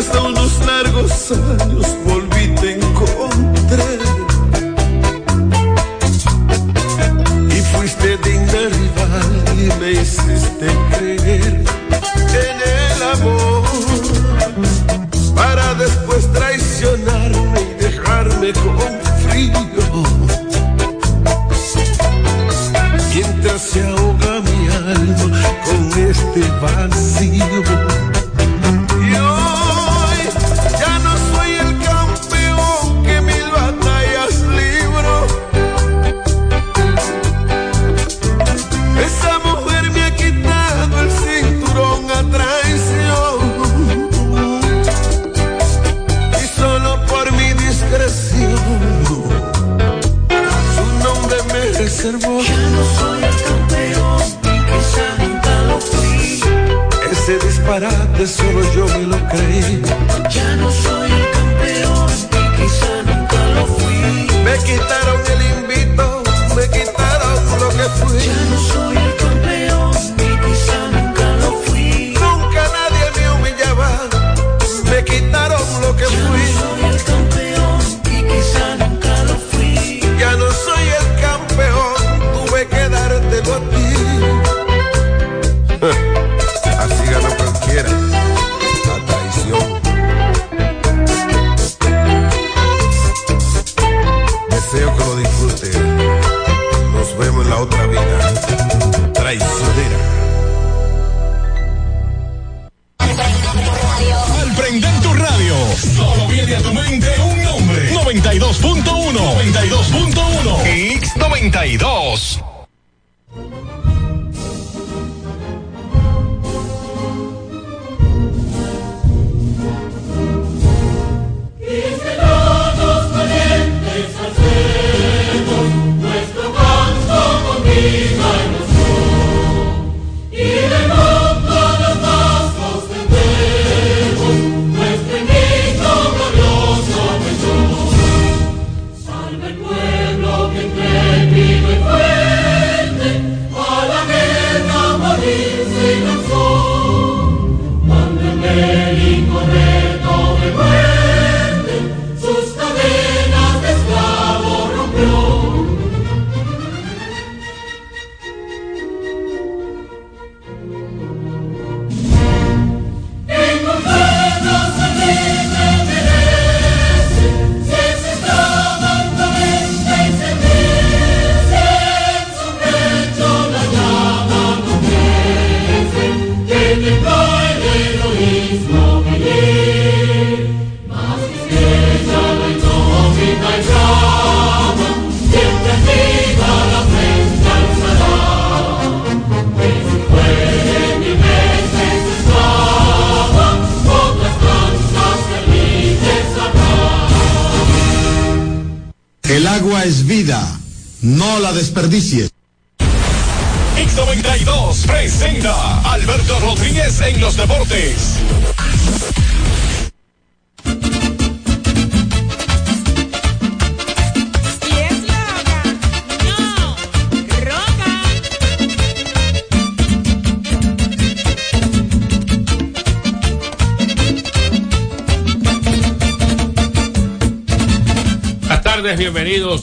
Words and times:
Después 0.00 0.22
de 0.22 0.28
unos 0.30 0.66
largos 0.66 1.32
años 1.60 2.09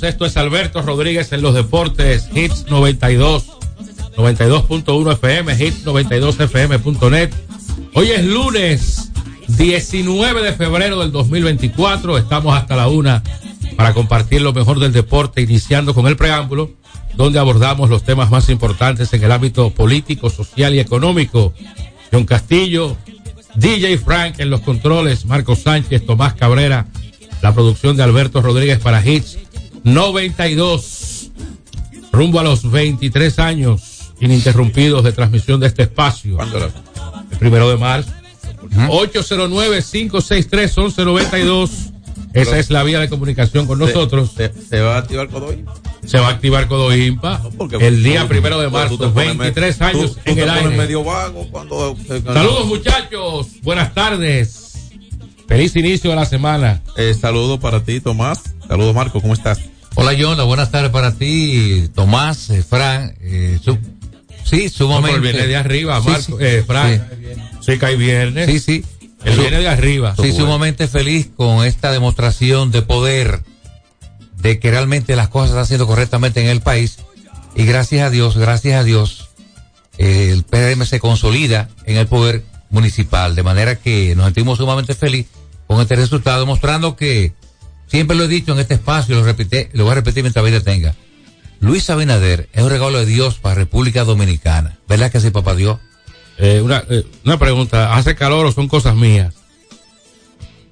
Esto 0.03 0.25
es 0.25 0.37
Alberto 0.37 0.81
Rodríguez 0.81 1.31
en 1.31 1.41
los 1.41 1.55
deportes, 1.55 2.29
Hits 2.33 2.65
92, 2.69 3.45
92.1 4.15 5.13
FM, 5.13 5.65
Hits 5.65 5.85
92fm.net. 5.85 7.31
Hoy 7.93 8.11
es 8.11 8.23
lunes 8.25 9.11
19 9.47 10.43
de 10.43 10.53
febrero 10.53 10.99
del 10.99 11.11
2024. 11.11 12.17
Estamos 12.17 12.55
hasta 12.55 12.75
la 12.75 12.89
una 12.89 13.23
para 13.75 13.93
compartir 13.93 14.41
lo 14.41 14.53
mejor 14.53 14.79
del 14.79 14.93
deporte, 14.93 15.41
iniciando 15.41 15.95
con 15.95 16.05
el 16.05 16.15
preámbulo, 16.15 16.71
donde 17.15 17.39
abordamos 17.39 17.89
los 17.89 18.03
temas 18.03 18.29
más 18.29 18.49
importantes 18.49 19.11
en 19.13 19.23
el 19.23 19.31
ámbito 19.31 19.71
político, 19.71 20.29
social 20.29 20.75
y 20.75 20.79
económico. 20.79 21.53
John 22.11 22.25
Castillo, 22.25 22.95
DJ 23.55 23.97
Frank 23.97 24.39
en 24.39 24.51
los 24.51 24.61
controles, 24.61 25.25
Marcos 25.25 25.59
Sánchez, 25.59 26.05
Tomás 26.05 26.35
Cabrera, 26.35 26.85
la 27.41 27.53
producción 27.53 27.97
de 27.97 28.03
Alberto 28.03 28.41
Rodríguez 28.41 28.79
para 28.79 29.03
Hits 29.05 29.37
92, 29.83 31.31
rumbo 32.11 32.39
a 32.39 32.43
los 32.43 32.69
23 32.69 33.39
años 33.39 34.11
ininterrumpidos 34.19 35.03
de 35.03 35.11
transmisión 35.11 35.59
de 35.59 35.67
este 35.67 35.83
espacio. 35.83 36.37
El 37.31 37.37
primero 37.37 37.69
de 37.69 37.77
marzo. 37.77 38.09
809-563-1192. 38.87 41.69
Esa 42.33 42.59
es 42.59 42.69
la 42.69 42.83
vía 42.83 42.99
de 42.99 43.09
comunicación 43.09 43.65
con 43.65 43.79
nosotros. 43.79 44.31
¿Se, 44.35 44.51
se 44.53 44.81
va 44.81 44.95
a 44.95 44.99
activar 44.99 45.27
Codoy? 45.29 45.65
Se 46.05 46.19
va 46.19 46.27
a 46.27 46.31
activar 46.31 46.67
Codoimpa 46.67 47.41
el 47.79 48.03
día 48.03 48.27
primero 48.27 48.59
de 48.59 48.69
marzo, 48.69 48.97
tú 48.97 49.05
te 49.05 49.09
pones 49.09 49.37
23 49.37 49.79
me- 49.79 49.85
años 49.85 50.13
tú- 50.15 50.19
en 50.25 50.39
el 50.39 50.49
aire. 50.49 50.77
medio 50.77 51.03
vago 51.03 51.47
cuando 51.49 51.95
Saludos 52.07 52.65
muchachos, 52.67 53.47
buenas 53.63 53.93
tardes. 53.93 54.63
Feliz 55.47 55.75
inicio 55.75 56.09
de 56.11 56.15
la 56.15 56.25
semana. 56.25 56.81
Eh, 56.97 57.15
saludos 57.19 57.59
para 57.59 57.83
ti, 57.83 57.99
Tomás. 58.01 58.43
Saludos, 58.67 58.93
Marco. 58.95 59.21
¿Cómo 59.21 59.33
estás? 59.33 59.59
Hola, 59.95 60.13
Yona. 60.13 60.43
Buenas 60.43 60.71
tardes 60.71 60.91
para 60.91 61.13
ti, 61.13 61.89
Tomás, 61.95 62.49
eh, 62.49 62.63
Fran. 62.63 63.15
eh, 63.21 63.59
su- 63.63 63.77
sí, 64.43 64.69
sumamente. 64.69 65.15
el 65.15 65.21
viernes 65.21 65.47
de 65.47 65.55
arriba, 65.55 66.01
Sí, 66.01 66.09
Marco, 66.09 66.37
sí, 66.37 66.45
eh, 66.45 66.63
Frank. 66.65 67.01
Sí. 67.61 67.77
cae 67.77 67.95
viernes. 67.95 68.45
Sí, 68.49 68.59
sí. 68.59 68.85
Él 69.25 69.37
viene 69.39 69.59
de 69.59 69.67
arriba. 69.67 70.15
Sí, 70.21 70.31
sumamente 70.31 70.87
feliz 70.87 71.29
con 71.35 71.65
esta 71.65 71.91
demostración 71.91 72.71
de 72.71 72.81
poder, 72.83 73.41
de 74.37 74.59
que 74.59 74.69
realmente 74.69 75.15
las 75.15 75.29
cosas 75.29 75.49
están 75.49 75.63
haciendo 75.63 75.87
correctamente 75.87 76.41
en 76.41 76.47
el 76.47 76.61
país. 76.61 76.99
Y 77.55 77.65
gracias 77.65 78.05
a 78.05 78.09
Dios, 78.11 78.37
gracias 78.37 78.79
a 78.79 78.83
Dios, 78.83 79.29
eh, 79.97 80.29
el 80.31 80.43
PRM 80.43 80.85
se 80.85 80.99
consolida 80.99 81.69
en 81.85 81.97
el 81.97 82.05
poder 82.07 82.43
municipal. 82.69 83.33
De 83.35 83.41
manera 83.43 83.75
que 83.77 84.15
nos 84.15 84.25
sentimos 84.25 84.59
sumamente 84.59 84.93
feliz 84.93 85.25
con 85.65 85.81
este 85.81 85.95
resultado, 85.95 86.39
demostrando 86.41 86.95
que, 86.95 87.33
siempre 87.87 88.15
lo 88.17 88.23
he 88.25 88.27
dicho 88.27 88.53
en 88.53 88.59
este 88.59 88.75
espacio, 88.75 89.15
lo, 89.15 89.23
repite, 89.23 89.69
lo 89.73 89.83
voy 89.83 89.93
a 89.93 89.95
repetir 89.95 90.23
mientras 90.23 90.43
vida 90.45 90.61
tenga. 90.61 90.93
Luis 91.59 91.89
Abinader 91.89 92.49
es 92.53 92.61
un 92.63 92.69
regalo 92.69 92.99
de 92.99 93.05
Dios 93.05 93.35
para 93.39 93.55
República 93.55 94.03
Dominicana. 94.03 94.77
¿Verdad 94.87 95.11
que 95.11 95.19
sí, 95.19 95.31
papá 95.31 95.55
Dios? 95.55 95.79
Eh, 96.37 96.61
una, 96.63 96.83
eh, 96.89 97.03
una 97.25 97.39
pregunta, 97.39 97.95
¿hace 97.95 98.15
calor 98.15 98.45
o 98.45 98.51
son 98.51 98.67
cosas 98.67 98.95
mías? 98.95 99.33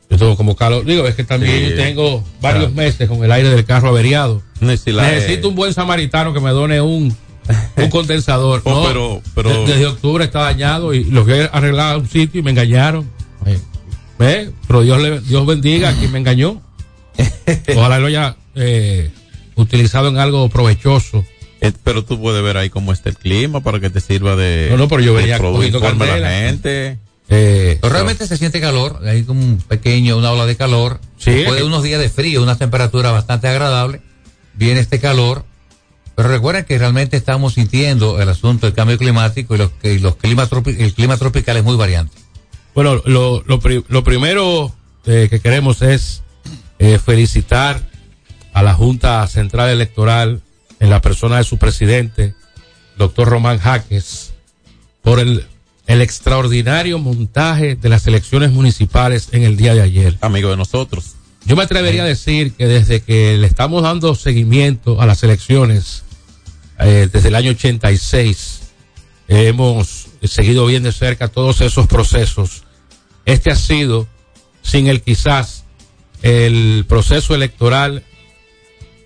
Yo 0.09 0.17
tengo 0.17 0.37
como 0.37 0.55
calor, 0.55 0.85
digo, 0.85 1.07
es 1.07 1.15
que 1.15 1.23
también 1.23 1.69
Sí. 1.69 1.75
tengo 1.75 2.23
varios 2.39 2.71
meses 2.73 3.09
con 3.09 3.23
el 3.23 3.31
aire 3.31 3.49
del 3.49 3.65
carro 3.65 3.89
averiado. 3.89 4.43
Necesito 4.61 5.49
un 5.49 5.55
buen 5.55 5.73
samaritano 5.73 6.31
que 6.33 6.39
me 6.39 6.51
done 6.51 6.79
un, 6.79 7.15
un 7.77 7.89
condensador. 7.89 8.61
Oh, 8.65 8.69
No, 8.83 8.87
pero- 8.87 9.21
pero- 9.33 9.65
de- 9.65 9.73
desde 9.73 9.87
octubre 9.87 10.23
está 10.23 10.41
dañado 10.41 10.93
y 10.93 11.05
lo 11.05 11.23
fui 11.23 11.33
a 11.33 11.45
arreglar 11.45 11.95
a 11.95 11.97
un 11.97 12.07
sitio 12.07 12.39
y 12.39 12.43
me 12.43 12.51
engañaron. 12.51 13.09
Eh, 13.47 13.59
¿Ve? 14.19 14.51
Pero 14.67 14.83
Dios, 14.83 15.01
le, 15.01 15.19
Dios 15.21 15.45
bendiga 15.47 15.89
a 15.89 15.93
quien 15.93 16.11
me 16.11 16.19
engañó. 16.19 16.61
Ojalá 17.75 17.99
lo 17.99 18.07
haya 18.07 18.35
eh, 18.55 19.09
utilizado 19.55 20.09
en 20.09 20.17
algo 20.17 20.49
provechoso. 20.49 21.25
Eh, 21.61 21.71
Pero 21.83 22.03
tú 22.03 22.19
puedes 22.21 22.43
ver 22.43 22.57
ahí 22.57 22.69
cómo 22.69 22.91
está 22.93 23.09
el 23.09 23.17
clima 23.17 23.61
para 23.61 23.79
que 23.79 23.89
te 23.89 23.99
sirva 24.01 24.35
de. 24.35 24.67
No, 24.71 24.77
no, 24.77 24.87
pero 24.87 25.01
yo 25.01 25.13
venía 25.13 25.37
informe 25.37 26.11
a 26.11 26.17
la 26.17 26.29
gente. 26.47 26.97
Eh, 27.29 27.79
Pero 27.81 27.93
realmente 27.93 28.27
se 28.27 28.37
siente 28.37 28.61
calor, 28.61 28.99
hay 29.05 29.23
como 29.23 29.41
un 29.41 29.57
pequeño, 29.57 30.15
una 30.17 30.31
ola 30.31 30.45
de 30.45 30.55
calor. 30.55 30.99
Sí. 31.17 31.31
Después 31.31 31.57
de 31.59 31.63
unos 31.65 31.81
días 31.81 31.99
de 31.99 32.09
frío, 32.09 32.43
una 32.43 32.55
temperatura 32.57 33.11
bastante 33.11 33.47
agradable, 33.47 34.01
viene 34.53 34.79
este 34.79 34.99
calor. 34.99 35.43
Pero 36.15 36.29
recuerden 36.29 36.63
que 36.65 36.77
realmente 36.77 37.17
estamos 37.17 37.55
sintiendo 37.55 38.21
el 38.21 38.29
asunto 38.29 38.67
del 38.67 38.75
cambio 38.75 38.97
climático 38.97 39.55
y, 39.55 39.57
los, 39.57 39.71
que- 39.71 39.93
y 39.95 39.99
los 39.99 40.15
climas 40.17 40.49
el 40.65 40.93
clima 40.93 41.17
tropical 41.17 41.57
es 41.57 41.63
muy 41.63 41.75
variante. 41.75 42.15
Bueno, 42.73 43.01
lo, 43.05 43.43
lo, 43.45 43.59
pri- 43.59 43.83
lo 43.89 44.03
primero 44.03 44.73
eh, 45.05 45.27
que 45.29 45.39
queremos 45.41 45.81
es 45.81 46.21
eh, 46.79 46.99
felicitar 46.99 47.81
a 48.53 48.63
la 48.63 48.73
Junta 48.73 49.25
Central 49.27 49.69
Electoral 49.69 50.41
en 50.79 50.89
la 50.89 51.01
persona 51.01 51.37
de 51.37 51.43
su 51.43 51.57
presidente, 51.57 52.35
doctor 52.97 53.27
Román 53.27 53.59
Jaques, 53.59 54.33
por 55.01 55.19
el, 55.19 55.45
el 55.87 56.01
extraordinario 56.01 56.99
montaje 56.99 57.75
de 57.75 57.89
las 57.89 58.07
elecciones 58.07 58.51
municipales 58.51 59.29
en 59.31 59.43
el 59.43 59.57
día 59.57 59.73
de 59.73 59.81
ayer. 59.81 60.17
Amigo 60.21 60.49
de 60.49 60.57
nosotros. 60.57 61.15
Yo 61.45 61.55
me 61.55 61.63
atrevería 61.63 62.03
a 62.03 62.07
decir 62.07 62.53
que 62.53 62.65
desde 62.65 63.01
que 63.01 63.37
le 63.37 63.45
estamos 63.45 63.83
dando 63.83 64.15
seguimiento 64.15 64.99
a 64.99 65.05
las 65.05 65.21
elecciones, 65.23 66.03
eh, 66.79 67.07
desde 67.11 67.27
el 67.27 67.35
año 67.35 67.51
86, 67.51 68.61
hemos 69.27 70.07
seguido 70.23 70.65
bien 70.65 70.83
de 70.83 70.91
cerca 70.91 71.27
todos 71.27 71.61
esos 71.61 71.87
procesos. 71.87 72.63
Este 73.25 73.51
ha 73.51 73.55
sido, 73.55 74.07
sin 74.61 74.87
el 74.87 75.01
quizás, 75.01 75.64
el 76.25 76.85
proceso 76.89 77.35
electoral 77.35 78.03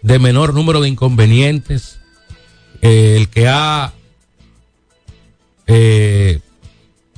de 0.02 0.20
menor 0.20 0.54
número 0.54 0.80
de 0.80 0.88
inconvenientes, 0.88 2.00
eh, 2.82 3.18
el 3.18 3.28
que 3.28 3.50
ha, 3.50 3.92
eh, 5.68 6.40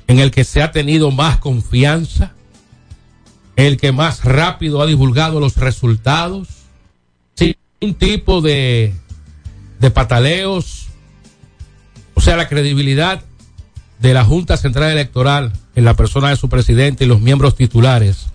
en 0.08 0.18
el 0.18 0.32
que 0.32 0.44
se 0.44 0.64
ha 0.64 0.72
tenido 0.72 1.12
más 1.12 1.38
confianza, 1.38 2.34
el 3.56 3.78
que 3.78 3.92
más 3.92 4.24
rápido 4.24 4.82
ha 4.82 4.88
divulgado 4.88 5.40
los 5.40 5.56
resultados, 5.58 6.48
sin 7.36 7.56
un 7.80 7.94
tipo 7.94 8.42
de, 8.42 8.96
de 9.80 9.92
pataleos, 9.92 10.88
o 12.16 12.22
sea, 12.22 12.38
la 12.38 12.50
credibilidad 12.50 13.22
de 14.00 14.16
la 14.16 14.26
Junta 14.26 14.58
Central 14.58 14.94
Electoral 14.94 15.54
en 15.76 15.86
la 15.86 15.94
persona 15.94 16.30
de 16.32 16.38
su 16.38 16.50
presidente 16.50 17.04
y 17.04 17.08
los 17.08 17.22
miembros 17.22 17.56
titulares, 17.56 18.32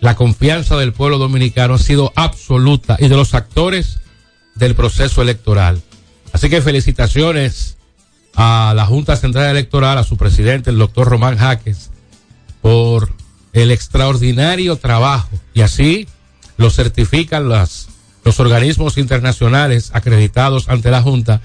la 0.00 0.16
confianza 0.16 0.76
del 0.76 0.92
pueblo 0.92 1.18
dominicano 1.18 1.74
ha 1.74 1.78
sido 1.78 2.12
absoluta 2.16 2.96
y 2.98 3.08
de 3.08 3.16
los 3.16 3.34
actores 3.34 4.00
del 4.54 4.74
proceso 4.74 5.22
electoral. 5.22 5.82
Así 6.32 6.48
que 6.48 6.62
felicitaciones 6.62 7.76
a 8.34 8.72
la 8.74 8.86
Junta 8.86 9.16
Central 9.16 9.50
Electoral, 9.50 9.98
a 9.98 10.04
su 10.04 10.16
presidente, 10.16 10.70
el 10.70 10.78
doctor 10.78 11.08
Román 11.08 11.36
Jaques, 11.36 11.90
por 12.62 13.12
el 13.52 13.70
extraordinario 13.70 14.76
trabajo 14.76 15.30
y 15.54 15.62
así 15.62 16.06
lo 16.56 16.70
certifican 16.70 17.48
las, 17.48 17.88
los 18.24 18.38
organismos 18.40 18.96
internacionales 18.96 19.90
acreditados 19.92 20.68
ante 20.68 20.90
la 20.90 21.02
Junta 21.02 21.40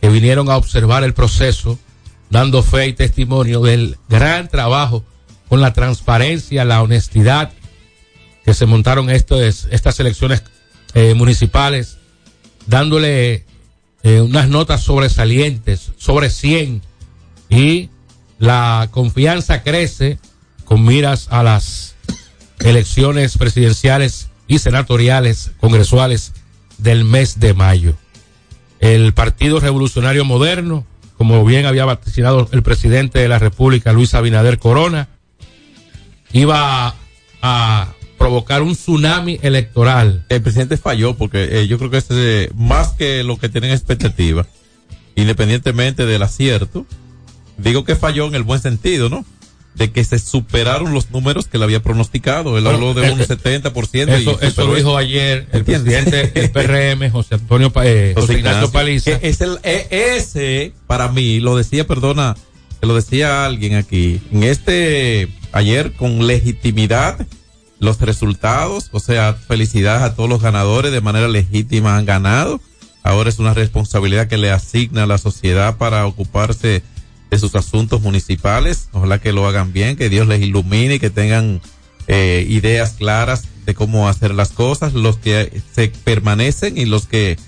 que 0.00 0.08
vinieron 0.08 0.50
a 0.50 0.56
observar 0.56 1.02
el 1.04 1.14
proceso, 1.14 1.78
dando 2.30 2.62
fe 2.62 2.88
y 2.88 2.92
testimonio 2.92 3.60
del 3.60 3.98
gran 4.08 4.48
trabajo 4.48 5.04
con 5.48 5.60
la 5.60 5.72
transparencia, 5.72 6.64
la 6.64 6.82
honestidad 6.82 7.52
que 8.48 8.54
se 8.54 8.64
montaron 8.64 9.10
estos, 9.10 9.68
estas 9.70 10.00
elecciones 10.00 10.42
eh, 10.94 11.12
municipales, 11.12 11.98
dándole 12.66 13.44
eh, 14.02 14.22
unas 14.22 14.48
notas 14.48 14.82
sobresalientes, 14.82 15.92
sobre 15.98 16.30
100, 16.30 16.80
y 17.50 17.90
la 18.38 18.88
confianza 18.90 19.62
crece 19.62 20.18
con 20.64 20.82
miras 20.82 21.28
a 21.30 21.42
las 21.42 21.94
elecciones 22.60 23.36
presidenciales 23.36 24.30
y 24.46 24.60
senatoriales, 24.60 25.50
congresuales 25.60 26.32
del 26.78 27.04
mes 27.04 27.40
de 27.40 27.52
mayo. 27.52 27.98
El 28.80 29.12
Partido 29.12 29.60
Revolucionario 29.60 30.24
Moderno, 30.24 30.86
como 31.18 31.44
bien 31.44 31.66
había 31.66 31.84
vaticinado 31.84 32.48
el 32.52 32.62
presidente 32.62 33.18
de 33.18 33.28
la 33.28 33.38
República, 33.38 33.92
Luis 33.92 34.14
Abinader 34.14 34.58
Corona, 34.58 35.10
iba 36.32 36.94
a 37.42 37.88
provocar 38.28 38.60
un 38.62 38.74
tsunami 38.74 39.38
electoral. 39.42 40.24
El 40.28 40.42
presidente 40.42 40.76
falló 40.76 41.16
porque 41.16 41.48
eh, 41.62 41.66
yo 41.66 41.78
creo 41.78 41.90
que 41.90 41.96
es 41.96 42.06
eh, 42.10 42.50
más 42.54 42.88
que 42.90 43.24
lo 43.24 43.38
que 43.38 43.48
tienen 43.48 43.70
expectativa, 43.70 44.46
independientemente 45.16 46.04
del 46.04 46.22
acierto. 46.22 46.84
Digo 47.56 47.84
que 47.84 47.96
falló 47.96 48.26
en 48.26 48.34
el 48.34 48.42
buen 48.42 48.60
sentido, 48.60 49.08
¿no? 49.08 49.24
De 49.74 49.92
que 49.92 50.04
se 50.04 50.18
superaron 50.18 50.92
los 50.92 51.10
números 51.10 51.46
que 51.46 51.56
le 51.56 51.64
había 51.64 51.82
pronosticado. 51.82 52.58
Él 52.58 52.64
Bueno, 52.64 52.76
habló 52.90 53.00
de 53.00 53.08
eh, 53.08 53.12
un 53.12 53.18
70% 53.20 53.72
y 53.94 54.22
Eso, 54.22 54.38
eso 54.40 54.50
superó 54.50 54.66
lo 54.68 54.74
dijo 54.74 54.96
ayer 54.98 55.46
el 55.52 55.60
¿Entiendes? 55.60 56.04
presidente 56.04 56.40
del 56.40 56.50
PRM, 57.00 57.10
José 57.10 57.36
Antonio 57.36 57.72
eh, 57.82 58.12
José 58.14 58.26
José 58.26 58.38
Ignacio 58.40 58.70
Paliza. 58.70 59.18
que 59.18 59.28
es 59.28 59.40
el, 59.40 59.58
e- 59.62 59.88
ese, 60.16 60.72
para 60.86 61.08
mí, 61.08 61.40
lo 61.40 61.56
decía, 61.56 61.86
perdona, 61.86 62.36
lo 62.82 62.94
decía 62.94 63.46
alguien 63.46 63.74
aquí, 63.76 64.20
en 64.32 64.42
este, 64.42 65.28
ayer 65.52 65.92
con 65.94 66.26
legitimidad, 66.26 67.26
los 67.80 68.00
resultados, 68.00 68.88
o 68.92 69.00
sea, 69.00 69.34
felicidades 69.34 70.02
a 70.02 70.14
todos 70.14 70.28
los 70.28 70.42
ganadores, 70.42 70.92
de 70.92 71.00
manera 71.00 71.28
legítima 71.28 71.96
han 71.96 72.06
ganado. 72.06 72.60
Ahora 73.02 73.30
es 73.30 73.38
una 73.38 73.54
responsabilidad 73.54 74.28
que 74.28 74.36
le 74.36 74.50
asigna 74.50 75.04
a 75.04 75.06
la 75.06 75.18
sociedad 75.18 75.76
para 75.76 76.06
ocuparse 76.06 76.82
de 77.30 77.38
sus 77.38 77.54
asuntos 77.54 78.00
municipales. 78.00 78.88
Ojalá 78.92 79.20
que 79.20 79.32
lo 79.32 79.46
hagan 79.46 79.72
bien, 79.72 79.96
que 79.96 80.08
Dios 80.08 80.26
les 80.26 80.42
ilumine 80.42 80.94
y 80.94 80.98
que 80.98 81.10
tengan 81.10 81.60
eh, 82.06 82.44
ideas 82.48 82.94
claras 82.98 83.44
de 83.66 83.74
cómo 83.74 84.08
hacer 84.08 84.34
las 84.34 84.50
cosas, 84.50 84.94
los 84.94 85.18
que 85.18 85.62
se 85.74 85.88
permanecen 85.88 86.78
y 86.78 86.86
los 86.86 87.06
que 87.06 87.38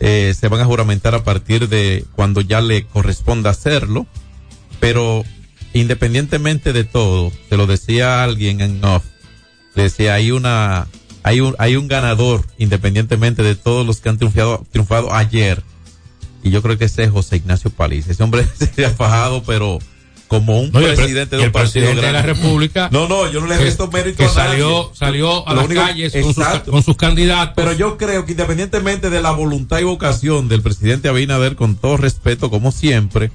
eh, 0.00 0.34
se 0.38 0.48
van 0.48 0.60
a 0.60 0.64
juramentar 0.64 1.14
a 1.14 1.24
partir 1.24 1.68
de 1.68 2.04
cuando 2.12 2.40
ya 2.40 2.60
le 2.60 2.84
corresponda 2.84 3.50
hacerlo. 3.50 4.06
Pero 4.80 5.24
independientemente 5.72 6.72
de 6.72 6.84
todo, 6.84 7.32
se 7.48 7.56
lo 7.56 7.66
decía 7.66 8.22
alguien 8.24 8.60
en 8.60 8.84
off, 8.84 9.04
le 9.78 9.84
decía, 9.84 10.14
hay 10.14 10.32
una, 10.32 10.88
hay 11.22 11.40
un, 11.40 11.54
hay 11.58 11.76
un 11.76 11.86
ganador, 11.88 12.44
independientemente 12.58 13.42
de 13.44 13.54
todos 13.54 13.86
los 13.86 14.00
que 14.00 14.08
han 14.08 14.18
triunfado, 14.18 14.66
triunfado 14.72 15.14
ayer. 15.14 15.62
Y 16.42 16.50
yo 16.50 16.62
creo 16.62 16.76
que 16.76 16.86
ese 16.86 17.04
es 17.04 17.10
José 17.10 17.36
Ignacio 17.36 17.70
Paliza. 17.70 18.10
Ese 18.12 18.22
hombre 18.22 18.44
se 18.74 18.84
ha 18.84 18.90
fajado, 18.90 19.42
pero 19.44 19.78
como 20.26 20.60
un 20.60 20.70
No, 20.72 20.80
presidente 20.80 21.36
de 21.36 21.42
el 21.42 21.48
un 21.48 21.52
partido 21.52 21.86
presidente 21.86 22.06
de 22.06 22.12
la. 22.12 22.22
República 22.22 22.88
No, 22.92 23.08
no, 23.08 23.30
yo 23.30 23.40
no 23.40 23.46
le 23.46 23.56
resto 23.56 23.88
mérito 23.90 24.18
que 24.18 24.24
a 24.24 24.26
nadie. 24.26 24.50
salió, 24.50 24.90
salió 24.94 25.48
a 25.48 25.52
Lo 25.54 25.60
las 25.60 25.66
único- 25.66 25.80
calles 25.80 26.12
con 26.12 26.22
sus, 26.34 26.36
Exacto. 26.38 26.70
con 26.72 26.82
sus 26.82 26.96
candidatos. 26.96 27.54
Pero 27.56 27.72
yo 27.72 27.96
creo 27.96 28.26
que 28.26 28.32
independientemente 28.32 29.08
de 29.10 29.22
la 29.22 29.30
voluntad 29.30 29.78
y 29.78 29.84
vocación 29.84 30.48
del 30.48 30.60
presidente 30.60 31.08
Abinader, 31.08 31.54
con 31.56 31.76
todo 31.76 31.96
respeto, 31.96 32.50
como 32.50 32.72
siempre, 32.72 33.30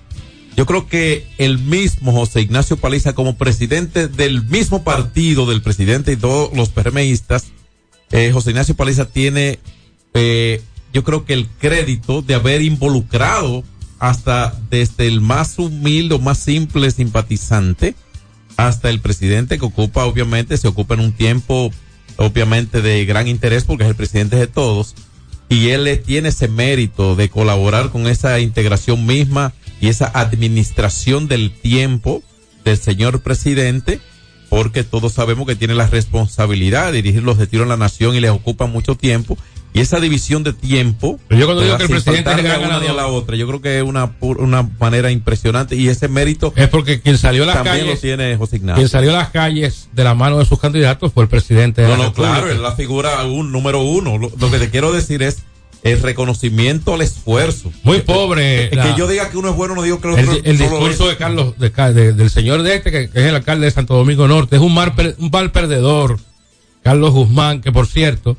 yo 0.56 0.66
creo 0.66 0.88
que 0.88 1.28
el 1.38 1.58
mismo 1.58 2.12
José 2.12 2.42
Ignacio 2.42 2.78
Paliza, 2.78 3.14
como 3.14 3.38
presidente 3.38 4.08
del 4.08 4.44
mismo 4.46 4.84
partido 4.84 5.46
del 5.46 5.62
presidente 5.62 6.12
y 6.12 6.18
todos 6.18 6.56
los 6.56 6.70
PRMistas, 6.70 7.46
eh, 8.12 8.32
José 8.32 8.52
Ignacio 8.52 8.76
Paliza 8.76 9.06
tiene, 9.06 9.60
eh, 10.14 10.62
yo 10.94 11.04
creo 11.04 11.26
que 11.26 11.34
el 11.34 11.48
crédito 11.48 12.22
de 12.22 12.36
haber 12.36 12.62
involucrado 12.62 13.64
hasta 13.98 14.54
desde 14.70 15.08
el 15.08 15.22
más 15.22 15.58
humilde 15.58 16.16
o 16.16 16.20
más 16.20 16.38
simple 16.38 16.92
simpatizante 16.92 17.96
hasta 18.56 18.92
el 18.92 19.00
presidente 19.00 19.58
que 19.58 19.66
ocupa, 19.66 20.06
obviamente, 20.06 20.58
se 20.58 20.68
ocupa 20.68 20.94
en 20.94 21.00
un 21.00 21.14
tiempo, 21.14 21.72
obviamente, 22.18 22.82
de 22.82 23.06
gran 23.06 23.28
interés 23.28 23.64
porque 23.64 23.86
es 23.86 23.90
el 23.90 23.96
presidente 23.96 24.36
de 24.36 24.46
todos. 24.46 24.94
Y 25.50 25.70
él 25.70 26.02
tiene 26.06 26.30
ese 26.30 26.48
mérito 26.48 27.16
de 27.16 27.30
colaborar 27.30 27.90
con 27.90 28.08
esa 28.08 28.40
integración 28.40 29.06
misma 29.06 29.54
y 29.84 29.90
esa 29.90 30.10
administración 30.14 31.28
del 31.28 31.52
tiempo 31.52 32.24
del 32.64 32.78
señor 32.78 33.20
presidente, 33.20 34.00
porque 34.48 34.86
todos 34.86 35.12
sabemos 35.12 35.46
que 35.46 35.58
tiene 35.58 35.76
la 35.76 35.88
responsabilidad 35.88 36.94
de 36.94 37.02
dirigir 37.02 37.22
los 37.22 37.38
destinos 37.38 37.66
de 37.66 37.72
la 37.72 37.76
nación 37.76 38.16
y 38.16 38.22
les 38.22 38.32
ocupa 38.32 38.66
mucho 38.66 38.96
tiempo. 38.96 39.38
Y 39.74 39.82
esa 39.82 40.00
división 40.00 40.42
de 40.44 40.54
tiempo, 40.54 41.20
Pero 41.28 41.38
yo 41.42 41.48
cuando 41.48 41.64
digo 41.64 41.76
que 41.76 41.84
el 41.84 41.90
presidente 41.90 42.32
es 42.32 42.38
a 42.50 42.60
una 42.60 42.78
a 42.78 42.94
la 42.94 43.08
otra, 43.08 43.36
yo 43.36 43.46
creo 43.46 43.62
que 43.62 43.80
es 43.80 43.84
una, 43.84 44.14
una 44.22 44.64
manera 44.80 45.12
impresionante 45.12 45.76
y 45.76 45.90
ese 45.90 46.08
mérito 46.08 46.54
Es 46.56 46.70
porque 46.70 47.02
quien 47.02 47.18
salió 47.18 47.44
a 47.44 47.48
las 47.48 47.56
también 47.56 47.80
lo 47.80 47.86
calles, 47.88 48.00
tiene 48.00 48.38
José 48.38 48.56
Ignacio. 48.56 48.78
quien 48.78 48.88
salió 48.88 49.10
a 49.10 49.16
las 49.16 49.30
calles 49.32 49.90
de 49.92 50.04
la 50.06 50.14
mano 50.14 50.38
de 50.40 50.46
sus 50.46 50.62
candidatos 50.62 51.12
fue 51.12 51.24
el 51.24 51.30
presidente 51.30 51.82
de 51.82 51.90
No, 51.90 51.98
la 51.98 51.98
no, 51.98 52.04
República. 52.06 52.32
claro, 52.36 52.52
es 52.54 52.60
la 52.60 52.72
figura 52.78 53.26
un, 53.26 53.52
número 53.52 53.82
uno. 53.82 54.18
Lo, 54.18 54.32
lo 54.40 54.50
que 54.50 54.60
te 54.60 54.70
quiero 54.70 54.94
decir 54.94 55.22
es 55.24 55.44
el 55.84 56.02
reconocimiento 56.02 56.94
al 56.94 57.02
esfuerzo. 57.02 57.72
Muy 57.84 58.00
pobre. 58.02 58.70
Que, 58.70 58.76
la- 58.76 58.84
que 58.94 59.00
yo 59.00 59.08
diga 59.08 59.30
que 59.30 59.38
uno 59.38 59.50
es 59.50 59.56
bueno, 59.56 59.76
no 59.76 59.82
digo 59.82 60.00
que 60.00 60.08
el 60.14 60.20
el, 60.20 60.30
otro 60.30 60.42
el 60.44 60.58
no 60.60 60.64
lo 60.66 60.70
discurso 60.78 61.04
es. 61.04 61.10
de 61.10 61.18
Carlos, 61.18 61.54
de 61.96 62.14
del 62.14 62.30
señor 62.30 62.64
de 62.64 62.76
este, 62.76 62.92
que, 62.92 63.04
es 63.04 63.12
el 63.16 63.36
alcalde 63.36 63.66
de 63.66 63.72
Santo 63.72 63.94
Domingo 63.96 64.28
Norte, 64.28 64.56
es 64.56 64.62
un 64.62 64.74
mal, 64.74 64.94
un 65.20 65.30
mal 65.32 65.52
perdedor. 65.52 66.20
Carlos 66.84 67.12
Guzmán, 67.12 67.62
que 67.62 67.72
por 67.72 67.88
cierto, 67.88 68.36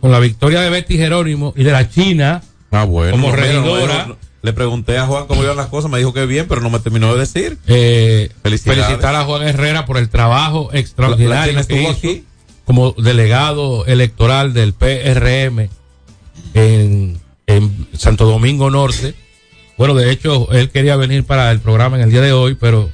con 0.00 0.10
la 0.12 0.18
victoria 0.20 0.60
de 0.60 0.70
Betty 0.70 0.96
Jerónimo 0.96 1.52
y 1.56 1.62
de 1.64 1.72
la 1.72 1.88
China, 1.88 2.42
Ah, 2.72 2.84
bueno. 2.84 3.12
como 3.12 3.28
no, 3.30 3.36
regidora. 3.36 4.06
no, 4.08 4.16
le 4.42 4.52
pregunté 4.52 4.98
a 4.98 5.06
Juan 5.06 5.26
cómo 5.26 5.42
iban 5.42 5.56
las 5.56 5.66
cosas, 5.66 5.90
me 5.90 5.98
dijo 5.98 6.12
que 6.12 6.26
bien, 6.26 6.46
pero 6.48 6.60
no 6.60 6.70
me 6.70 6.78
terminó 6.80 7.12
de 7.14 7.20
decir. 7.20 7.58
eh, 7.66 8.30
felicitar 8.42 9.14
a 9.14 9.24
Juan 9.24 9.42
Herrera 9.42 9.86
por 9.86 9.98
el 9.98 10.08
trabajo 10.08 10.68
La- 10.72 10.78
extraordinario 10.80 11.52
la 11.52 11.62
China 11.62 11.66
que 11.66 11.74
estuvo 11.74 11.90
hizo 11.90 11.98
aquí. 12.18 12.24
como 12.64 12.92
delegado 12.92 13.86
electoral 13.86 14.52
del 14.52 14.72
PRM 14.72 15.68
en, 16.56 17.20
en 17.46 17.86
Santo 17.96 18.24
Domingo 18.26 18.70
Norte. 18.70 19.14
Bueno, 19.76 19.94
de 19.94 20.10
hecho, 20.10 20.50
él 20.52 20.70
quería 20.70 20.96
venir 20.96 21.24
para 21.24 21.50
el 21.50 21.60
programa 21.60 21.96
en 21.96 22.02
el 22.04 22.10
día 22.10 22.22
de 22.22 22.32
hoy, 22.32 22.54
pero 22.54 22.90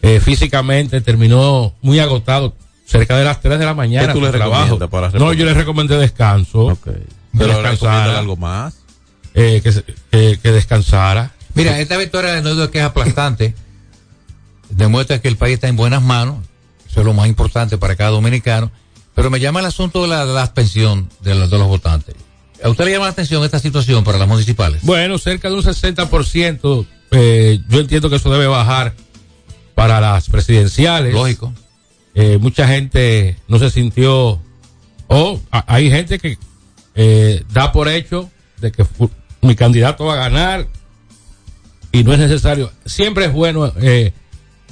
eh, 0.00 0.18
físicamente 0.18 1.00
terminó 1.02 1.74
muy 1.82 1.98
agotado 2.00 2.54
cerca 2.86 3.16
de 3.18 3.24
las 3.24 3.40
3 3.40 3.58
de 3.58 3.64
la 3.66 3.74
mañana. 3.74 4.08
¿Qué 4.08 4.12
tú 4.14 4.20
le 4.22 4.32
recomiendas 4.32 4.88
para 4.88 5.10
No, 5.10 5.32
yo 5.34 5.44
le 5.44 5.54
recomendé 5.54 5.96
descanso. 5.98 6.66
Ok. 6.66 6.84
Que 6.84 6.92
Pero 7.38 7.52
descansara. 7.54 8.18
algo 8.18 8.36
más. 8.36 8.74
eh, 9.34 9.60
que, 9.62 9.72
se- 9.72 9.84
que- 10.10 10.38
que 10.42 10.52
descansara. 10.52 11.32
Mira, 11.54 11.78
esta 11.80 11.96
victoria 11.98 12.40
no 12.40 12.54
duda 12.54 12.70
que 12.70 12.78
es 12.78 12.84
aplastante. 12.84 13.54
Demuestra 14.70 15.20
que 15.20 15.28
el 15.28 15.36
país 15.36 15.54
está 15.54 15.68
en 15.68 15.76
buenas 15.76 16.02
manos. 16.02 16.38
Eso 16.90 17.00
es 17.00 17.06
lo 17.06 17.12
más 17.14 17.28
importante 17.28 17.76
para 17.78 17.94
cada 17.96 18.10
dominicano. 18.10 18.70
Pero 19.14 19.28
me 19.30 19.38
llama 19.40 19.60
el 19.60 19.66
asunto 19.66 20.02
de 20.02 20.08
la, 20.08 20.24
de 20.26 20.32
la 20.32 20.42
abstención 20.42 21.08
de 21.20 21.34
los, 21.34 21.50
de 21.50 21.58
los 21.58 21.66
votantes. 21.68 22.14
¿A 22.62 22.68
usted 22.68 22.84
le 22.84 22.92
llama 22.92 23.06
la 23.06 23.12
atención 23.12 23.42
esta 23.44 23.58
situación 23.58 24.04
para 24.04 24.18
las 24.18 24.28
municipales? 24.28 24.80
Bueno, 24.82 25.18
cerca 25.18 25.48
de 25.48 25.54
un 25.56 25.62
60%. 25.62 26.86
Eh, 27.10 27.60
yo 27.68 27.80
entiendo 27.80 28.08
que 28.08 28.16
eso 28.16 28.30
debe 28.30 28.46
bajar 28.46 28.94
para 29.74 30.00
las 30.00 30.28
presidenciales. 30.28 31.12
Lógico. 31.12 31.52
Eh, 32.14 32.38
mucha 32.38 32.68
gente 32.68 33.36
no 33.48 33.58
se 33.58 33.70
sintió, 33.70 34.38
o 35.08 35.40
hay 35.50 35.90
gente 35.90 36.18
que 36.18 36.38
eh, 36.94 37.42
da 37.50 37.72
por 37.72 37.88
hecho 37.88 38.30
de 38.60 38.70
que 38.70 38.84
mi 39.40 39.54
candidato 39.54 40.04
va 40.04 40.14
a 40.14 40.28
ganar 40.28 40.68
y 41.90 42.04
no 42.04 42.12
es 42.12 42.18
necesario. 42.18 42.70
Siempre 42.84 43.26
es 43.26 43.32
bueno 43.32 43.72
eh, 43.80 44.12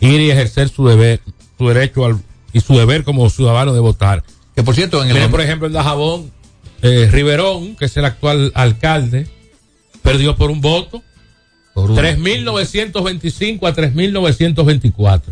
ir 0.01 0.21
y 0.21 0.31
ejercer 0.31 0.69
su 0.69 0.87
deber, 0.87 1.21
su 1.59 1.69
derecho 1.69 2.05
al, 2.05 2.21
y 2.53 2.61
su 2.61 2.77
deber 2.77 3.05
como 3.05 3.29
ciudadano 3.31 3.73
de 3.73 3.81
votar. 3.81 4.23
Que 4.55 4.63
por 4.63 4.75
cierto, 4.75 5.03
en 5.03 5.09
el 5.09 5.15
Mire, 5.15 5.29
por 5.29 5.41
ejemplo, 5.41 5.67
en 5.67 5.73
Dajabón, 5.73 6.31
eh, 6.83 7.09
Riverón, 7.11 7.77
que 7.77 7.87
es 7.87 7.97
el 7.97 8.05
actual 8.05 8.53
alcalde, 8.55 9.27
perdió 10.03 10.37
por 10.37 10.51
un 10.51 10.61
voto. 10.61 11.03
por 11.75 11.91
un- 11.91 11.97
3.925 11.97 13.67
a 13.69 13.75
3.924. 13.75 15.23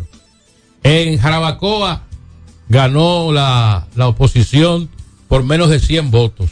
En 0.83 1.17
Jarabacoa 1.17 2.03
ganó 2.69 3.31
la, 3.33 3.87
la 3.95 4.07
oposición 4.07 4.89
por 5.27 5.43
menos 5.43 5.69
de 5.69 5.79
100 5.79 6.11
votos 6.11 6.49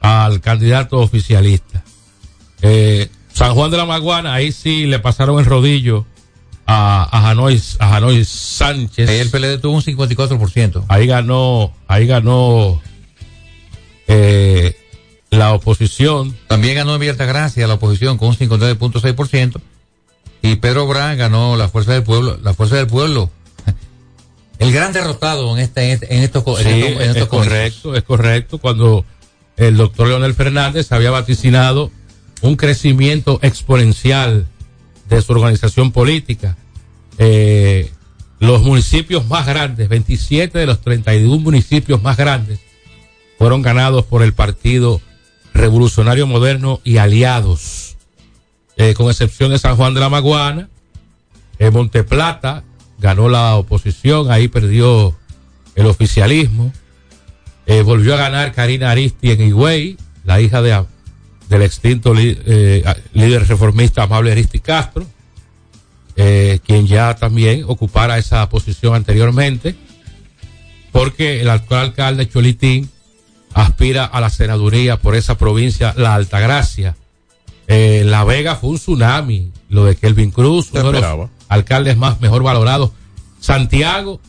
al 0.00 0.40
candidato 0.40 0.98
oficialista. 0.98 1.84
Eh, 2.62 3.08
San 3.32 3.54
Juan 3.54 3.70
de 3.70 3.76
la 3.76 3.84
Maguana, 3.86 4.34
ahí 4.34 4.50
sí 4.52 4.86
le 4.86 4.98
pasaron 4.98 5.38
el 5.38 5.44
rodillo 5.44 6.06
a, 6.66 7.04
a 7.16 7.30
Hanoi, 7.30 7.60
a 7.78 7.96
Hanoi 7.96 8.24
Sánchez. 8.24 9.08
ahí 9.08 9.18
el 9.18 9.30
PLD 9.30 9.58
tuvo 9.60 9.76
un 9.76 9.82
54%. 9.82 10.84
Ahí 10.88 11.06
ganó, 11.06 11.72
ahí 11.86 12.06
ganó 12.06 12.80
eh, 14.08 14.76
la 15.30 15.52
oposición. 15.52 16.36
También 16.48 16.74
ganó 16.76 16.96
en 16.96 17.08
Altagracia 17.08 17.66
la 17.66 17.74
oposición 17.74 18.18
con 18.18 18.28
un 18.28 18.36
59.6%. 18.36 19.60
Y 20.42 20.56
Pedro 20.56 20.86
Brán 20.86 21.18
ganó 21.18 21.56
la 21.56 21.68
Fuerza 21.68 21.92
del 21.92 22.02
Pueblo. 22.02 22.38
La 22.42 22.54
Fuerza 22.54 22.76
del 22.76 22.86
Pueblo. 22.86 23.30
El 24.58 24.72
gran 24.72 24.92
derrotado 24.92 25.56
en, 25.56 25.62
este, 25.62 25.92
en, 25.92 26.22
estos, 26.22 26.44
en 26.60 26.64
Sí, 26.66 26.80
estos- 26.80 26.90
en 27.02 27.02
es, 27.02 27.08
estos 27.16 27.28
correcto, 27.28 27.94
es 27.94 28.02
correcto. 28.02 28.58
Cuando 28.58 29.04
el 29.56 29.76
doctor 29.76 30.08
Leonel 30.08 30.34
Fernández 30.34 30.90
había 30.92 31.10
vaticinado 31.10 31.90
un 32.42 32.56
crecimiento 32.56 33.38
exponencial 33.42 34.46
de 35.08 35.22
su 35.22 35.32
organización 35.32 35.90
política. 35.92 36.56
Eh, 37.18 37.90
los 38.38 38.62
municipios 38.62 39.26
más 39.26 39.46
grandes, 39.46 39.88
27 39.88 40.56
de 40.58 40.66
los 40.66 40.80
31 40.80 41.38
municipios 41.40 42.00
más 42.02 42.16
grandes, 42.16 42.60
fueron 43.38 43.62
ganados 43.62 44.04
por 44.04 44.22
el 44.22 44.34
Partido 44.34 45.00
Revolucionario 45.54 46.26
Moderno 46.26 46.80
y 46.82 46.96
aliados, 46.98 47.96
eh, 48.76 48.94
con 48.94 49.08
excepción 49.08 49.52
de 49.52 49.58
San 49.58 49.76
Juan 49.76 49.94
de 49.94 50.00
la 50.00 50.08
Maguana, 50.08 50.68
en 51.60 51.72
Monteplata 51.72 52.64
ganó 52.98 53.28
la 53.28 53.54
oposición, 53.54 54.30
ahí 54.30 54.48
perdió 54.48 55.16
el 55.76 55.86
oficialismo. 55.86 56.72
Eh, 57.66 57.82
volvió 57.82 58.14
a 58.14 58.16
ganar 58.16 58.52
Karina 58.52 58.90
Aristi 58.90 59.30
en 59.30 59.42
Higüey, 59.42 59.96
la 60.24 60.40
hija 60.40 60.62
de, 60.62 60.84
del 61.48 61.62
extinto 61.62 62.14
eh, 62.16 62.82
líder 63.12 63.46
reformista 63.46 64.02
Amable 64.02 64.32
Aristi 64.32 64.58
Castro, 64.58 65.06
quien 66.16 66.88
ya 66.88 67.14
también 67.14 67.64
ocupara 67.68 68.18
esa 68.18 68.48
posición 68.48 68.96
anteriormente, 68.96 69.76
porque 70.90 71.40
el 71.40 71.50
actual 71.50 71.80
alcalde 71.86 72.28
Cholitín 72.28 72.90
aspira 73.54 74.04
a 74.04 74.20
la 74.20 74.30
senaduría 74.30 74.98
por 74.98 75.14
esa 75.14 75.36
provincia, 75.38 75.94
la 75.96 76.14
Altagracia. 76.14 76.96
Eh, 77.66 78.02
la 78.06 78.24
Vega 78.24 78.56
fue 78.56 78.70
un 78.70 78.76
tsunami, 78.78 79.50
lo 79.68 79.84
de 79.84 79.96
Kelvin 79.96 80.30
Cruz, 80.30 80.68
uno 80.72 80.78
de 80.80 80.84
los 80.84 80.94
esperaba. 80.94 81.28
alcaldes 81.48 81.96
más 81.96 82.20
mejor 82.20 82.42
valorados. 82.42 82.90
Santiago, 83.40 84.20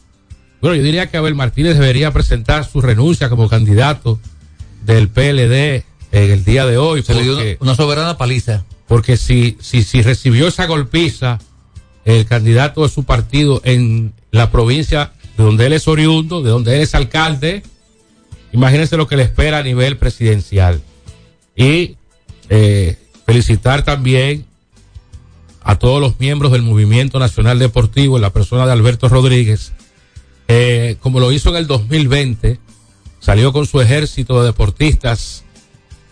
bueno, 0.62 0.76
yo 0.76 0.84
diría 0.84 1.10
que 1.10 1.18
Abel 1.18 1.36
Martínez 1.36 1.76
debería 1.78 2.12
presentar 2.12 2.66
su 2.66 2.82
renuncia 2.82 3.30
como 3.30 3.48
candidato 3.50 4.20
del 4.86 5.10
PLD 5.10 5.84
en 6.12 6.32
el 6.32 6.44
día 6.44 6.66
de 6.66 6.78
hoy, 6.78 7.04
Se 7.04 7.14
le 7.14 7.24
dio 7.24 7.38
una 7.60 7.76
soberana 7.76 8.18
paliza. 8.18 8.64
porque 8.88 9.18
si, 9.18 9.58
si, 9.62 9.84
si 9.84 10.02
recibió 10.02 10.48
esa 10.48 10.66
golpiza 10.66 11.40
el 12.06 12.26
candidato 12.26 12.84
de 12.84 12.90
su 12.90 13.04
partido 13.04 13.62
en 13.64 14.14
la 14.32 14.52
provincia 14.52 15.12
de 15.38 15.44
donde 15.44 15.68
él 15.68 15.74
es 15.74 15.88
oriundo, 15.88 16.42
de 16.42 16.50
donde 16.50 16.76
él 16.76 16.82
es 16.82 16.96
alcalde, 16.96 17.62
imagínense 18.52 18.98
lo 18.98 19.08
que 19.08 19.18
le 19.18 19.24
espera 19.24 19.60
a 19.60 19.64
nivel 19.64 19.98
presidencial. 19.98 20.82
Y 21.56 21.98
eh, 22.50 22.98
felicitar 23.26 23.84
también 23.84 24.46
a 25.62 25.78
todos 25.78 26.02
los 26.02 26.20
miembros 26.20 26.52
del 26.52 26.62
Movimiento 26.62 27.20
Nacional 27.20 27.60
Deportivo 27.60 28.16
en 28.16 28.22
la 28.22 28.32
persona 28.32 28.66
de 28.66 28.72
Alberto 28.72 29.10
Rodríguez, 29.10 29.74
como 31.00 31.20
lo 31.20 31.32
hizo 31.32 31.50
en 31.50 31.58
el 31.58 31.68
2020, 31.68 32.60
salió 33.20 33.54
con 33.54 33.68
su 33.68 33.82
ejército 33.82 34.40
de 34.40 34.48
deportistas 34.48 35.44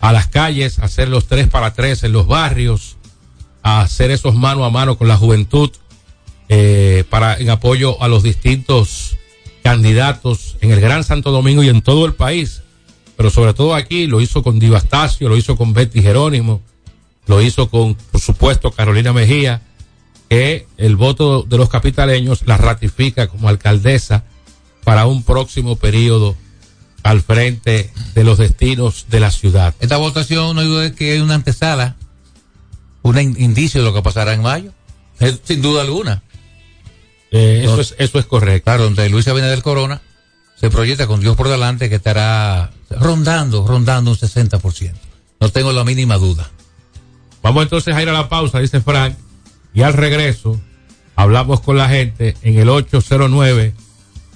a 0.00 0.12
las 0.12 0.28
calles, 0.28 0.78
a 0.78 0.84
hacer 0.84 1.08
los 1.08 1.26
tres 1.26 1.48
para 1.48 1.74
tres 1.74 2.04
en 2.04 2.12
los 2.12 2.26
barrios, 2.26 2.96
a 3.62 3.80
hacer 3.80 4.10
esos 4.10 4.34
mano 4.34 4.64
a 4.64 4.70
mano 4.70 4.96
con 4.96 5.08
la 5.08 5.16
juventud, 5.16 5.70
eh, 6.48 7.04
para 7.10 7.36
en 7.36 7.50
apoyo 7.50 8.02
a 8.02 8.08
los 8.08 8.22
distintos 8.22 9.17
candidatos 9.62 10.56
en 10.60 10.70
el 10.70 10.80
Gran 10.80 11.04
Santo 11.04 11.30
Domingo 11.30 11.62
y 11.62 11.68
en 11.68 11.82
todo 11.82 12.06
el 12.06 12.14
país, 12.14 12.62
pero 13.16 13.30
sobre 13.30 13.54
todo 13.54 13.74
aquí 13.74 14.06
lo 14.06 14.20
hizo 14.20 14.42
con 14.42 14.58
Divastacio, 14.58 15.28
lo 15.28 15.36
hizo 15.36 15.56
con 15.56 15.72
Betty 15.72 16.02
Jerónimo, 16.02 16.62
lo 17.26 17.42
hizo 17.42 17.68
con, 17.68 17.94
por 17.94 18.20
supuesto, 18.20 18.70
Carolina 18.70 19.12
Mejía, 19.12 19.62
que 20.28 20.66
el 20.76 20.96
voto 20.96 21.42
de 21.42 21.56
los 21.58 21.68
capitaleños 21.68 22.42
la 22.46 22.56
ratifica 22.56 23.26
como 23.28 23.48
alcaldesa 23.48 24.24
para 24.84 25.06
un 25.06 25.22
próximo 25.22 25.76
periodo 25.76 26.36
al 27.02 27.20
frente 27.22 27.90
de 28.14 28.24
los 28.24 28.38
destinos 28.38 29.06
de 29.10 29.20
la 29.20 29.30
ciudad. 29.30 29.74
Esta 29.80 29.96
votación 29.96 30.56
no 30.56 30.62
duda 30.64 30.94
que 30.94 31.16
es 31.16 31.22
una 31.22 31.34
antesala, 31.34 31.96
un 33.02 33.18
in- 33.18 33.36
indicio 33.38 33.80
de 33.80 33.86
lo 33.88 33.94
que 33.94 34.02
pasará 34.02 34.34
en 34.34 34.42
mayo. 34.42 34.72
Es 35.18 35.40
sin 35.44 35.62
duda 35.62 35.82
alguna. 35.82 36.22
Eh, 37.30 37.62
eso, 37.64 37.80
es, 37.80 37.94
eso 37.98 38.18
es 38.18 38.26
correcto. 38.26 38.64
Claro, 38.64 38.84
donde 38.84 39.08
Luis 39.08 39.28
Abinader 39.28 39.62
Corona 39.62 40.00
se 40.58 40.70
proyecta 40.70 41.06
con 41.06 41.20
Dios 41.20 41.36
por 41.36 41.48
delante 41.48 41.88
que 41.88 41.96
estará 41.96 42.70
rondando, 42.90 43.66
rondando 43.66 44.10
un 44.10 44.16
60%. 44.16 44.92
No 45.40 45.48
tengo 45.50 45.72
la 45.72 45.84
mínima 45.84 46.16
duda. 46.16 46.50
Vamos 47.42 47.62
entonces 47.62 47.94
a 47.94 48.02
ir 48.02 48.08
a 48.08 48.12
la 48.12 48.28
pausa, 48.28 48.58
dice 48.58 48.80
Frank. 48.80 49.16
Y 49.72 49.82
al 49.82 49.92
regreso, 49.92 50.60
hablamos 51.14 51.60
con 51.60 51.76
la 51.76 51.88
gente 51.88 52.36
en 52.42 52.58
el 52.58 52.68
809 52.68 53.74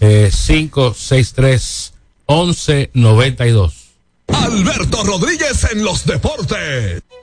eh, 0.01 0.31
563 0.31 1.93
1192. 2.29 3.75
Alberto 4.29 5.05
Rodríguez 5.05 5.67
en 5.73 5.85
los 5.85 6.05
deportes. 6.05 7.03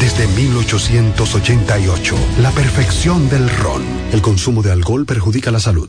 desde 0.00 0.26
1888, 0.28 2.16
la 2.40 2.50
perfección 2.50 3.28
del 3.28 3.48
ron. 3.48 3.82
El 4.12 4.22
consumo 4.22 4.62
de 4.62 4.72
alcohol 4.72 5.06
perjudica 5.06 5.50
la 5.50 5.60
salud. 5.60 5.88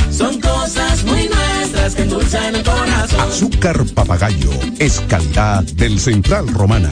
Son 0.11 0.39
cosas 0.41 1.05
muy 1.05 1.29
nuestras 1.29 1.95
que 1.95 2.01
endulzan 2.03 2.55
el 2.55 2.63
corazón. 2.63 3.19
Azúcar 3.21 3.83
papagayo 3.93 4.51
es 4.77 4.99
calidad 5.07 5.63
del 5.63 5.99
Central 5.99 6.47
Romana. 6.49 6.91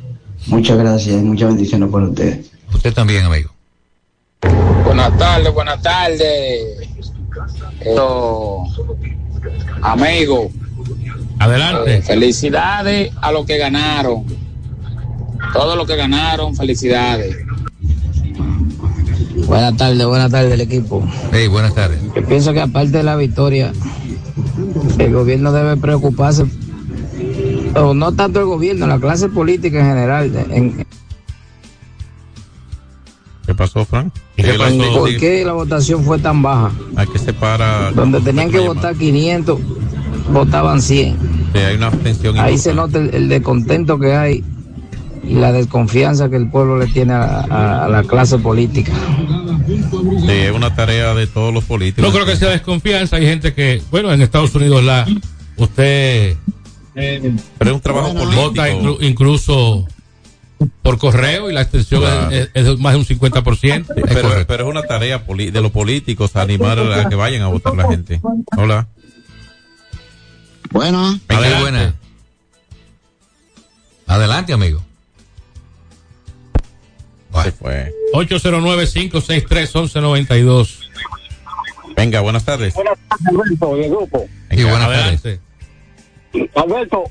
Muchas 0.47 0.77
gracias 0.77 1.15
y 1.15 1.23
muchas 1.23 1.47
bendiciones 1.47 1.89
por 1.89 2.03
ustedes. 2.03 2.51
Usted 2.73 2.93
también, 2.93 3.23
amigo. 3.23 3.51
Buenas 4.83 5.17
tardes, 5.17 5.53
buenas 5.53 5.81
tardes. 5.81 6.89
Amigo. 9.81 10.51
Adelante. 11.39 11.97
Eh, 11.99 12.01
felicidades 12.01 13.13
a 13.21 13.31
los 13.31 13.45
que 13.45 13.57
ganaron. 13.57 14.25
Todos 15.53 15.77
los 15.77 15.88
que 15.88 15.95
ganaron, 15.95 16.53
felicidades. 16.53 17.38
Buenas 19.47 19.77
tardes, 19.77 20.06
buenas 20.06 20.32
tardes 20.32 20.53
el 20.53 20.62
equipo. 20.62 21.03
Hey, 21.32 21.47
buenas 21.47 21.73
tardes. 21.73 21.99
Yo 22.15 22.25
pienso 22.25 22.53
que 22.53 22.62
aparte 22.62 22.91
de 22.91 23.03
la 23.03 23.15
victoria, 23.15 23.73
el 24.97 25.13
gobierno 25.13 25.51
debe 25.51 25.77
preocuparse, 25.77 26.45
o 27.75 27.93
no 27.93 28.12
tanto 28.13 28.39
el 28.39 28.45
gobierno, 28.45 28.88
la 28.88 28.99
clase 28.99 29.29
política 29.29 29.79
en 29.79 29.86
general. 29.86 30.47
En, 30.49 30.86
¿Qué 33.45 33.53
pasó, 33.53 33.86
Frank? 33.86 34.13
¿Qué 34.36 34.53
pasó? 34.53 34.99
¿Por 34.99 35.17
qué 35.17 35.43
la 35.45 35.53
votación 35.53 36.03
fue 36.03 36.17
tan 36.19 36.41
baja? 36.41 36.71
Hay 36.95 37.08
que 37.08 37.19
separar. 37.19 37.93
Donde 37.93 38.21
tenían 38.21 38.49
que 38.49 38.60
votar 38.60 38.95
500, 38.95 39.60
votaban 40.32 40.82
100. 40.82 41.17
Sí, 41.53 41.60
hay 41.60 41.75
una 41.75 41.88
abstención. 41.88 42.39
Ahí 42.39 42.58
se 42.58 42.73
nota 42.73 42.99
el, 42.99 43.13
el 43.13 43.29
descontento 43.29 43.99
que 43.99 44.15
hay 44.15 44.43
y 45.23 45.33
la 45.36 45.51
desconfianza 45.51 46.29
que 46.29 46.36
el 46.36 46.49
pueblo 46.49 46.77
le 46.77 46.88
tiene 46.88 47.13
a, 47.13 47.41
a- 47.49 47.86
a 47.86 47.89
la 47.89 48.03
clase 48.03 48.38
política. 48.39 48.91
Sí, 49.65 50.31
es 50.31 50.51
una 50.51 50.75
tarea 50.75 51.13
de 51.13 51.27
todos 51.27 51.53
los 51.53 51.63
políticos. 51.63 52.03
No 52.03 52.13
creo 52.13 52.25
que 52.25 52.36
sea 52.36 52.49
desconfianza. 52.49 53.15
Hay 53.15 53.25
gente 53.25 53.53
que, 53.53 53.81
bueno, 53.91 54.12
en 54.12 54.21
Estados 54.21 54.53
Unidos 54.55 54.83
la 54.83 55.05
usted 55.55 56.36
Pero 56.93 57.36
es 57.59 57.71
un 57.71 57.79
trabajo 57.81 58.13
político. 58.13 58.41
vota 58.41 58.69
inclu- 58.69 58.97
incluso 59.01 59.88
por 60.81 60.97
correo 60.97 61.49
y 61.49 61.53
la 61.53 61.62
extensión 61.62 62.01
Claro. 62.01 62.29
es, 62.31 62.79
más 62.79 62.93
de 62.93 62.99
un 62.99 63.05
50%. 63.05 63.86
Sí, 63.95 64.01
pero, 64.07 64.29
pero 64.47 64.63
es 64.65 64.69
una 64.69 64.83
tarea 64.83 65.25
poli- 65.25 65.51
de 65.51 65.62
los 65.62 65.71
políticos 65.71 66.36
animar 66.36 66.79
a 66.79 67.07
que 67.09 67.15
vayan 67.15 67.41
a 67.41 67.47
votar 67.47 67.75
la 67.75 67.88
gente. 67.89 68.21
Hola. 68.57 68.88
Bueno. 70.71 71.19
Adelante. 71.27 71.62
buena. 71.62 71.93
Adelante, 74.07 74.53
amigo. 74.53 74.83
Se 77.41 77.52
fue. 77.52 77.91
809-563-1192. 78.13 80.80
Venga, 81.96 82.22
buenas 82.22 82.46
tardes. 82.46 82.74
Buenas 82.74 82.98
tardes, 83.10 83.28
Alberto, 83.28 83.76
del 83.76 83.89
grupo. 83.89 84.26
Sí, 84.52 84.63
buenas 84.63 84.84
Adelante. 84.84 85.41
Alberto, 86.56 87.04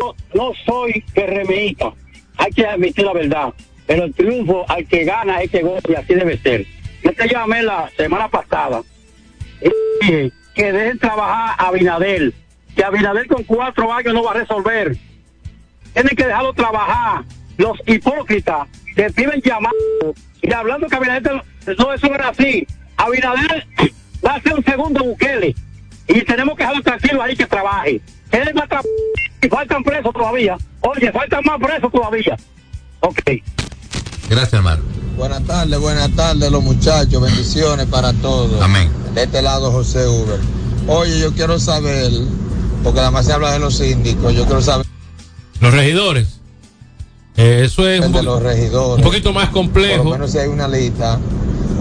no, 0.00 0.16
no 0.34 0.52
soy 0.64 1.04
guerremeísta. 1.14 1.92
Hay 2.36 2.50
que 2.52 2.66
admitir 2.66 3.04
la 3.04 3.12
verdad. 3.12 3.54
Pero 3.86 4.04
el 4.04 4.14
triunfo 4.14 4.64
al 4.68 4.86
que 4.86 5.04
gana 5.04 5.42
es 5.42 5.50
que 5.50 5.62
goza 5.62 5.90
y 5.90 5.94
así 5.94 6.14
debe 6.14 6.38
ser. 6.38 6.66
Yo 7.02 7.12
te 7.12 7.28
llamé 7.28 7.62
la 7.62 7.90
semana 7.96 8.28
pasada 8.28 8.82
y 9.60 9.68
dije 10.00 10.32
que 10.54 10.72
dejen 10.72 10.98
trabajar 10.98 11.56
a 11.58 11.68
Abinadel. 11.68 12.34
Que 12.76 12.84
Abinadel 12.84 13.26
con 13.26 13.42
cuatro 13.44 13.92
años 13.92 14.14
no 14.14 14.22
va 14.22 14.30
a 14.32 14.34
resolver. 14.34 14.96
Tienen 15.92 16.16
que 16.16 16.26
dejarlo 16.26 16.52
trabajar. 16.52 17.24
Los 17.56 17.78
hipócritas 17.86 18.68
que 19.00 19.22
viven 19.22 19.40
llamando 19.42 20.14
y 20.42 20.52
hablando 20.52 20.86
que 20.86 20.96
Abinadel 20.96 21.42
no, 21.78 21.92
eso 21.92 22.08
no 22.08 22.14
era 22.14 22.28
así. 22.28 22.66
Abinadel 22.96 23.64
va 24.24 24.34
a 24.34 24.42
ser 24.42 24.54
un 24.54 24.64
segundo 24.64 25.02
Bukele 25.02 25.54
y 26.08 26.20
tenemos 26.22 26.56
que 26.56 26.64
dejarlo 26.64 26.82
tranquilo 26.82 27.22
ahí 27.22 27.34
que 27.34 27.46
trabaje. 27.46 28.00
Él 28.30 28.52
va 28.56 28.66
a 28.78 28.82
y 29.42 29.48
faltan 29.48 29.82
presos 29.82 30.12
todavía. 30.12 30.58
Oye, 30.80 31.10
faltan 31.12 31.42
más 31.44 31.58
presos 31.58 31.90
todavía. 31.90 32.36
Ok. 33.00 33.22
Gracias, 34.28 34.54
hermano. 34.54 34.82
Buenas 35.16 35.44
tardes, 35.44 35.78
buenas 35.80 36.10
tardes 36.14 36.50
los 36.50 36.62
muchachos, 36.62 37.22
bendiciones 37.22 37.86
para 37.86 38.12
todos. 38.14 38.60
Amén. 38.60 38.90
De 39.14 39.22
este 39.22 39.40
lado 39.40 39.72
José 39.72 40.06
Uber. 40.06 40.40
Oye, 40.86 41.20
yo 41.20 41.32
quiero 41.32 41.58
saber, 41.58 42.10
porque 42.82 43.00
además 43.00 43.26
se 43.26 43.32
habla 43.32 43.52
de 43.52 43.60
los 43.60 43.76
síndicos, 43.76 44.34
yo 44.34 44.44
quiero 44.44 44.62
saber 44.62 44.86
Los 45.60 45.72
regidores. 45.72 46.39
Eh, 47.42 47.62
eso 47.64 47.88
es 47.88 48.00
un, 48.00 48.12
de 48.12 48.18
poqu- 48.18 48.22
los 48.24 48.42
regidores. 48.42 48.98
un 48.98 49.02
poquito 49.10 49.32
más 49.32 49.46
Por 49.46 49.54
complejo. 49.54 50.04
lo 50.04 50.10
menos 50.10 50.30
si 50.32 50.38
hay 50.38 50.48
una 50.48 50.68
lista 50.68 51.18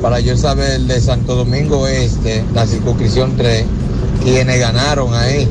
para 0.02 0.20
yo 0.22 0.38
saber 0.38 0.80
de 0.82 1.02
Santo 1.02 1.36
Domingo 1.36 1.86
Este, 1.88 2.44
la 2.54 2.66
circunscripción 2.66 3.36
3, 3.36 3.66
quienes 4.24 4.60
ganaron 4.60 5.14
ahí. 5.14 5.48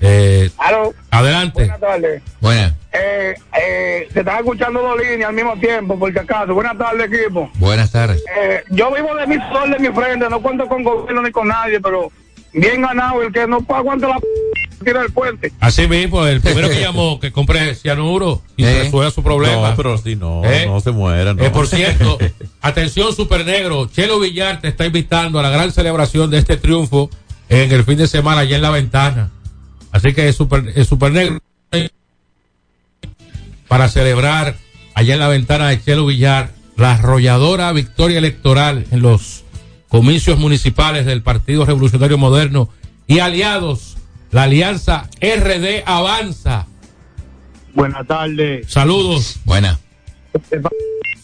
Eh, 0.00 0.50
Aló. 0.58 0.92
adelante. 1.10 1.60
Buenas 1.60 1.80
tardes. 1.80 2.22
Buenas. 2.40 2.72
Eh, 2.92 3.34
eh, 3.60 4.08
se 4.12 4.18
están 4.20 4.38
escuchando 4.38 4.80
dos 4.82 4.98
líneas 4.98 5.28
al 5.28 5.34
mismo 5.34 5.54
tiempo, 5.60 5.98
por 5.98 6.12
si 6.12 6.18
acaso. 6.18 6.54
Buenas 6.54 6.76
tardes, 6.76 7.10
equipo. 7.12 7.50
Buenas 7.58 7.90
tardes. 7.92 8.22
Eh, 8.36 8.62
yo 8.70 8.92
vivo 8.92 9.14
de 9.14 9.26
mi 9.26 9.36
sol 9.52 9.70
de 9.70 9.78
mi 9.78 9.94
frente, 9.94 10.28
no 10.28 10.40
cuento 10.42 10.66
con 10.66 10.82
gobierno 10.82 11.22
ni 11.22 11.30
con 11.30 11.48
nadie, 11.48 11.80
pero 11.80 12.10
bien 12.52 12.82
ganado. 12.82 13.22
El 13.22 13.32
que 13.32 13.46
no 13.46 13.64
aguanta 13.68 14.08
la 14.08 14.18
p 14.18 14.26
tira 14.82 15.02
el 15.02 15.12
puente. 15.12 15.52
Así 15.60 15.86
mismo, 15.88 16.26
el 16.26 16.40
primero 16.40 16.68
que 16.68 16.80
llamó 16.80 17.18
que 17.20 17.32
compre 17.32 17.74
cianuro 17.74 18.42
y 18.56 18.64
Eh. 18.64 18.82
resuelva 18.84 19.10
su 19.10 19.22
problema. 19.22 19.70
No, 19.70 19.76
pero 19.76 19.98
si 19.98 20.16
no, 20.16 20.44
Eh. 20.44 20.66
no 20.66 20.80
se 20.80 20.90
muera. 20.90 21.34
No. 21.34 21.42
Eh, 21.44 21.50
por 21.50 21.66
cierto, 21.66 22.18
atención 22.62 23.14
Super 23.14 23.44
Negro, 23.46 23.86
Chelo 23.86 24.20
Villar 24.20 24.60
te 24.60 24.68
está 24.68 24.86
invitando 24.86 25.38
a 25.38 25.42
la 25.42 25.50
gran 25.50 25.72
celebración 25.72 26.30
de 26.30 26.38
este 26.38 26.56
triunfo 26.56 27.10
en 27.48 27.70
el 27.72 27.84
fin 27.84 27.98
de 27.98 28.06
semana 28.06 28.40
allá 28.42 28.56
en 28.56 28.62
la 28.62 28.70
ventana. 28.70 29.30
Así 29.90 30.12
que 30.14 30.32
Super, 30.32 30.72
el 30.74 30.86
Super 30.86 31.12
Negro 31.12 31.38
para 33.68 33.88
celebrar 33.88 34.56
allá 34.94 35.14
en 35.14 35.20
la 35.20 35.28
ventana 35.28 35.68
de 35.68 35.82
Chelo 35.82 36.06
Villar 36.06 36.50
la 36.76 36.92
arrolladora 36.92 37.72
victoria 37.72 38.18
electoral 38.18 38.86
en 38.90 39.00
los 39.02 39.44
comicios 39.88 40.38
municipales 40.38 41.06
del 41.06 41.22
Partido 41.22 41.64
Revolucionario 41.64 42.16
Moderno 42.18 42.68
y 43.06 43.18
aliados, 43.20 43.91
la 44.32 44.42
alianza 44.44 45.08
RD 45.20 45.82
Avanza. 45.86 46.66
Buenas 47.74 48.06
tardes. 48.06 48.70
Saludos. 48.70 49.36
Buena. 49.44 49.78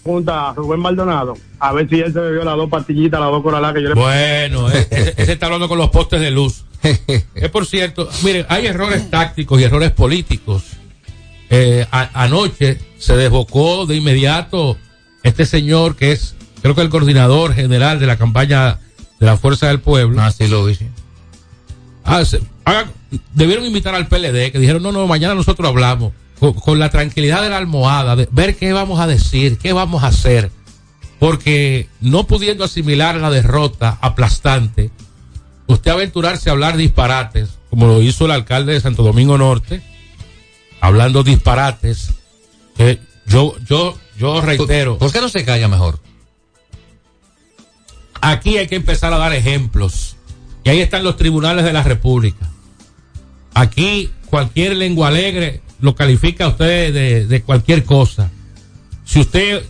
Pregunta 0.02 0.50
a 0.50 0.54
Rubén 0.54 0.80
Maldonado. 0.80 1.34
A 1.58 1.72
ver 1.72 1.88
si 1.88 1.96
él 2.00 2.12
se 2.12 2.20
bebió 2.20 2.44
las 2.44 2.56
dos 2.56 2.70
pastillitas, 2.70 3.20
las 3.20 3.30
dos 3.30 3.42
coraladas 3.42 3.74
que 3.74 3.82
yo 3.82 3.88
le 3.90 3.94
Bueno, 3.94 4.70
eh, 4.70 4.86
ese, 4.90 5.14
ese 5.16 5.32
está 5.32 5.46
hablando 5.46 5.68
con 5.68 5.76
los 5.78 5.90
postes 5.90 6.20
de 6.20 6.30
luz. 6.30 6.64
Es 7.34 7.50
por 7.52 7.66
cierto, 7.66 8.08
miren, 8.22 8.46
hay 8.48 8.66
errores 8.66 9.10
tácticos 9.10 9.60
y 9.60 9.64
errores 9.64 9.90
políticos. 9.90 10.62
Eh, 11.50 11.86
a- 11.90 12.22
anoche 12.24 12.78
se 12.98 13.16
desbocó 13.16 13.86
de 13.86 13.96
inmediato 13.96 14.76
este 15.22 15.44
señor 15.46 15.96
que 15.96 16.12
es, 16.12 16.34
creo 16.62 16.74
que 16.74 16.82
el 16.82 16.88
coordinador 16.90 17.54
general 17.54 17.98
de 17.98 18.06
la 18.06 18.16
campaña 18.16 18.78
de 19.18 19.26
la 19.26 19.36
Fuerza 19.36 19.66
del 19.68 19.80
Pueblo. 19.80 20.20
Ah, 20.22 20.30
sí 20.30 20.46
lo 20.46 20.66
sí. 20.72 20.86
Ah, 22.04 22.24
se- 22.24 22.40
haga- 22.68 22.90
debieron 23.34 23.64
invitar 23.64 23.94
al 23.94 24.08
PLD, 24.08 24.52
que 24.52 24.58
dijeron, 24.58 24.82
no, 24.82 24.92
no, 24.92 25.06
mañana 25.06 25.34
nosotros 25.34 25.68
hablamos, 25.68 26.12
con, 26.38 26.52
con 26.54 26.78
la 26.78 26.90
tranquilidad 26.90 27.42
de 27.42 27.48
la 27.50 27.56
almohada, 27.58 28.16
de 28.16 28.28
ver 28.30 28.56
qué 28.56 28.72
vamos 28.72 29.00
a 29.00 29.06
decir, 29.06 29.58
qué 29.58 29.72
vamos 29.72 30.02
a 30.04 30.08
hacer, 30.08 30.50
porque 31.18 31.88
no 32.00 32.26
pudiendo 32.26 32.64
asimilar 32.64 33.16
la 33.16 33.30
derrota 33.30 33.98
aplastante, 34.00 34.90
usted 35.66 35.90
aventurarse 35.90 36.48
a 36.48 36.52
hablar 36.52 36.76
disparates, 36.76 37.50
como 37.70 37.86
lo 37.86 38.00
hizo 38.02 38.24
el 38.26 38.30
alcalde 38.30 38.72
de 38.74 38.80
Santo 38.80 39.02
Domingo 39.02 39.36
Norte, 39.36 39.82
hablando 40.80 41.22
disparates, 41.22 42.10
que 42.76 42.98
yo, 43.26 43.54
yo, 43.68 43.98
yo 44.16 44.40
reitero. 44.40 44.96
¿Por 44.98 45.12
qué 45.12 45.20
no 45.20 45.28
se 45.28 45.44
calla 45.44 45.68
mejor? 45.68 45.98
Aquí 48.20 48.58
hay 48.58 48.66
que 48.66 48.76
empezar 48.76 49.12
a 49.12 49.18
dar 49.18 49.32
ejemplos. 49.32 50.16
Y 50.64 50.70
ahí 50.70 50.80
están 50.80 51.04
los 51.04 51.16
tribunales 51.16 51.64
de 51.64 51.72
la 51.72 51.82
República. 51.82 52.48
Aquí 53.54 54.10
cualquier 54.26 54.76
lengua 54.76 55.08
alegre 55.08 55.60
lo 55.80 55.94
califica 55.94 56.44
a 56.44 56.48
usted 56.48 57.26
de, 57.28 57.42
cualquier 57.42 57.84
cosa. 57.84 58.30
Si 59.04 59.20
usted 59.20 59.64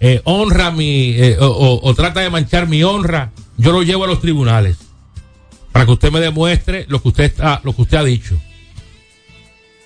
eh, 0.00 0.20
honra 0.24 0.70
mi 0.70 1.14
eh, 1.16 1.36
o 1.40 1.94
trata 1.94 2.20
de 2.20 2.30
manchar 2.30 2.68
mi 2.68 2.82
honra, 2.82 3.32
yo 3.56 3.72
lo 3.72 3.82
llevo 3.82 4.04
a 4.04 4.06
los 4.06 4.20
tribunales 4.20 4.76
para 5.76 5.84
que 5.84 5.92
usted 5.92 6.10
me 6.10 6.20
demuestre 6.20 6.86
lo 6.88 7.02
que 7.02 7.08
usted 7.08 7.24
está, 7.24 7.60
lo 7.62 7.74
que 7.76 7.82
usted 7.82 7.98
ha 7.98 8.04
dicho. 8.04 8.34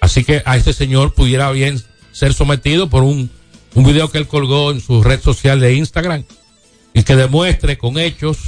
Así 0.00 0.22
que 0.22 0.40
a 0.44 0.56
este 0.56 0.72
señor 0.72 1.14
pudiera 1.14 1.50
bien 1.50 1.82
ser 2.12 2.32
sometido 2.32 2.88
por 2.88 3.02
un, 3.02 3.28
un 3.74 3.84
video 3.84 4.08
que 4.08 4.18
él 4.18 4.28
colgó 4.28 4.70
en 4.70 4.80
su 4.80 5.02
red 5.02 5.20
social 5.20 5.58
de 5.58 5.74
Instagram 5.74 6.22
y 6.94 7.02
que 7.02 7.16
demuestre 7.16 7.76
con 7.76 7.98
hechos 7.98 8.38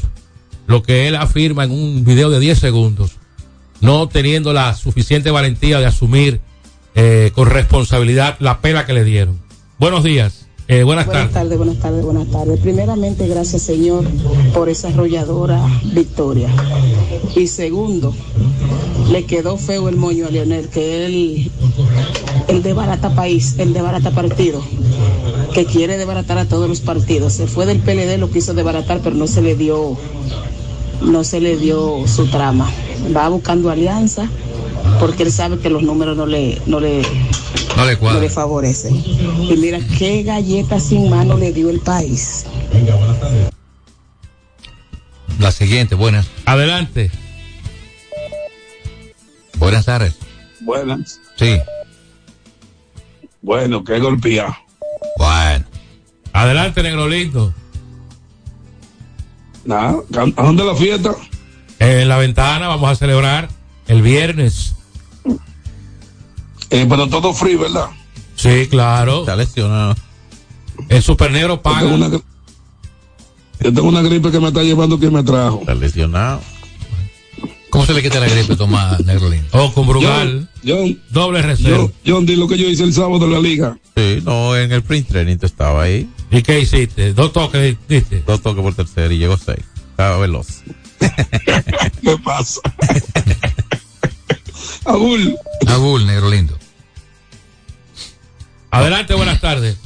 lo 0.68 0.84
que 0.84 1.08
él 1.08 1.16
afirma 1.16 1.64
en 1.64 1.72
un 1.72 2.04
video 2.04 2.30
de 2.30 2.38
10 2.38 2.60
segundos, 2.60 3.16
no 3.82 4.08
teniendo 4.08 4.54
la 4.54 4.74
suficiente 4.74 5.30
valentía 5.30 5.78
de 5.78 5.86
asumir 5.86 6.40
eh, 6.94 7.30
con 7.34 7.50
responsabilidad 7.50 8.36
la 8.40 8.60
pena 8.60 8.86
que 8.86 8.94
le 8.94 9.04
dieron. 9.04 9.38
Buenos 9.78 10.04
días, 10.04 10.46
eh, 10.68 10.84
buenas, 10.84 11.06
Buenas 11.06 11.24
tardes. 11.24 11.34
tardes, 11.34 11.58
buenas 11.58 11.78
tardes, 11.78 12.04
buenas 12.04 12.30
tardes. 12.30 12.60
Primeramente, 12.60 13.26
gracias 13.26 13.62
Señor 13.62 14.04
por 14.54 14.68
esa 14.68 14.88
arrolladora 14.88 15.60
victoria. 15.92 16.48
Y 17.36 17.48
segundo, 17.48 18.14
le 19.10 19.24
quedó 19.26 19.58
feo 19.58 19.88
el 19.88 19.96
moño 19.96 20.28
a 20.28 20.30
Leonel, 20.30 20.68
que 20.68 21.04
él 21.04 21.50
el 22.48 22.62
de 22.62 22.72
barata 22.72 23.14
país, 23.14 23.56
el 23.58 23.72
de 23.72 23.82
barata 23.82 24.10
partido, 24.12 24.62
que 25.54 25.64
quiere 25.64 25.98
desbaratar 25.98 26.38
a 26.38 26.44
todos 26.46 26.68
los 26.68 26.80
partidos. 26.80 27.32
Se 27.32 27.46
fue 27.46 27.66
del 27.66 27.80
PLD, 27.80 28.18
lo 28.18 28.30
quiso 28.30 28.54
desbaratar, 28.54 29.00
pero 29.02 29.16
no 29.16 29.26
se 29.26 29.42
le 29.42 29.56
dio, 29.56 29.96
no 31.00 31.24
se 31.24 31.40
le 31.40 31.56
dio 31.56 32.06
su 32.06 32.26
trama. 32.26 32.70
Va 33.14 33.28
buscando 33.28 33.70
alianza 33.70 34.28
porque 35.00 35.22
él 35.24 35.32
sabe 35.32 35.58
que 35.58 35.70
los 35.70 35.82
números 35.82 36.16
no 36.16 36.26
le, 36.26 36.60
no 36.66 36.80
le, 36.80 37.02
No 37.76 37.84
le 37.84 37.96
no 37.96 38.20
le 38.20 38.30
favorecen. 38.30 38.94
Y 38.96 39.56
mira 39.56 39.80
qué 39.98 40.22
galleta 40.22 40.78
sin 40.78 41.10
mano 41.10 41.36
le 41.36 41.52
dio 41.52 41.70
el 41.70 41.80
país. 41.80 42.46
La 45.38 45.50
siguiente, 45.50 45.94
buenas. 45.94 46.28
Adelante. 46.44 47.10
Buenas 49.58 49.86
tardes. 49.86 50.14
Buenas. 50.60 51.20
Sí. 51.36 51.58
Bueno, 53.40 53.82
qué 53.82 53.98
golpeado. 53.98 54.56
Bueno. 55.18 55.64
Adelante, 56.32 56.82
negro 56.82 57.08
lindo. 57.08 57.52
Nada, 59.64 59.96
¿a 60.36 60.42
dónde 60.42 60.64
la 60.64 60.74
fiesta? 60.74 61.14
En 61.78 62.08
la 62.08 62.16
ventana 62.18 62.68
vamos 62.68 62.90
a 62.90 62.94
celebrar 62.96 63.48
el 63.86 64.02
viernes. 64.02 64.74
Eh, 66.70 66.86
pero 66.88 67.08
todo 67.08 67.32
free, 67.34 67.56
¿verdad? 67.56 67.86
Sí, 68.34 68.66
claro. 68.68 69.20
Está 69.20 69.36
lesionado. 69.36 69.94
El 70.88 71.02
super 71.02 71.30
negro 71.30 71.56
Yo 71.56 71.62
paga. 71.62 71.80
tengo, 71.80 71.94
una, 71.94 72.08
yo 72.08 72.20
tengo 73.60 73.82
una 73.88 74.02
gripe 74.02 74.30
que 74.30 74.40
me 74.40 74.48
está 74.48 74.62
llevando 74.62 74.98
quien 74.98 75.12
me 75.12 75.22
trajo. 75.22 75.60
Está 75.60 75.74
lesionado. 75.74 76.40
¿Cómo 77.72 77.86
se 77.86 77.94
le 77.94 78.02
quita 78.02 78.20
la 78.20 78.28
gripe, 78.28 78.54
Tomás 78.54 79.02
Negro 79.06 79.30
Lindo? 79.30 79.48
Oh, 79.52 79.72
con 79.72 79.86
Brugal. 79.86 80.46
John, 80.62 81.00
Doble 81.08 81.40
reserva. 81.40 81.78
John, 81.78 81.92
John, 82.06 82.26
di 82.26 82.36
lo 82.36 82.46
que 82.46 82.58
yo 82.58 82.68
hice 82.68 82.84
el 82.84 82.92
sábado 82.92 83.24
en 83.24 83.32
la 83.32 83.40
liga. 83.40 83.78
Sí, 83.96 84.18
no, 84.22 84.54
en 84.54 84.72
el 84.72 84.82
print 84.82 85.08
training 85.08 85.38
tú 85.38 85.46
estaba 85.46 85.84
ahí. 85.84 86.06
¿Y 86.30 86.42
qué 86.42 86.60
hiciste? 86.60 87.14
Dos 87.14 87.32
toques, 87.32 87.78
diste. 87.88 88.22
Dos 88.26 88.42
toques 88.42 88.62
por 88.62 88.74
tercero 88.74 89.10
y 89.14 89.16
llegó 89.16 89.38
seis. 89.38 89.64
Estaba 89.88 90.18
veloz. 90.18 90.60
¿Qué 92.02 92.18
pasa? 92.22 92.60
Abul. 94.84 95.34
Abul, 95.66 96.06
Negro 96.06 96.28
Lindo. 96.28 96.58
Adelante, 98.70 99.14
buenas 99.14 99.40
tardes. 99.40 99.78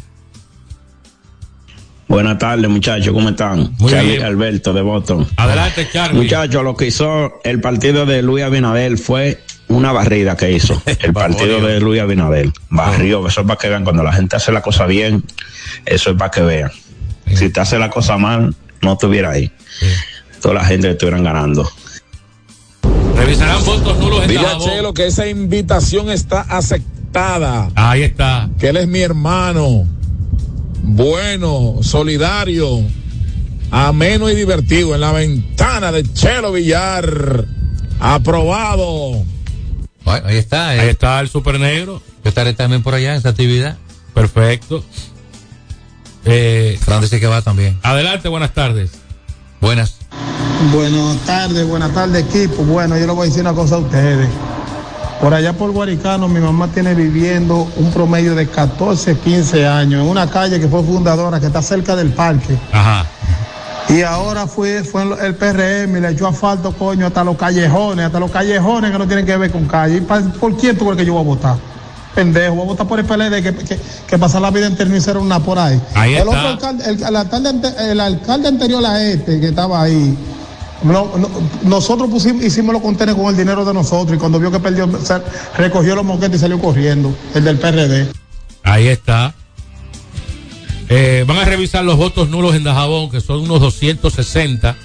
Buenas 2.08 2.38
tardes, 2.38 2.70
muchachos, 2.70 3.12
¿cómo 3.12 3.28
están? 3.30 3.74
Muy 3.78 3.90
Charlie 3.90 4.12
bien. 4.12 4.24
Alberto 4.24 4.72
de 4.72 4.80
Boston. 4.80 5.26
Adelante, 5.36 5.88
Charlie. 5.92 6.22
Muchachos, 6.22 6.62
lo 6.62 6.76
que 6.76 6.86
hizo 6.86 7.40
el 7.42 7.60
partido 7.60 8.06
de 8.06 8.22
Luis 8.22 8.44
Abinader 8.44 8.96
fue 8.96 9.40
una 9.68 9.90
barrida 9.90 10.36
que 10.36 10.52
hizo. 10.52 10.80
El 11.00 11.12
partido 11.12 11.60
de 11.60 11.80
Luis 11.80 12.00
Abinader. 12.00 12.50
Barrió, 12.70 13.26
eso 13.26 13.40
es 13.40 13.46
para 13.46 13.58
que 13.58 13.68
vean. 13.68 13.82
Cuando 13.82 14.04
la 14.04 14.12
gente 14.12 14.36
hace 14.36 14.52
la 14.52 14.62
cosa 14.62 14.86
bien, 14.86 15.24
eso 15.84 16.10
es 16.10 16.16
para 16.16 16.30
que 16.30 16.42
vean. 16.42 16.70
Si 17.34 17.50
te 17.50 17.58
hace 17.58 17.76
la 17.78 17.90
cosa 17.90 18.16
mal, 18.16 18.54
no 18.82 18.92
estuviera 18.92 19.30
ahí. 19.30 19.50
Toda 20.40 20.54
la 20.54 20.64
gente 20.64 20.90
estuvieran 20.90 21.24
ganando. 21.24 21.68
Revisarán 23.16 23.64
votos 23.64 23.98
nulos 23.98 24.22
en 24.22 24.28
Dile 24.28 24.46
a. 24.46 24.58
Chelo 24.58 24.94
que 24.94 25.06
esa 25.06 25.26
invitación 25.26 26.10
está 26.10 26.42
aceptada. 26.42 27.68
Ahí 27.74 28.02
está. 28.02 28.48
Que 28.60 28.68
él 28.68 28.76
es 28.76 28.86
mi 28.86 29.00
hermano. 29.00 29.88
Bueno, 30.88 31.78
solidario, 31.82 32.80
ameno 33.72 34.30
y 34.30 34.36
divertido 34.36 34.94
en 34.94 35.00
la 35.00 35.10
ventana 35.10 35.90
de 35.90 36.04
Chelo 36.12 36.52
Villar. 36.52 37.44
Aprobado. 37.98 39.24
Bueno, 40.04 40.28
ahí 40.28 40.36
está. 40.36 40.76
eh. 40.76 40.80
Ahí 40.80 40.88
está 40.90 41.18
el 41.20 41.28
super 41.28 41.58
negro. 41.58 42.00
Yo 42.22 42.28
estaré 42.28 42.52
también 42.52 42.84
por 42.84 42.94
allá 42.94 43.12
en 43.12 43.18
esa 43.18 43.30
actividad. 43.30 43.76
Perfecto. 44.14 44.84
Eh, 46.24 46.78
Fran 46.80 47.00
dice 47.00 47.18
que 47.18 47.26
va 47.26 47.42
también. 47.42 47.78
adelante, 47.82 48.28
buenas 48.28 48.54
tardes. 48.54 48.92
Buenas. 49.60 49.96
Buenas 50.72 51.18
tardes, 51.26 51.66
buenas 51.66 51.92
tardes 51.94 52.24
equipo. 52.26 52.62
Bueno, 52.62 52.96
yo 52.96 53.06
le 53.06 53.12
voy 53.12 53.26
a 53.26 53.28
decir 53.28 53.42
una 53.42 53.54
cosa 53.54 53.74
a 53.74 53.78
ustedes. 53.78 54.28
Por 55.20 55.32
allá 55.32 55.52
por 55.54 55.70
Guaricano 55.72 56.28
mi 56.28 56.40
mamá 56.40 56.68
tiene 56.68 56.94
viviendo 56.94 57.66
un 57.76 57.90
promedio 57.90 58.34
de 58.34 58.46
14, 58.48 59.16
15 59.16 59.66
años 59.66 60.02
en 60.02 60.08
una 60.08 60.28
calle 60.28 60.60
que 60.60 60.68
fue 60.68 60.82
fundadora, 60.82 61.40
que 61.40 61.46
está 61.46 61.62
cerca 61.62 61.96
del 61.96 62.12
parque. 62.12 62.56
Ajá. 62.72 63.06
Y 63.88 64.02
ahora 64.02 64.46
fue, 64.46 64.82
fue 64.84 65.02
el 65.24 65.34
PRM 65.36 65.96
y 65.96 66.00
le 66.00 66.10
echó 66.10 66.26
asfalto, 66.26 66.72
coño, 66.72 67.06
hasta 67.06 67.22
los 67.24 67.36
callejones, 67.36 68.04
hasta 68.06 68.18
los 68.20 68.30
callejones 68.30 68.90
que 68.90 68.98
no 68.98 69.06
tienen 69.06 69.24
que 69.24 69.36
ver 69.36 69.50
con 69.50 69.64
calle. 69.66 69.98
¿Y 69.98 70.00
pa- 70.02 70.20
¿Por 70.20 70.56
quién 70.56 70.76
tú 70.76 70.84
crees 70.84 70.98
que 70.98 71.06
yo 71.06 71.12
voy 71.14 71.22
a 71.22 71.24
votar? 71.24 71.56
Pendejo, 72.14 72.54
voy 72.56 72.64
a 72.64 72.66
votar 72.68 72.86
por 72.86 72.98
el 72.98 73.04
PLD 73.06 73.42
que, 73.42 73.54
que, 73.54 73.78
que 74.06 74.18
pasa 74.18 74.40
la 74.40 74.50
vida 74.50 74.66
entera 74.66 74.90
y 74.92 74.96
hicieron 74.98 75.22
una 75.24 75.38
por 75.38 75.58
ahí. 75.58 75.80
Ahí 75.94 76.14
el 76.14 76.18
está. 76.18 76.30
otro 76.30 76.48
alcalde, 76.48 76.84
el, 76.90 77.02
el 77.02 77.16
alcalde, 77.16 77.50
el 77.90 78.00
alcalde 78.00 78.48
anterior 78.48 78.84
a 78.84 79.02
este 79.02 79.38
que 79.40 79.48
estaba 79.48 79.82
ahí, 79.82 80.16
no- 80.82 81.16
no- 81.16 81.30
nosotros 81.62 82.08
pusimos, 82.10 82.42
hicimos 82.44 82.72
los 82.72 82.82
contenedores 82.82 83.22
con 83.22 83.30
el 83.34 83.36
dinero 83.38 83.64
de 83.64 83.72
nosotros 83.74 84.16
y 84.16 84.18
cuando 84.18 84.38
vio 84.38 84.50
que 84.50 84.60
perdió, 84.60 84.88
recogió 85.56 85.94
los 85.94 86.04
moquetes 86.04 86.36
y 86.36 86.40
salió 86.40 86.58
corriendo, 86.58 87.14
el 87.34 87.44
del 87.44 87.58
PRD. 87.58 88.08
Ahí 88.62 88.88
está. 88.88 89.34
Eh, 90.88 91.24
van 91.26 91.38
a 91.38 91.44
revisar 91.44 91.84
los 91.84 91.96
votos 91.96 92.28
nulos 92.28 92.54
en 92.54 92.62
Dajabón, 92.64 93.10
que 93.10 93.20
son 93.20 93.40
unos 93.40 93.60
260. 93.60 94.76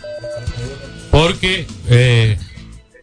Porque, 1.11 1.67
eh, 1.89 2.37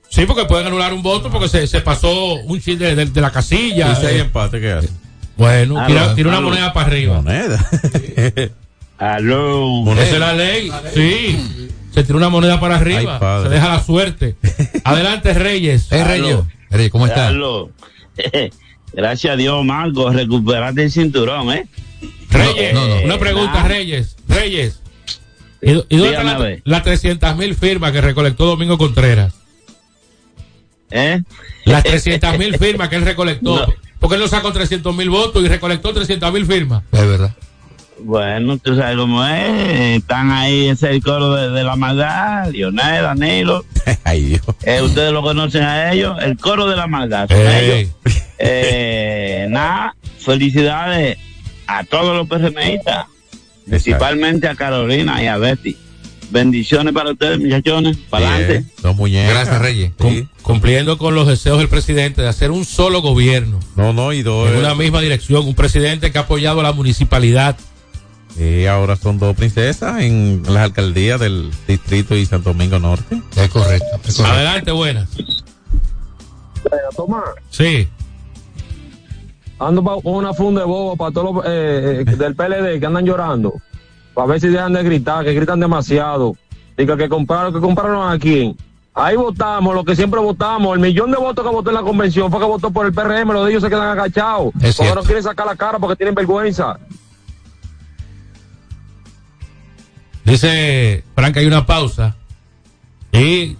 sí, 0.08 0.24
porque 0.26 0.46
pueden 0.46 0.66
anular 0.66 0.92
un 0.94 1.02
voto 1.02 1.30
porque 1.30 1.48
se, 1.48 1.66
se 1.66 1.80
pasó 1.80 2.34
un 2.34 2.60
chiste 2.60 2.84
de, 2.84 2.94
de- 2.96 3.06
de 3.06 3.20
la 3.20 3.30
casilla. 3.30 3.92
Y 3.92 3.96
si 4.00 4.06
hay 4.06 4.16
Eh, 4.16 4.20
empate, 4.20 4.60
¿qué 4.60 4.72
hace? 4.72 4.88
bueno, 5.36 5.84
tira, 5.86 6.04
Aló, 6.04 6.14
tira 6.14 6.28
una 6.30 6.40
moneda 6.40 6.72
para 6.72 6.86
arriba. 6.86 7.16
Moneda. 7.22 7.64
Aló. 8.98 9.92
Esa 9.92 10.02
es 10.02 10.18
la 10.18 10.32
ley. 10.32 10.72
Sí. 10.94 11.68
Se 11.94 12.04
tira 12.04 12.16
una 12.16 12.28
moneda 12.28 12.60
para 12.60 12.76
arriba. 12.76 13.18
Ay, 13.20 13.42
se 13.44 13.48
deja 13.48 13.68
la 13.68 13.82
suerte. 13.82 14.36
Adelante, 14.84 15.32
Reyes. 15.34 15.90
Eh, 15.90 16.04
Reyes. 16.04 16.38
Reyes, 16.70 16.90
¿cómo 16.92 17.06
está? 17.06 17.26
Carlos, 17.26 17.70
Gracias 18.92 19.32
a 19.32 19.36
Dios, 19.36 19.64
Marco, 19.64 20.10
recuperaste 20.10 20.82
el 20.84 20.90
cinturón, 20.90 21.50
¿eh? 21.52 21.66
Reyes, 22.30 22.74
No, 22.74 22.86
no, 22.88 22.96
no. 23.00 23.04
una 23.04 23.18
pregunta. 23.18 23.62
Reyes. 23.66 24.16
Reyes. 24.28 24.80
¿Y, 25.60 25.70
y 25.72 25.96
dónde 25.96 26.10
están 26.10 26.60
las 26.64 26.82
300 26.84 27.36
mil 27.36 27.54
firmas 27.54 27.92
que 27.92 28.00
recolectó 28.00 28.46
Domingo 28.46 28.78
Contreras? 28.78 29.34
¿Eh? 30.90 31.22
Las 31.64 31.82
300 31.84 32.38
mil 32.38 32.56
firmas 32.58 32.88
que 32.88 32.96
él 32.96 33.04
recolectó. 33.04 33.66
No. 33.66 33.74
Porque 33.98 34.14
él 34.14 34.20
no 34.22 34.28
sacó 34.28 34.52
300 34.52 34.94
mil 34.94 35.10
votos 35.10 35.42
y 35.44 35.48
recolectó 35.48 35.92
300 35.92 36.32
mil 36.32 36.46
firmas. 36.46 36.82
Es 36.92 37.00
verdad. 37.06 37.34
Bueno, 38.00 38.58
tú 38.58 38.76
sabes 38.76 38.96
cómo 38.96 39.24
es. 39.26 39.98
Están 39.98 40.30
ahí, 40.30 40.68
ese 40.68 40.86
es 40.86 40.92
el 40.96 41.02
coro 41.02 41.34
de, 41.34 41.50
de 41.50 41.64
la 41.64 41.76
maldad, 41.76 42.50
Lionel, 42.50 43.02
Danilo. 43.02 43.64
Ay, 44.04 44.22
Dios. 44.24 44.42
Eh, 44.62 44.80
ustedes 44.82 45.12
lo 45.12 45.22
conocen 45.22 45.62
a 45.62 45.92
ellos, 45.92 46.16
el 46.22 46.36
coro 46.38 46.66
de 46.68 46.76
la 46.76 46.86
maldad. 46.86 47.28
son 47.28 47.38
ellos. 47.40 47.90
Eh, 48.40 49.46
nada, 49.50 49.96
felicidades 50.20 51.18
a 51.66 51.82
todos 51.82 52.16
los 52.16 52.28
PRMistas, 52.28 53.06
principalmente 53.68 54.46
a 54.46 54.54
Carolina 54.54 55.20
y 55.22 55.26
a 55.26 55.36
Betty. 55.38 55.76
Bendiciones 56.30 56.92
para 56.94 57.10
ustedes, 57.12 57.40
muchachones. 57.40 57.96
Para 58.10 58.34
adelante. 58.34 58.70
Muñecas. 58.94 59.30
Gracias, 59.34 59.58
Reyes. 59.60 59.92
Cum- 59.98 60.28
cumpliendo 60.42 60.98
con 60.98 61.14
los 61.14 61.26
deseos 61.26 61.58
del 61.58 61.68
presidente 61.68 62.22
de 62.22 62.28
hacer 62.28 62.50
un 62.52 62.64
solo 62.64 63.00
gobierno. 63.02 63.58
No, 63.76 63.92
no, 63.92 64.12
y 64.12 64.22
dos. 64.22 64.48
En 64.50 64.56
una 64.58 64.74
misma 64.74 65.00
dirección. 65.00 65.46
Un 65.46 65.54
presidente 65.54 66.12
que 66.12 66.18
ha 66.18 66.22
apoyado 66.22 66.60
a 66.60 66.62
la 66.62 66.72
municipalidad. 66.72 67.56
Y 68.38 68.66
ahora 68.66 68.94
son 68.96 69.18
dos 69.18 69.34
princesas 69.36 70.00
en 70.00 70.42
las 70.44 70.58
alcaldías 70.64 71.18
del 71.20 71.50
distrito 71.66 72.14
y 72.14 72.24
Santo 72.24 72.50
Domingo 72.52 72.78
Norte. 72.78 73.20
Es 73.36 73.48
correcto. 73.48 73.86
es 74.04 74.16
correcto. 74.16 74.24
Adelante, 74.36 74.70
buenas. 74.72 75.08
Tomás, 76.96 77.24
Sí. 77.50 77.88
ando 79.58 79.82
pa- 79.82 80.00
con 80.02 80.14
una 80.14 80.34
funda 80.34 80.60
de 80.62 80.66
bobo 80.66 80.96
para 80.96 81.10
todos 81.12 81.34
los 81.36 81.44
eh, 81.46 82.04
eh, 82.06 82.16
del 82.16 82.34
PLD 82.34 82.78
que 82.78 82.86
andan 82.86 83.04
llorando. 83.06 83.54
Para 84.14 84.26
ver 84.28 84.40
si 84.40 84.48
dejan 84.48 84.72
de 84.72 84.82
gritar, 84.82 85.24
que 85.24 85.32
gritan 85.32 85.60
demasiado. 85.60 86.34
Diga 86.76 86.96
que 86.96 87.08
compraron, 87.08 87.52
que 87.54 87.60
compraron 87.60 88.10
a 88.12 88.18
quién. 88.18 88.56
Ahí 88.94 89.16
votamos, 89.16 89.74
lo 89.74 89.84
que 89.84 89.94
siempre 89.96 90.20
votamos. 90.20 90.74
El 90.74 90.80
millón 90.80 91.10
de 91.12 91.16
votos 91.16 91.44
que 91.44 91.50
votó 91.52 91.70
en 91.70 91.76
la 91.76 91.82
convención 91.82 92.30
fue 92.30 92.40
que 92.40 92.46
votó 92.46 92.70
por 92.70 92.84
el 92.86 92.92
PRM. 92.92 93.32
Los 93.32 93.44
de 93.46 93.50
ellos 93.52 93.62
se 93.62 93.68
quedan 93.70 93.88
agachados. 93.88 94.52
Es 94.60 94.76
Porque 94.76 94.94
no 94.94 95.02
quieren 95.02 95.22
sacar 95.22 95.46
la 95.46 95.54
cara 95.56 95.78
porque 95.78 95.96
tienen 95.96 96.14
vergüenza. 96.16 96.78
Dice 100.28 101.04
Frank, 101.14 101.36
hay 101.38 101.46
una 101.46 101.64
pausa. 101.64 102.16
Y 103.12 103.56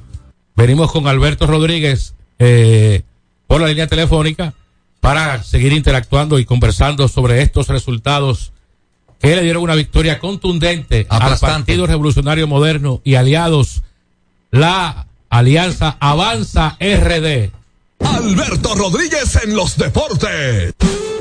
venimos 0.55 0.93
con 0.93 1.07
Alberto 1.09 1.47
Rodríguez 1.47 2.15
eh, 2.39 3.03
por 3.47 3.61
la 3.61 3.69
línea 3.69 3.87
telefónica 3.87 4.53
para 5.01 5.43
seguir 5.43 5.73
interactuando 5.73 6.39
y 6.39 6.45
conversando 6.45 7.09
sobre 7.09 7.41
estos 7.41 7.69
resultados 7.69 8.53
que 9.19 9.35
le 9.35 9.43
dieron 9.43 9.63
una 9.63 9.75
victoria 9.75 10.19
contundente 10.19 11.07
al. 11.09 11.39
Partido 11.39 11.87
Revolucionario 11.87 12.47
Moderno 12.47 13.01
y 13.03 13.15
aliados. 13.15 13.83
La 14.51 15.07
alianza 15.31 15.97
Avanza 16.01 16.77
RD 16.81 17.51
Alberto 18.01 18.75
Rodríguez 18.75 19.39
en 19.43 19.57
los 19.57 19.77
deportes. 19.77 20.75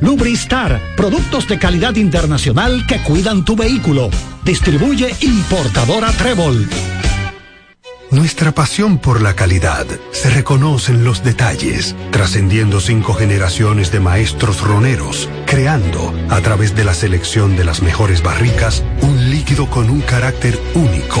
Lubristar, 0.00 0.80
productos 0.96 1.48
de 1.48 1.58
calidad 1.58 1.96
internacional 1.96 2.86
que 2.86 3.02
cuidan 3.02 3.44
tu 3.44 3.56
vehículo. 3.56 4.10
Distribuye 4.44 5.14
importadora 5.20 6.12
Trébol. 6.12 6.68
Nuestra 8.10 8.52
pasión 8.52 8.98
por 8.98 9.20
la 9.20 9.34
calidad 9.34 9.84
se 10.12 10.30
reconoce 10.30 10.92
en 10.92 11.04
los 11.04 11.24
detalles, 11.24 11.96
trascendiendo 12.12 12.80
cinco 12.80 13.14
generaciones 13.14 13.90
de 13.90 13.98
maestros 13.98 14.60
roneros, 14.60 15.28
creando, 15.44 16.14
a 16.30 16.40
través 16.40 16.76
de 16.76 16.84
la 16.84 16.94
selección 16.94 17.56
de 17.56 17.64
las 17.64 17.82
mejores 17.82 18.22
barricas, 18.22 18.84
un 19.02 19.30
líquido 19.30 19.68
con 19.68 19.90
un 19.90 20.02
carácter 20.02 20.56
único, 20.74 21.20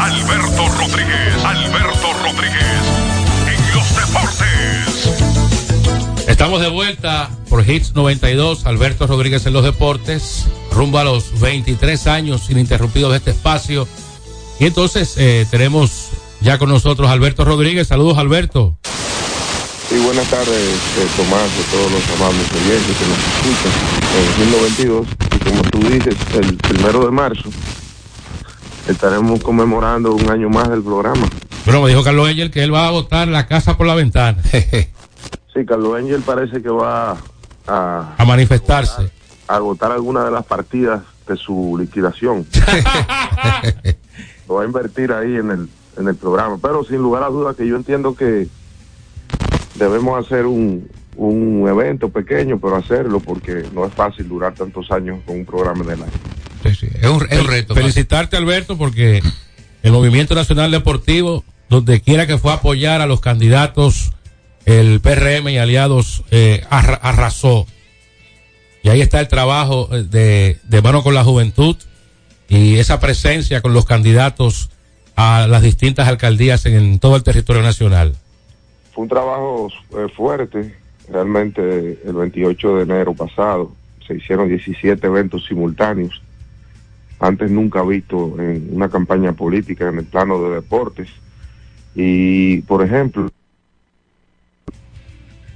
Alberto 0.00 0.66
Rodríguez, 0.78 1.44
Alberto 1.44 2.08
Rodríguez, 2.22 2.80
en 3.46 3.60
los 3.74 3.86
deportes. 3.94 5.10
Estamos 6.26 6.62
de 6.62 6.70
vuelta 6.70 7.28
por 7.50 7.68
Hits 7.68 7.94
92, 7.94 8.64
Alberto 8.64 9.06
Rodríguez 9.06 9.44
en 9.44 9.52
los 9.52 9.62
deportes, 9.62 10.46
rumbo 10.72 11.00
a 11.00 11.04
los 11.04 11.38
23 11.38 12.06
años 12.06 12.48
ininterrumpidos 12.48 13.10
de 13.10 13.18
este 13.18 13.32
espacio. 13.32 13.86
Y 14.58 14.64
entonces 14.64 15.16
eh, 15.18 15.46
tenemos 15.50 16.08
ya 16.40 16.56
con 16.56 16.70
nosotros 16.70 17.10
a 17.10 17.12
Alberto 17.12 17.44
Rodríguez. 17.44 17.88
Saludos, 17.88 18.16
Alberto. 18.16 18.78
Sí, 19.90 19.98
buenas 19.98 20.26
tardes, 20.28 20.48
eh, 20.48 21.06
Tomás, 21.18 21.42
a 21.42 21.70
todos 21.70 21.92
los 21.92 22.02
amables 22.16 22.50
oyentes 22.52 22.96
que 22.96 23.06
nos 23.06 23.18
escuchan 23.36 23.72
en 24.16 24.50
2022. 24.50 25.06
Y 25.34 25.38
como 25.44 25.62
tú 25.64 25.78
dices, 25.90 26.16
el 26.40 26.56
primero 26.56 27.04
de 27.04 27.10
marzo 27.10 27.50
estaremos 28.90 29.42
conmemorando 29.42 30.14
un 30.14 30.30
año 30.30 30.48
más 30.48 30.68
del 30.68 30.82
programa. 30.82 31.26
Bueno, 31.64 31.82
me 31.82 31.90
dijo 31.90 32.02
Carlos 32.02 32.28
Angel 32.28 32.50
que 32.50 32.62
él 32.62 32.72
va 32.74 32.88
a 32.88 32.90
botar 32.90 33.28
la 33.28 33.46
casa 33.46 33.76
por 33.76 33.86
la 33.86 33.94
ventana. 33.94 34.38
Sí, 35.52 35.66
Carlos 35.66 35.98
Angel 35.98 36.20
parece 36.22 36.62
que 36.62 36.68
va 36.68 37.16
a, 37.66 38.14
a 38.16 38.24
manifestarse. 38.24 39.10
a 39.48 39.56
agotar 39.56 39.90
alguna 39.90 40.24
de 40.24 40.30
las 40.30 40.46
partidas 40.46 41.02
de 41.26 41.36
su 41.36 41.76
liquidación. 41.76 42.46
Lo 44.48 44.54
va 44.54 44.62
a 44.62 44.64
invertir 44.64 45.12
ahí 45.12 45.34
en 45.34 45.50
el, 45.50 45.68
en 45.98 46.06
el 46.06 46.14
programa. 46.14 46.56
Pero 46.62 46.84
sin 46.84 46.98
lugar 46.98 47.24
a 47.24 47.28
dudas 47.30 47.56
que 47.56 47.66
yo 47.66 47.74
entiendo 47.74 48.14
que 48.14 48.46
debemos 49.74 50.24
hacer 50.24 50.46
un, 50.46 50.88
un 51.16 51.66
evento 51.68 52.08
pequeño, 52.10 52.60
pero 52.60 52.76
hacerlo 52.76 53.18
porque 53.18 53.64
no 53.74 53.84
es 53.84 53.92
fácil 53.92 54.28
durar 54.28 54.54
tantos 54.54 54.88
años 54.92 55.18
con 55.26 55.36
un 55.36 55.44
programa 55.44 55.82
en 55.84 55.90
el 55.90 56.02
año. 56.04 56.12
Es 57.00 57.08
un, 57.08 57.26
es 57.30 57.38
un 57.40 57.46
reto. 57.46 57.74
Felicitarte, 57.74 58.36
Alberto, 58.36 58.76
porque 58.76 59.22
el 59.82 59.92
Movimiento 59.92 60.34
Nacional 60.34 60.70
Deportivo, 60.70 61.44
donde 61.68 62.00
quiera 62.00 62.26
que 62.26 62.38
fue 62.38 62.52
a 62.52 62.56
apoyar 62.56 63.00
a 63.00 63.06
los 63.06 63.20
candidatos 63.20 64.12
el 64.66 65.00
PRM 65.00 65.48
y 65.48 65.58
aliados 65.58 66.22
eh, 66.30 66.62
arra- 66.70 66.98
arrasó. 67.02 67.66
Y 68.82 68.88
ahí 68.88 69.00
está 69.00 69.20
el 69.20 69.28
trabajo 69.28 69.88
eh, 69.92 70.02
de, 70.04 70.58
de 70.64 70.82
mano 70.82 71.02
con 71.02 71.14
la 71.14 71.24
juventud 71.24 71.76
y 72.48 72.76
esa 72.76 72.98
presencia 73.00 73.60
con 73.62 73.72
los 73.74 73.84
candidatos 73.86 74.70
a 75.16 75.46
las 75.48 75.62
distintas 75.62 76.08
alcaldías 76.08 76.66
en, 76.66 76.98
todo 76.98 77.16
el 77.16 77.22
territorio 77.22 77.62
nacional. 77.62 78.14
Fue 78.92 79.02
un 79.04 79.08
trabajo 79.08 79.68
eh, 79.92 80.06
fuerte, 80.16 80.74
realmente 81.10 81.98
el 82.04 82.12
28 82.14 82.76
de 82.76 82.82
enero 82.82 83.14
pasado 83.14 83.72
se 84.06 84.14
hicieron 84.16 84.48
17 84.48 85.06
eventos 85.06 85.44
simultáneos, 85.46 86.20
antes 87.20 87.50
nunca 87.50 87.82
visto 87.82 88.34
en 88.40 88.68
una 88.72 88.88
campaña 88.88 89.32
política 89.32 89.88
en 89.88 89.98
el 89.98 90.06
plano 90.06 90.42
de 90.42 90.56
deportes. 90.56 91.08
Y, 91.94 92.62
por 92.62 92.82
ejemplo, 92.82 93.28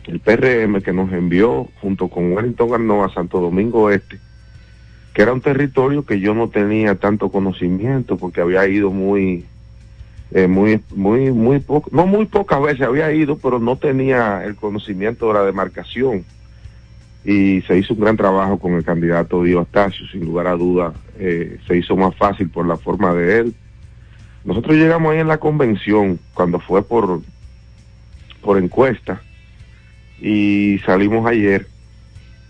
el 0.07 0.21
PRM 0.21 0.83
que 0.83 0.93
nos 0.93 1.11
envió 1.13 1.69
junto 1.81 2.09
con 2.09 2.33
Wellington 2.33 2.75
Arnoa 2.75 3.07
a 3.07 3.15
Santo 3.15 3.41
Domingo 3.41 3.91
Este, 3.91 4.19
que 5.15 5.23
era 5.23 5.33
un 5.33 5.41
territorio 5.41 6.05
que 6.05 6.21
yo 6.21 6.35
no 6.35 6.49
tenía 6.49 6.97
tanto 6.97 7.31
conocimiento 7.31 8.19
porque 8.19 8.43
había 8.43 8.67
ido 8.69 8.91
muy, 8.91 9.47
eh, 10.33 10.49
muy, 10.49 10.83
muy, 10.95 11.31
muy 11.31 11.61
poco, 11.61 11.89
no 11.93 12.07
muy 12.07 12.27
pocas 12.27 12.61
veces 12.61 12.83
había 12.83 13.11
ido, 13.13 13.39
pero 13.39 13.59
no 13.59 13.77
tenía 13.77 14.45
el 14.45 14.57
conocimiento 14.57 15.29
de 15.29 15.35
la 15.35 15.45
demarcación. 15.45 16.25
Y 17.25 17.63
se 17.63 17.79
hizo 17.79 17.95
un 17.95 18.01
gran 18.01 18.17
trabajo 18.17 18.59
con 18.59 18.75
el 18.75 18.85
candidato 18.85 19.43
Dio 19.43 19.61
Astacio, 19.61 20.07
sin 20.09 20.25
lugar 20.27 20.47
a 20.47 20.57
duda, 20.57 20.93
eh, 21.19 21.59
se 21.67 21.77
hizo 21.79 21.97
más 21.97 22.15
fácil 22.17 22.51
por 22.51 22.67
la 22.67 22.77
forma 22.77 23.15
de 23.15 23.39
él. 23.39 23.55
Nosotros 24.45 24.77
llegamos 24.77 25.13
ahí 25.13 25.21
en 25.21 25.29
la 25.29 25.39
convención, 25.39 26.19
cuando 26.35 26.61
fue 26.61 26.83
por, 26.87 27.23
por 28.43 28.59
encuesta, 28.59 29.23
y 30.21 30.81
salimos 30.85 31.27
ayer, 31.27 31.67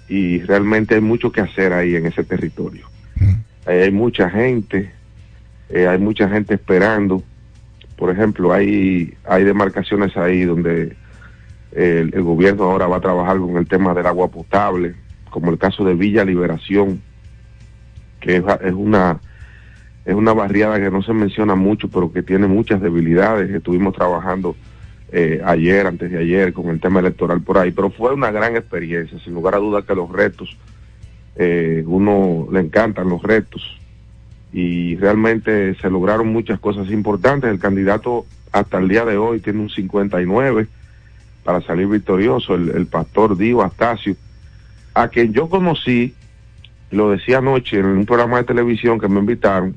y 0.08 0.40
realmente 0.40 0.96
hay 0.96 1.00
mucho 1.00 1.30
que 1.30 1.40
hacer 1.40 1.72
ahí 1.72 1.94
en 1.94 2.06
ese 2.06 2.24
territorio. 2.24 2.88
Ahí 3.66 3.78
hay 3.78 3.90
mucha 3.92 4.28
gente, 4.28 4.90
eh, 5.70 5.86
hay 5.86 5.98
mucha 5.98 6.28
gente 6.28 6.54
esperando. 6.54 7.22
Por 7.96 8.10
ejemplo, 8.10 8.52
hay, 8.52 9.14
hay 9.24 9.44
demarcaciones 9.44 10.16
ahí 10.16 10.42
donde 10.42 10.96
el, 11.74 12.10
gobierno 12.22 12.64
ahora 12.64 12.86
va 12.86 12.96
a 12.96 13.00
trabajar 13.00 13.38
con 13.38 13.56
el 13.56 13.66
tema 13.66 13.94
del 13.94 14.06
agua 14.06 14.28
potable, 14.28 14.94
como 15.30 15.50
el 15.50 15.58
caso 15.58 15.84
de 15.84 15.94
Villa 15.94 16.24
Liberación, 16.24 17.02
que 18.20 18.36
es, 18.36 18.44
es 18.62 18.72
una 18.72 19.20
es 20.04 20.14
una 20.14 20.34
barriada 20.34 20.78
que 20.78 20.90
no 20.90 21.02
se 21.02 21.14
menciona 21.14 21.54
mucho, 21.54 21.88
pero 21.88 22.12
que 22.12 22.22
tiene 22.22 22.46
muchas 22.46 22.80
debilidades. 22.80 23.50
Estuvimos 23.50 23.94
trabajando 23.94 24.54
eh, 25.10 25.40
ayer, 25.44 25.86
antes 25.86 26.10
de 26.10 26.18
ayer, 26.18 26.52
con 26.52 26.68
el 26.68 26.80
tema 26.80 27.00
electoral 27.00 27.40
por 27.40 27.56
ahí, 27.56 27.70
pero 27.70 27.90
fue 27.90 28.12
una 28.12 28.30
gran 28.30 28.54
experiencia, 28.56 29.18
sin 29.20 29.32
lugar 29.32 29.54
a 29.54 29.58
dudas 29.58 29.84
que 29.84 29.94
los 29.94 30.10
retos, 30.10 30.56
eh, 31.36 31.82
uno 31.86 32.46
le 32.52 32.60
encantan 32.60 33.08
los 33.08 33.22
retos 33.22 33.78
y 34.52 34.96
realmente 34.96 35.74
se 35.76 35.90
lograron 35.90 36.28
muchas 36.28 36.60
cosas 36.60 36.90
importantes. 36.90 37.50
El 37.50 37.58
candidato 37.58 38.26
hasta 38.52 38.78
el 38.78 38.88
día 38.88 39.04
de 39.04 39.16
hoy 39.16 39.40
tiene 39.40 39.60
un 39.60 39.70
59 39.70 40.68
para 41.44 41.60
salir 41.60 41.86
victorioso, 41.86 42.54
el, 42.54 42.70
el 42.70 42.86
pastor 42.86 43.36
Dio 43.36 43.62
Astacio, 43.62 44.16
a 44.94 45.08
quien 45.08 45.32
yo 45.32 45.48
conocí, 45.48 46.14
lo 46.90 47.10
decía 47.10 47.38
anoche 47.38 47.78
en 47.78 47.86
un 47.86 48.06
programa 48.06 48.38
de 48.38 48.44
televisión 48.44 48.98
que 48.98 49.08
me 49.08 49.20
invitaron, 49.20 49.76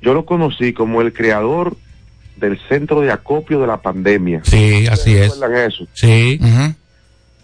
yo 0.00 0.14
lo 0.14 0.24
conocí 0.24 0.72
como 0.72 1.02
el 1.02 1.12
creador 1.12 1.76
del 2.36 2.58
centro 2.68 3.00
de 3.00 3.10
acopio 3.12 3.60
de 3.60 3.66
la 3.66 3.82
pandemia. 3.82 4.40
Sí, 4.44 4.86
así 4.86 5.14
es. 5.14 5.34
¿Recuerdan 5.34 5.68
eso? 5.68 5.86
Sí. 5.92 6.40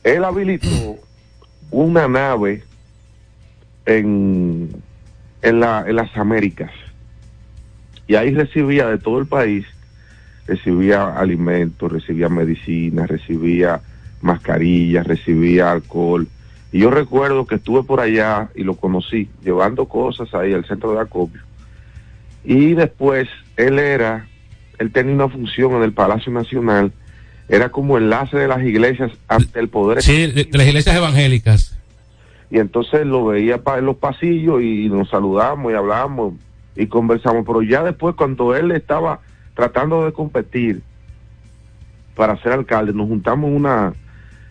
Él 0.02 0.24
habilitó 0.24 0.96
una 1.70 2.08
nave 2.08 2.62
en, 3.84 4.70
en, 5.42 5.60
la, 5.60 5.84
en 5.86 5.96
las 5.96 6.16
Américas 6.16 6.70
y 8.06 8.14
ahí 8.14 8.32
recibía 8.32 8.86
de 8.86 8.98
todo 8.98 9.18
el 9.18 9.26
país, 9.26 9.66
recibía 10.46 11.16
alimentos, 11.16 11.90
recibía 11.90 12.28
medicinas, 12.28 13.08
recibía 13.08 13.80
mascarillas, 14.20 15.06
recibía 15.06 15.72
alcohol. 15.72 16.28
Y 16.72 16.80
yo 16.80 16.90
recuerdo 16.90 17.46
que 17.46 17.56
estuve 17.56 17.82
por 17.82 18.00
allá 18.00 18.50
y 18.54 18.62
lo 18.62 18.74
conocí, 18.74 19.28
llevando 19.44 19.86
cosas 19.86 20.32
ahí 20.34 20.52
al 20.52 20.64
centro 20.66 20.92
de 20.92 21.00
acopio. 21.00 21.42
Y 22.44 22.74
después 22.74 23.28
él 23.56 23.78
era, 23.78 24.28
él 24.78 24.92
tenía 24.92 25.14
una 25.14 25.28
función 25.28 25.72
en 25.74 25.82
el 25.82 25.92
Palacio 25.92 26.32
Nacional, 26.32 26.92
era 27.48 27.68
como 27.68 27.96
enlace 27.96 28.36
de 28.36 28.48
las 28.48 28.62
iglesias 28.62 29.12
ante 29.28 29.60
el 29.60 29.68
poder. 29.68 30.02
Sí, 30.02 30.26
de, 30.32 30.44
de 30.44 30.58
las 30.58 30.66
iglesias 30.66 30.96
evangélicas. 30.96 31.78
Y 32.50 32.58
entonces 32.58 33.04
lo 33.06 33.26
veía 33.26 33.60
en 33.76 33.86
los 33.86 33.96
pasillos 33.96 34.62
y 34.62 34.88
nos 34.88 35.10
saludamos 35.10 35.72
y 35.72 35.74
hablamos 35.74 36.34
y 36.76 36.86
conversamos. 36.86 37.44
Pero 37.46 37.62
ya 37.62 37.82
después, 37.82 38.14
cuando 38.14 38.54
él 38.54 38.70
estaba 38.72 39.20
tratando 39.56 40.04
de 40.04 40.12
competir 40.12 40.82
para 42.14 42.36
ser 42.42 42.52
alcalde, 42.52 42.92
nos 42.92 43.08
juntamos 43.08 43.50
en 43.50 43.56
una, 43.56 43.92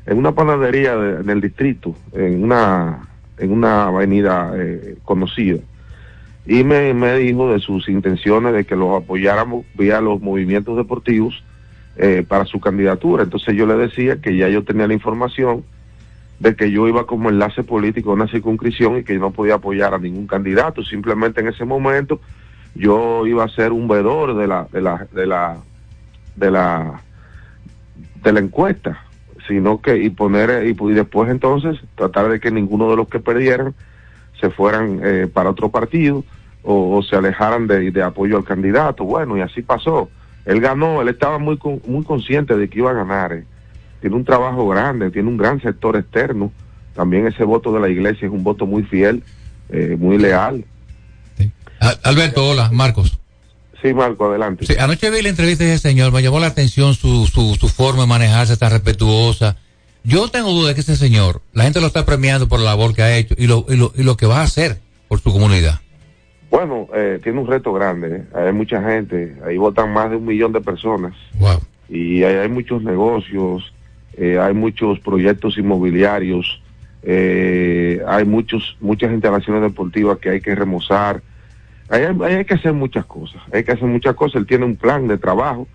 en 0.05 0.17
una 0.17 0.33
panadería 0.33 0.95
de- 0.97 1.23
del 1.23 1.39
distrito, 1.41 1.95
en 2.11 2.43
una, 2.43 3.07
en 3.37 3.51
una 3.51 3.85
avenida 3.85 4.51
eh, 4.55 4.97
conocida. 5.03 5.59
Y 6.45 6.63
me, 6.63 6.93
me 6.93 7.15
dijo 7.17 7.51
de 7.53 7.59
sus 7.59 7.87
intenciones 7.89 8.53
de 8.53 8.65
que 8.65 8.75
los 8.75 9.01
apoyáramos 9.01 9.65
vía 9.75 10.01
los 10.01 10.21
movimientos 10.21 10.75
deportivos 10.77 11.43
eh, 11.97 12.23
para 12.27 12.45
su 12.45 12.59
candidatura. 12.59 13.23
Entonces 13.23 13.55
yo 13.55 13.65
le 13.65 13.75
decía 13.75 14.17
que 14.21 14.35
ya 14.35 14.49
yo 14.49 14.63
tenía 14.63 14.85
la 14.87 14.93
información 14.93 15.63
de 16.39 16.55
que 16.55 16.69
yo 16.69 16.87
iba 16.87 17.07
como 17.07 17.29
enlace 17.29 17.63
político 17.63 18.11
a 18.11 18.15
una 18.15 18.27
circunscripción 18.27 18.97
y 18.99 19.03
que 19.03 19.13
yo 19.13 19.19
no 19.21 19.31
podía 19.31 19.55
apoyar 19.55 19.93
a 19.93 19.97
ningún 19.97 20.27
candidato. 20.27 20.83
Simplemente 20.83 21.41
en 21.41 21.47
ese 21.47 21.63
momento 21.65 22.19
yo 22.75 23.25
iba 23.25 23.43
a 23.43 23.49
ser 23.49 23.71
un 23.71 23.87
veedor 23.87 24.35
de 24.35 24.47
la, 24.47 24.67
de 24.71 24.81
la, 24.81 25.07
de 25.11 25.25
la, 25.25 25.57
de 26.35 26.51
la, 26.51 27.01
de 28.23 28.31
la 28.33 28.39
encuesta, 28.39 28.99
sino 29.47 29.81
que 29.81 29.97
y 29.97 30.09
poner 30.09 30.67
y, 30.67 30.73
pu- 30.73 30.91
y 30.91 30.93
después 30.93 31.29
entonces 31.29 31.79
tratar 31.95 32.29
de 32.29 32.39
que 32.39 32.51
ninguno 32.51 32.89
de 32.89 32.97
los 32.97 33.07
que 33.07 33.19
perdieran 33.19 33.73
se 34.41 34.49
fueran 34.49 34.99
eh, 35.03 35.27
para 35.33 35.49
otro 35.49 35.69
partido 35.69 36.23
o, 36.63 37.01
se 37.03 37.15
alejaran 37.15 37.67
de, 37.67 37.91
de 37.91 38.03
apoyo 38.03 38.37
al 38.37 38.43
candidato. 38.43 39.03
Bueno, 39.05 39.37
y 39.37 39.41
así 39.41 39.61
pasó. 39.61 40.09
Él 40.45 40.59
ganó, 40.61 41.01
él 41.01 41.07
estaba 41.09 41.37
muy 41.39 41.59
muy 41.87 42.03
consciente 42.03 42.57
de 42.57 42.67
que 42.67 42.79
iba 42.79 42.91
a 42.91 42.95
ganar. 42.95 43.33
eh. 43.33 43.45
Tiene 44.01 44.15
un 44.15 44.25
trabajo 44.25 44.67
grande, 44.67 45.11
tiene 45.11 45.29
un 45.29 45.37
gran 45.37 45.61
sector 45.61 45.95
externo. 45.95 46.51
También 46.95 47.27
ese 47.27 47.43
voto 47.43 47.71
de 47.71 47.79
la 47.79 47.89
iglesia 47.89 48.27
es 48.27 48.33
un 48.33 48.43
voto 48.43 48.65
muy 48.65 48.83
fiel, 48.83 49.23
eh, 49.69 49.95
muy 49.99 50.17
leal. 50.17 50.65
Al- 51.79 51.99
Alberto, 52.03 52.47
hola, 52.49 52.69
Marcos. 52.71 53.17
Sí, 53.81 53.93
Marco, 53.93 54.25
adelante. 54.29 54.65
Sí, 54.65 54.73
anoche 54.79 55.09
vi 55.11 55.21
la 55.21 55.29
entrevista 55.29 55.63
de 55.63 55.73
ese 55.73 55.89
señor, 55.89 56.11
me 56.11 56.23
llamó 56.23 56.39
la 56.39 56.47
atención 56.47 56.93
su, 56.95 57.27
su, 57.27 57.55
su 57.55 57.69
forma 57.69 58.01
de 58.01 58.07
manejarse 58.07 58.57
tan 58.57 58.71
respetuosa. 58.71 59.57
Yo 60.03 60.27
tengo 60.29 60.51
duda 60.51 60.69
de 60.69 60.75
que 60.75 60.81
ese 60.81 60.95
señor, 60.95 61.41
la 61.53 61.63
gente 61.63 61.81
lo 61.81 61.87
está 61.87 62.05
premiando 62.05 62.47
por 62.47 62.59
la 62.59 62.65
labor 62.71 62.93
que 62.95 63.01
ha 63.03 63.15
hecho 63.17 63.35
y 63.37 63.47
lo, 63.47 63.65
y 63.69 63.75
lo, 63.75 63.91
y 63.95 64.03
lo 64.03 64.17
que 64.17 64.25
va 64.25 64.39
a 64.39 64.43
hacer 64.43 64.79
por 65.07 65.19
su 65.19 65.31
comunidad. 65.31 65.79
Bueno, 66.49 66.87
eh, 66.95 67.19
tiene 67.23 67.39
un 67.39 67.47
reto 67.47 67.73
grande. 67.73 68.17
eh. 68.17 68.23
Hay 68.47 68.53
mucha 68.53 68.81
gente, 68.81 69.35
ahí 69.45 69.57
votan 69.57 69.91
más 69.91 70.09
de 70.09 70.15
un 70.17 70.25
millón 70.25 70.53
de 70.53 70.61
personas. 70.61 71.13
Y 71.89 72.23
hay, 72.23 72.35
hay 72.37 72.49
muchos 72.49 72.81
negocios, 72.81 73.73
eh, 74.17 74.39
hay 74.39 74.53
muchos 74.53 74.99
proyectos 74.99 75.57
inmobiliarios, 75.57 76.61
eh, 77.03 78.01
hay 78.07 78.25
muchos 78.25 78.77
muchas 78.79 79.11
instalaciones 79.11 79.61
deportivas 79.61 80.17
que 80.19 80.29
hay 80.29 80.41
que 80.41 80.55
remozar. 80.55 81.21
Ahí 81.89 82.03
hay, 82.03 82.15
ahí 82.23 82.35
hay 82.35 82.45
que 82.45 82.55
hacer 82.55 82.73
muchas 82.73 83.05
cosas, 83.05 83.41
hay 83.51 83.63
que 83.63 83.71
hacer 83.71 83.87
muchas 83.87 84.15
cosas. 84.15 84.35
Él 84.41 84.47
tiene 84.47 84.65
un 84.65 84.75
plan 84.75 85.07
de 85.07 85.17
trabajo. 85.17 85.67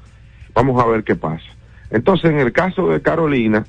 Vamos 0.54 0.82
a 0.82 0.86
ver 0.86 1.04
qué 1.04 1.14
pasa. 1.14 1.44
Entonces, 1.90 2.30
en 2.30 2.38
el 2.38 2.52
caso 2.52 2.88
de 2.88 3.00
Carolina, 3.00 3.66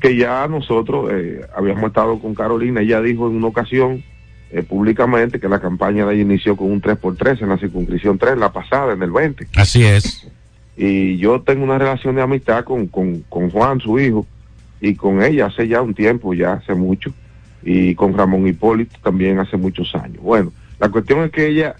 que 0.00 0.16
ya 0.16 0.46
nosotros 0.48 1.10
eh, 1.12 1.40
habíamos 1.56 1.84
estado 1.84 2.18
con 2.18 2.34
Carolina, 2.34 2.80
ella 2.80 3.00
dijo 3.00 3.28
en 3.28 3.36
una 3.36 3.46
ocasión 3.46 4.02
eh, 4.50 4.62
públicamente 4.62 5.40
que 5.40 5.48
la 5.48 5.60
campaña 5.60 6.06
de 6.06 6.14
ella 6.14 6.22
inició 6.22 6.56
con 6.56 6.70
un 6.70 6.82
3x3 6.82 7.42
en 7.42 7.48
la 7.48 7.58
circunscripción 7.58 8.18
3, 8.18 8.38
la 8.38 8.52
pasada, 8.52 8.92
en 8.92 9.02
el 9.02 9.10
20. 9.10 9.48
Así 9.56 9.84
es. 9.84 10.28
Y 10.76 11.16
yo 11.18 11.40
tengo 11.40 11.64
una 11.64 11.78
relación 11.78 12.16
de 12.16 12.22
amistad 12.22 12.64
con, 12.64 12.86
con, 12.88 13.20
con 13.28 13.50
Juan, 13.50 13.80
su 13.80 13.98
hijo, 13.98 14.26
y 14.80 14.94
con 14.94 15.22
ella 15.22 15.46
hace 15.46 15.66
ya 15.66 15.80
un 15.80 15.94
tiempo, 15.94 16.34
ya 16.34 16.54
hace 16.54 16.74
mucho, 16.74 17.12
y 17.64 17.94
con 17.94 18.16
Ramón 18.16 18.46
Hipólito 18.46 18.96
también 19.02 19.38
hace 19.38 19.56
muchos 19.56 19.94
años. 19.94 20.22
Bueno, 20.22 20.52
la 20.78 20.88
cuestión 20.88 21.20
es 21.20 21.30
que 21.30 21.46
ella 21.46 21.76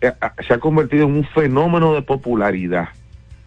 eh, 0.00 0.12
ah, 0.20 0.34
se 0.46 0.54
ha 0.54 0.58
convertido 0.58 1.06
en 1.06 1.14
un 1.14 1.24
fenómeno 1.24 1.94
de 1.94 2.02
popularidad 2.02 2.88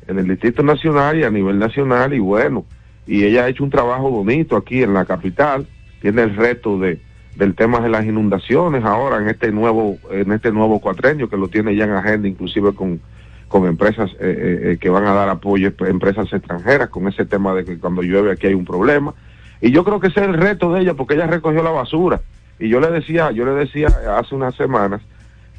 en 0.07 0.19
el 0.19 0.27
Distrito 0.27 0.63
Nacional 0.63 1.19
y 1.19 1.23
a 1.23 1.29
nivel 1.29 1.59
nacional, 1.59 2.13
y 2.13 2.19
bueno, 2.19 2.65
y 3.07 3.23
ella 3.23 3.45
ha 3.45 3.49
hecho 3.49 3.63
un 3.63 3.69
trabajo 3.69 4.09
bonito 4.09 4.55
aquí 4.55 4.83
en 4.83 4.93
la 4.93 5.05
capital, 5.05 5.67
tiene 6.01 6.23
el 6.23 6.35
reto 6.35 6.79
de 6.79 6.99
del 7.35 7.53
tema 7.53 7.81
de 7.81 7.89
las 7.89 8.05
inundaciones 8.05 8.85
ahora 8.85 9.17
en 9.17 9.27
este 9.27 9.51
nuevo 9.51 9.97
en 10.09 10.31
este 10.31 10.53
nuevo 10.53 10.79
cuatrenio 10.79 11.27
que 11.27 11.35
lo 11.35 11.49
tiene 11.49 11.75
ya 11.75 11.83
en 11.83 11.91
agenda 11.91 12.29
inclusive 12.29 12.73
con 12.73 13.01
con 13.47 13.67
empresas 13.67 14.11
eh, 14.19 14.71
eh, 14.73 14.77
que 14.79 14.89
van 14.89 15.05
a 15.05 15.13
dar 15.13 15.29
apoyo, 15.29 15.71
a 15.79 15.87
empresas 15.87 16.31
extranjeras, 16.33 16.89
con 16.89 17.07
ese 17.07 17.25
tema 17.25 17.53
de 17.53 17.63
que 17.63 17.77
cuando 17.77 18.01
llueve 18.01 18.31
aquí 18.31 18.47
hay 18.47 18.53
un 18.53 18.65
problema. 18.65 19.13
Y 19.61 19.71
yo 19.71 19.83
creo 19.83 19.99
que 19.99 20.07
ese 20.07 20.21
es 20.21 20.27
el 20.27 20.33
reto 20.35 20.73
de 20.73 20.81
ella, 20.81 20.93
porque 20.93 21.13
ella 21.15 21.27
recogió 21.27 21.63
la 21.63 21.71
basura. 21.71 22.21
Y 22.59 22.69
yo 22.69 22.79
le 22.79 22.89
decía, 22.91 23.31
yo 23.31 23.45
le 23.45 23.51
decía 23.51 23.87
hace 24.17 24.35
unas 24.35 24.55
semanas 24.55 25.01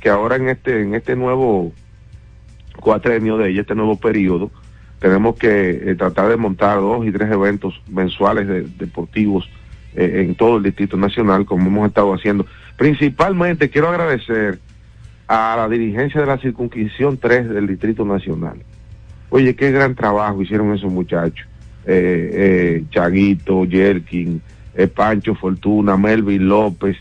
que 0.01 0.09
ahora 0.09 0.37
en 0.37 0.49
este, 0.49 0.83
en 0.83 0.95
este 0.95 1.17
nuevo 1.17 1.73
cuatrenio 2.81 3.37
de 3.39 3.51
ella, 3.51 3.63
este 3.63 3.75
nuevo 3.75 3.97
periodo, 3.99 4.51
tenemos 4.99 5.37
que 5.37 5.91
eh, 5.91 5.95
tratar 5.95 6.29
de 6.29 6.37
montar 6.37 6.79
dos 6.79 7.07
y 7.07 7.13
tres 7.13 7.31
eventos 7.31 7.81
mensuales 7.89 8.47
de- 8.49 8.63
deportivos 8.63 9.49
eh, 9.95 10.25
en 10.27 10.35
todo 10.35 10.59
el 10.59 10.63
Distrito 10.63 10.97
Nacional, 10.97 11.45
como 11.47 11.67
hemos 11.69 11.89
estado 11.89 12.13
haciendo. 12.15 12.47
Principalmente 12.77 13.71
quiero 13.71 13.89
agradecer 13.89 14.59
a 15.29 15.55
la 15.57 15.69
dirigencia 15.69 16.21
de 16.21 16.27
la 16.27 16.39
circunscripción 16.39 17.19
3 17.19 17.49
del 17.49 17.67
Distrito 17.67 18.05
Nacional. 18.05 18.63
Oye, 19.31 19.57
qué 19.57 19.71
gran 19.73 19.95
trabajo 19.95 20.41
hicieron 20.41 20.73
esos 20.75 20.93
muchachos. 20.93 21.47
Eh, 21.87 22.31
eh, 22.33 22.85
Chaguito, 22.91 23.65
Yerkin, 23.65 24.41
eh, 24.75 24.89
Pancho 24.89 25.35
Fortuna, 25.35 25.97
Melvin 25.97 26.49
López, 26.49 26.97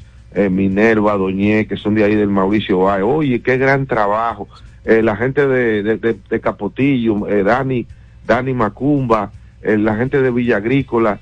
Minerva, 0.51 1.15
Doñé, 1.15 1.65
que 1.65 1.77
son 1.77 1.95
de 1.95 2.03
ahí 2.03 2.13
del 2.13 2.27
Mauricio 2.27 2.79
Báez. 2.79 3.03
Oye, 3.05 3.41
qué 3.41 3.57
gran 3.57 3.85
trabajo. 3.85 4.49
La 4.83 5.15
gente 5.15 5.47
de, 5.47 5.81
de- 5.81 5.97
de- 5.97 6.17
de 6.29 6.39
Capotillo, 6.41 7.15
Dani, 7.45 7.87
Dani 8.27 8.53
Macumba, 8.53 9.31
la 9.63 9.95
gente 9.95 10.21
de 10.21 10.31
Villa 10.31 10.57
Agrícola, 10.57 11.19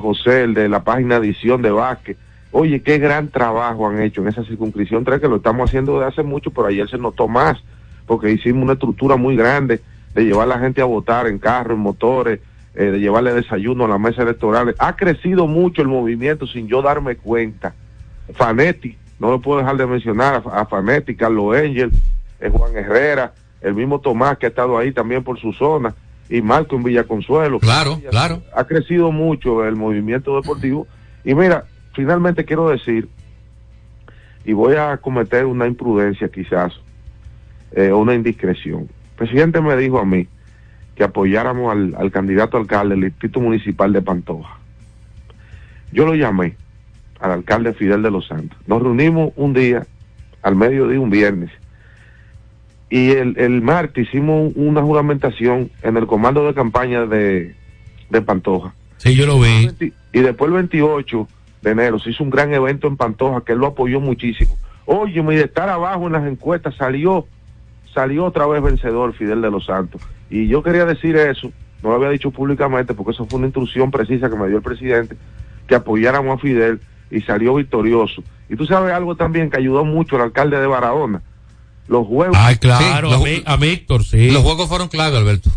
José, 0.00 0.44
el 0.44 0.54
de 0.54 0.68
la 0.68 0.84
página 0.84 1.16
edición 1.16 1.62
de 1.62 1.72
Vázquez. 1.72 2.16
Oye, 2.52 2.80
qué 2.80 2.98
gran 2.98 3.26
trabajo 3.28 3.88
han 3.88 4.00
hecho 4.00 4.22
en 4.22 4.28
esa 4.28 4.44
circunscripción 4.44 5.02
3, 5.04 5.20
que 5.20 5.28
lo 5.28 5.36
estamos 5.36 5.68
haciendo 5.68 5.94
desde 5.98 6.06
hace 6.08 6.22
mucho, 6.22 6.50
pero 6.52 6.68
ayer 6.68 6.88
se 6.88 6.96
notó 6.96 7.26
más, 7.26 7.58
porque 8.06 8.30
hicimos 8.30 8.62
una 8.62 8.74
estructura 8.74 9.16
muy 9.16 9.34
grande 9.36 9.80
de 10.14 10.24
llevar 10.24 10.44
a 10.44 10.54
la 10.54 10.58
gente 10.60 10.80
a 10.80 10.84
votar 10.86 11.26
en 11.26 11.38
carros, 11.38 11.76
en 11.76 11.82
motores, 11.82 12.38
eh, 12.78 12.92
de 12.92 13.00
llevarle 13.00 13.34
desayuno 13.34 13.86
a 13.86 13.88
la 13.88 13.98
mesa 13.98 14.22
electoral. 14.22 14.72
Ha 14.78 14.94
crecido 14.94 15.48
mucho 15.48 15.82
el 15.82 15.88
movimiento 15.88 16.46
sin 16.46 16.68
yo 16.68 16.80
darme 16.80 17.16
cuenta. 17.16 17.74
Fanetti, 18.34 18.96
no 19.18 19.32
lo 19.32 19.40
puedo 19.40 19.58
dejar 19.58 19.76
de 19.76 19.86
mencionar, 19.86 20.44
a, 20.46 20.60
a 20.60 20.64
Fanetti, 20.64 21.16
Carlos 21.16 21.56
Angel, 21.56 21.90
eh, 22.38 22.48
Juan 22.48 22.76
Herrera, 22.76 23.32
el 23.62 23.74
mismo 23.74 23.98
Tomás 23.98 24.38
que 24.38 24.46
ha 24.46 24.50
estado 24.50 24.78
ahí 24.78 24.92
también 24.92 25.24
por 25.24 25.40
su 25.40 25.52
zona, 25.52 25.92
y 26.30 26.40
Marco 26.40 26.76
en 26.76 26.84
Villaconsuelo. 26.84 27.58
Claro, 27.58 28.00
claro. 28.10 28.42
Ha 28.54 28.62
crecido 28.62 29.10
mucho 29.10 29.64
el 29.64 29.74
movimiento 29.74 30.36
deportivo. 30.36 30.86
Y 31.24 31.34
mira, 31.34 31.64
finalmente 31.94 32.44
quiero 32.44 32.68
decir, 32.68 33.08
y 34.44 34.52
voy 34.52 34.76
a 34.76 34.98
cometer 34.98 35.46
una 35.46 35.66
imprudencia 35.66 36.28
quizás, 36.28 36.74
eh, 37.72 37.92
una 37.92 38.14
indiscreción. 38.14 38.82
El 38.82 39.16
presidente 39.16 39.60
me 39.60 39.76
dijo 39.76 39.98
a 39.98 40.04
mí 40.04 40.28
que 40.98 41.04
apoyáramos 41.04 41.70
al, 41.70 41.94
al 41.96 42.10
candidato 42.10 42.56
alcalde 42.56 42.96
del 42.96 43.04
distrito 43.04 43.38
municipal 43.38 43.92
de 43.92 44.02
Pantoja. 44.02 44.58
Yo 45.92 46.04
lo 46.04 46.16
llamé 46.16 46.56
al 47.20 47.30
alcalde 47.30 47.72
Fidel 47.72 48.02
de 48.02 48.10
los 48.10 48.26
Santos. 48.26 48.58
Nos 48.66 48.82
reunimos 48.82 49.32
un 49.36 49.54
día, 49.54 49.86
al 50.42 50.56
mediodía, 50.56 50.98
un 50.98 51.08
viernes, 51.08 51.52
y 52.90 53.10
el, 53.10 53.38
el 53.38 53.62
martes 53.62 54.08
hicimos 54.08 54.52
una 54.56 54.82
juramentación 54.82 55.70
en 55.82 55.96
el 55.96 56.08
comando 56.08 56.44
de 56.44 56.54
campaña 56.54 57.06
de, 57.06 57.54
de 58.10 58.22
Pantoja. 58.22 58.74
Sí, 58.96 59.14
yo 59.14 59.24
lo 59.24 59.38
vi. 59.38 59.70
Y 60.12 60.18
después 60.18 60.48
el 60.48 60.54
28 60.54 61.28
de 61.62 61.70
enero 61.70 62.00
se 62.00 62.10
hizo 62.10 62.24
un 62.24 62.30
gran 62.30 62.52
evento 62.52 62.88
en 62.88 62.96
Pantoja 62.96 63.42
que 63.42 63.52
él 63.52 63.58
lo 63.58 63.68
apoyó 63.68 64.00
muchísimo. 64.00 64.56
Oye, 64.84 65.22
de 65.22 65.42
estar 65.42 65.68
abajo 65.68 66.08
en 66.08 66.14
las 66.14 66.26
encuestas 66.26 66.74
salió, 66.74 67.26
salió 67.94 68.24
otra 68.24 68.48
vez 68.48 68.62
vencedor 68.62 69.12
Fidel 69.12 69.42
de 69.42 69.50
los 69.52 69.66
Santos. 69.66 70.02
Y 70.30 70.46
yo 70.48 70.62
quería 70.62 70.84
decir 70.84 71.16
eso, 71.16 71.50
no 71.82 71.90
lo 71.90 71.94
había 71.96 72.10
dicho 72.10 72.30
públicamente 72.30 72.94
porque 72.94 73.12
eso 73.12 73.26
fue 73.26 73.38
una 73.38 73.46
instrucción 73.46 73.90
precisa 73.90 74.28
que 74.28 74.36
me 74.36 74.48
dio 74.48 74.56
el 74.58 74.62
presidente, 74.62 75.16
que 75.66 75.74
apoyáramos 75.74 76.38
a 76.38 76.40
Fidel 76.40 76.80
y 77.10 77.20
salió 77.22 77.54
victorioso. 77.54 78.22
Y 78.48 78.56
tú 78.56 78.66
sabes 78.66 78.92
algo 78.92 79.16
también 79.16 79.50
que 79.50 79.58
ayudó 79.58 79.84
mucho 79.84 80.16
al 80.16 80.22
alcalde 80.22 80.58
de 80.60 80.66
Barahona. 80.66 81.22
Los 81.86 82.06
juegos. 82.06 82.36
Ay, 82.38 82.56
claro, 82.56 83.08
Sí, 83.08 83.14
a, 83.14 83.16
los- 83.18 83.24
mí- 83.24 83.42
a 83.46 83.56
Víctor, 83.56 84.04
sí. 84.04 84.30
Los 84.30 84.42
juegos 84.42 84.68
fueron 84.68 84.88
clave, 84.88 85.16
Alberto. 85.16 85.50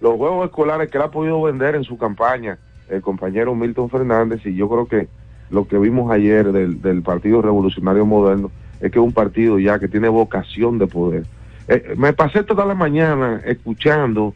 los 0.00 0.16
juegos 0.16 0.46
escolares 0.46 0.90
que 0.90 0.96
él 0.96 1.04
ha 1.04 1.10
podido 1.10 1.42
vender 1.42 1.74
en 1.74 1.84
su 1.84 1.98
campaña, 1.98 2.58
el 2.88 3.02
compañero 3.02 3.54
Milton 3.54 3.90
Fernández, 3.90 4.40
y 4.46 4.54
yo 4.54 4.68
creo 4.70 4.86
que 4.86 5.08
lo 5.50 5.68
que 5.68 5.76
vimos 5.78 6.10
ayer 6.10 6.50
del, 6.52 6.80
del 6.80 7.02
Partido 7.02 7.42
Revolucionario 7.42 8.06
Moderno 8.06 8.50
es 8.80 8.90
que 8.90 8.98
es 8.98 9.04
un 9.04 9.12
partido 9.12 9.58
ya 9.58 9.78
que 9.78 9.88
tiene 9.88 10.08
vocación 10.08 10.78
de 10.78 10.86
poder. 10.86 11.24
Eh, 11.72 11.94
me 11.96 12.12
pasé 12.12 12.42
toda 12.42 12.66
la 12.66 12.74
mañana 12.74 13.40
escuchando 13.46 14.34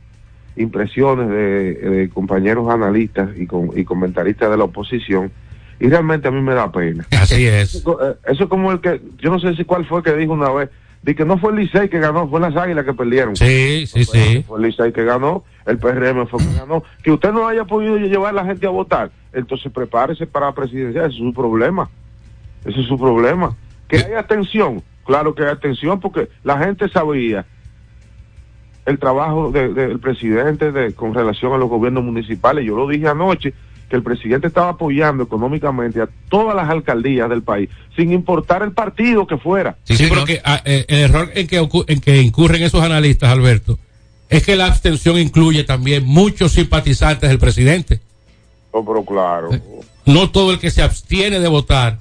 impresiones 0.57 1.29
de, 1.29 1.75
de 1.75 2.09
compañeros 2.09 2.69
analistas 2.71 3.31
y, 3.37 3.47
con- 3.47 3.71
y 3.77 3.85
comentaristas 3.85 4.51
de 4.51 4.57
la 4.57 4.65
oposición, 4.65 5.33
y 5.81 5.89
realmente 5.89 6.29
a 6.29 6.31
mí 6.31 6.41
me 6.41 6.55
da 6.55 6.71
pena. 6.71 7.05
Así 7.21 7.45
es. 7.47 7.75
Eso, 7.75 7.99
eh, 8.09 8.15
eso 8.29 8.45
es 8.45 8.49
como 8.49 8.71
el 8.71 8.81
que, 8.81 9.01
yo 9.19 9.31
no 9.31 9.41
sé 9.41 9.55
si 9.57 9.65
cuál 9.65 9.85
fue 9.85 10.03
que 10.03 10.15
dijo 10.15 10.33
una 10.33 10.51
vez, 10.51 10.71
de 11.03 11.15
que 11.17 11.25
no 11.25 11.37
fue 11.39 11.51
el 11.51 11.57
Licey 11.59 11.89
que 11.89 11.99
ganó, 11.99 12.29
fue 12.29 12.39
las 12.41 12.57
Águilas 12.57 12.85
que 12.85 12.95
perdieron. 12.95 13.35
Sí, 13.37 13.85
sí, 13.87 14.05
sí. 14.05 14.45
Fue 14.47 14.59
el 14.61 14.67
Licey 14.67 14.93
que 14.93 15.05
ganó, 15.05 15.43
el 15.67 15.77
PRM 15.79 16.27
fue 16.29 16.39
que 16.39 16.55
ganó. 16.57 16.83
Que 17.03 17.11
usted 17.11 17.33
no 17.33 17.49
haya 17.49 17.65
podido 17.65 17.99
llevar 17.99 18.31
a 18.31 18.43
la 18.43 18.45
gente 18.47 18.65
a 18.67 18.71
votar, 18.71 19.11
entonces 19.33 19.71
prepárese 19.73 20.27
para 20.27 20.47
la 20.47 20.53
presidencia, 20.55 21.01
ese 21.03 21.11
es 21.11 21.17
su 21.19 21.35
problema. 21.35 21.91
Ese 22.65 22.81
es 22.81 22.87
su 22.87 22.97
problema. 22.97 23.55
Que 23.89 23.97
haya 23.99 24.21
atención, 24.21 24.83
claro 25.05 25.35
que 25.35 25.43
hay 25.45 25.51
atención, 25.51 26.01
porque 26.01 26.29
la 26.43 26.59
gente 26.59 26.89
sabía 26.89 27.47
el 28.87 28.99
trabajo 28.99 29.51
de- 29.51 29.73
del 29.73 29.99
presidente 29.99 30.71
de, 30.73 30.93
con 30.95 31.15
relación 31.15 31.53
a 31.53 31.57
los 31.57 31.69
gobiernos 31.69 32.05
municipales. 32.05 32.67
Yo 32.67 32.77
lo 32.77 32.87
dije 32.89 33.09
anoche, 33.09 33.55
que 33.89 33.97
el 33.97 34.03
presidente 34.03 34.47
estaba 34.47 34.71
apoyando 34.71 35.25
económicamente 35.25 36.01
a 36.01 36.09
todas 36.29 36.55
las 36.57 36.69
alcaldías 36.69 37.29
del 37.29 37.43
país, 37.43 37.69
sin 37.97 38.13
importar 38.13 38.63
el 38.63 38.73
partido 38.73 39.27
que 39.27 39.37
fuera. 39.39 39.77
Sí, 39.85 40.07
porque 40.09 40.41
ah, 40.45 40.61
eh, 40.65 40.85
el 40.89 40.99
error 41.01 41.31
en 41.35 41.47
que, 41.47 41.69
en 41.89 42.01
que 42.01 42.21
incurren 42.23 42.63
esos 42.63 42.83
analistas, 42.83 43.31
Alberto, 43.31 43.79
es 44.29 44.45
que 44.45 44.57
la 44.57 44.67
abstención 44.67 45.19
incluye 45.19 45.65
también 45.65 46.05
muchos 46.05 46.53
simpatizantes 46.53 47.29
del 47.29 47.39
presidente. 47.39 48.01
Oh, 48.71 48.85
pero 48.85 49.05
claro. 49.05 49.51
No 50.07 50.31
todo 50.31 50.53
el 50.53 50.59
que 50.59 50.71
se 50.71 50.83
abstiene 50.83 51.39
de 51.41 51.49
votar 51.49 51.99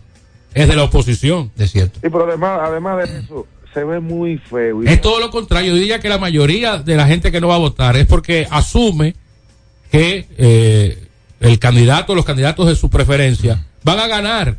es 0.54 0.68
de 0.68 0.76
la 0.76 0.84
oposición. 0.84 1.51
Es 1.58 1.72
cierto. 1.72 1.99
Sí, 2.01 2.10
pero 2.10 2.28
además, 2.28 2.60
además 2.62 2.97
de 2.97 3.20
eso, 3.20 3.47
se 3.74 3.84
ve 3.84 3.99
muy 3.99 4.38
feo. 4.38 4.84
Y 4.84 4.88
Es 4.88 5.01
todo 5.01 5.20
lo 5.20 5.32
contrario. 5.32 5.74
Yo 5.74 5.80
diría 5.80 5.99
que 5.99 6.10
la 6.10 6.18
mayoría 6.18 6.78
de 6.78 6.95
la 6.95 7.08
gente 7.08 7.32
que 7.32 7.41
no 7.41 7.47
va 7.47 7.56
a 7.56 7.60
votar 7.60 7.95
es 7.95 8.06
porque 8.06 8.47
asume 8.49 9.16
que 9.91 10.28
eh, 10.38 11.08
el 11.39 11.60
candidato, 11.60 12.16
los 12.16 12.26
candidatos 12.26 12.68
de 12.68 12.76
su 12.76 12.89
preferencia, 12.89 13.66
van 13.84 13.99
a 13.99 14.08
ganar. 14.08 14.58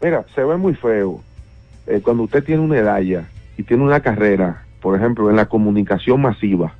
Mira, 0.00 0.24
se 0.34 0.42
ve 0.42 0.56
muy 0.56 0.74
feo 0.74 1.22
eh, 1.86 2.00
cuando 2.02 2.24
usted 2.24 2.44
tiene 2.44 2.62
una 2.62 2.78
edad 2.78 3.00
ya 3.00 3.28
y 3.56 3.62
tiene 3.62 3.82
una 3.82 4.00
carrera, 4.00 4.64
por 4.80 4.96
ejemplo, 4.96 5.30
en 5.30 5.36
la 5.36 5.46
comunicación 5.46 6.20
masiva, 6.20 6.74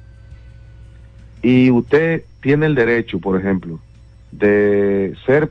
y 1.42 1.70
usted 1.70 2.24
tiene 2.42 2.66
el 2.66 2.74
derecho, 2.74 3.18
por 3.18 3.38
ejemplo, 3.38 3.78
de 4.32 5.14
ser 5.24 5.50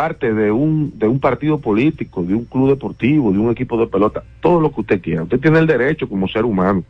parte 0.00 0.32
de 0.32 0.50
un, 0.50 0.98
de 0.98 1.06
un 1.06 1.20
partido 1.20 1.58
político, 1.58 2.22
de 2.22 2.32
un 2.32 2.46
club 2.46 2.70
deportivo, 2.70 3.32
de 3.32 3.38
un 3.38 3.50
equipo 3.50 3.78
de 3.78 3.86
pelota, 3.86 4.22
todo 4.40 4.58
lo 4.58 4.72
que 4.72 4.80
usted 4.80 5.02
quiera. 5.02 5.24
Usted 5.24 5.38
tiene 5.40 5.58
el 5.58 5.66
derecho 5.66 6.08
como 6.08 6.26
ser 6.26 6.46
humano. 6.46 6.82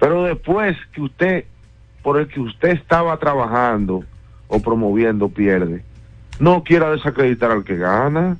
Pero 0.00 0.24
después 0.24 0.78
que 0.94 1.02
usted, 1.02 1.44
por 2.02 2.18
el 2.18 2.26
que 2.26 2.40
usted 2.40 2.70
estaba 2.70 3.18
trabajando 3.18 4.02
o 4.48 4.60
promoviendo, 4.60 5.28
pierde, 5.28 5.84
no 6.40 6.64
quiera 6.64 6.90
desacreditar 6.90 7.50
al 7.50 7.64
que 7.64 7.76
gana. 7.76 8.38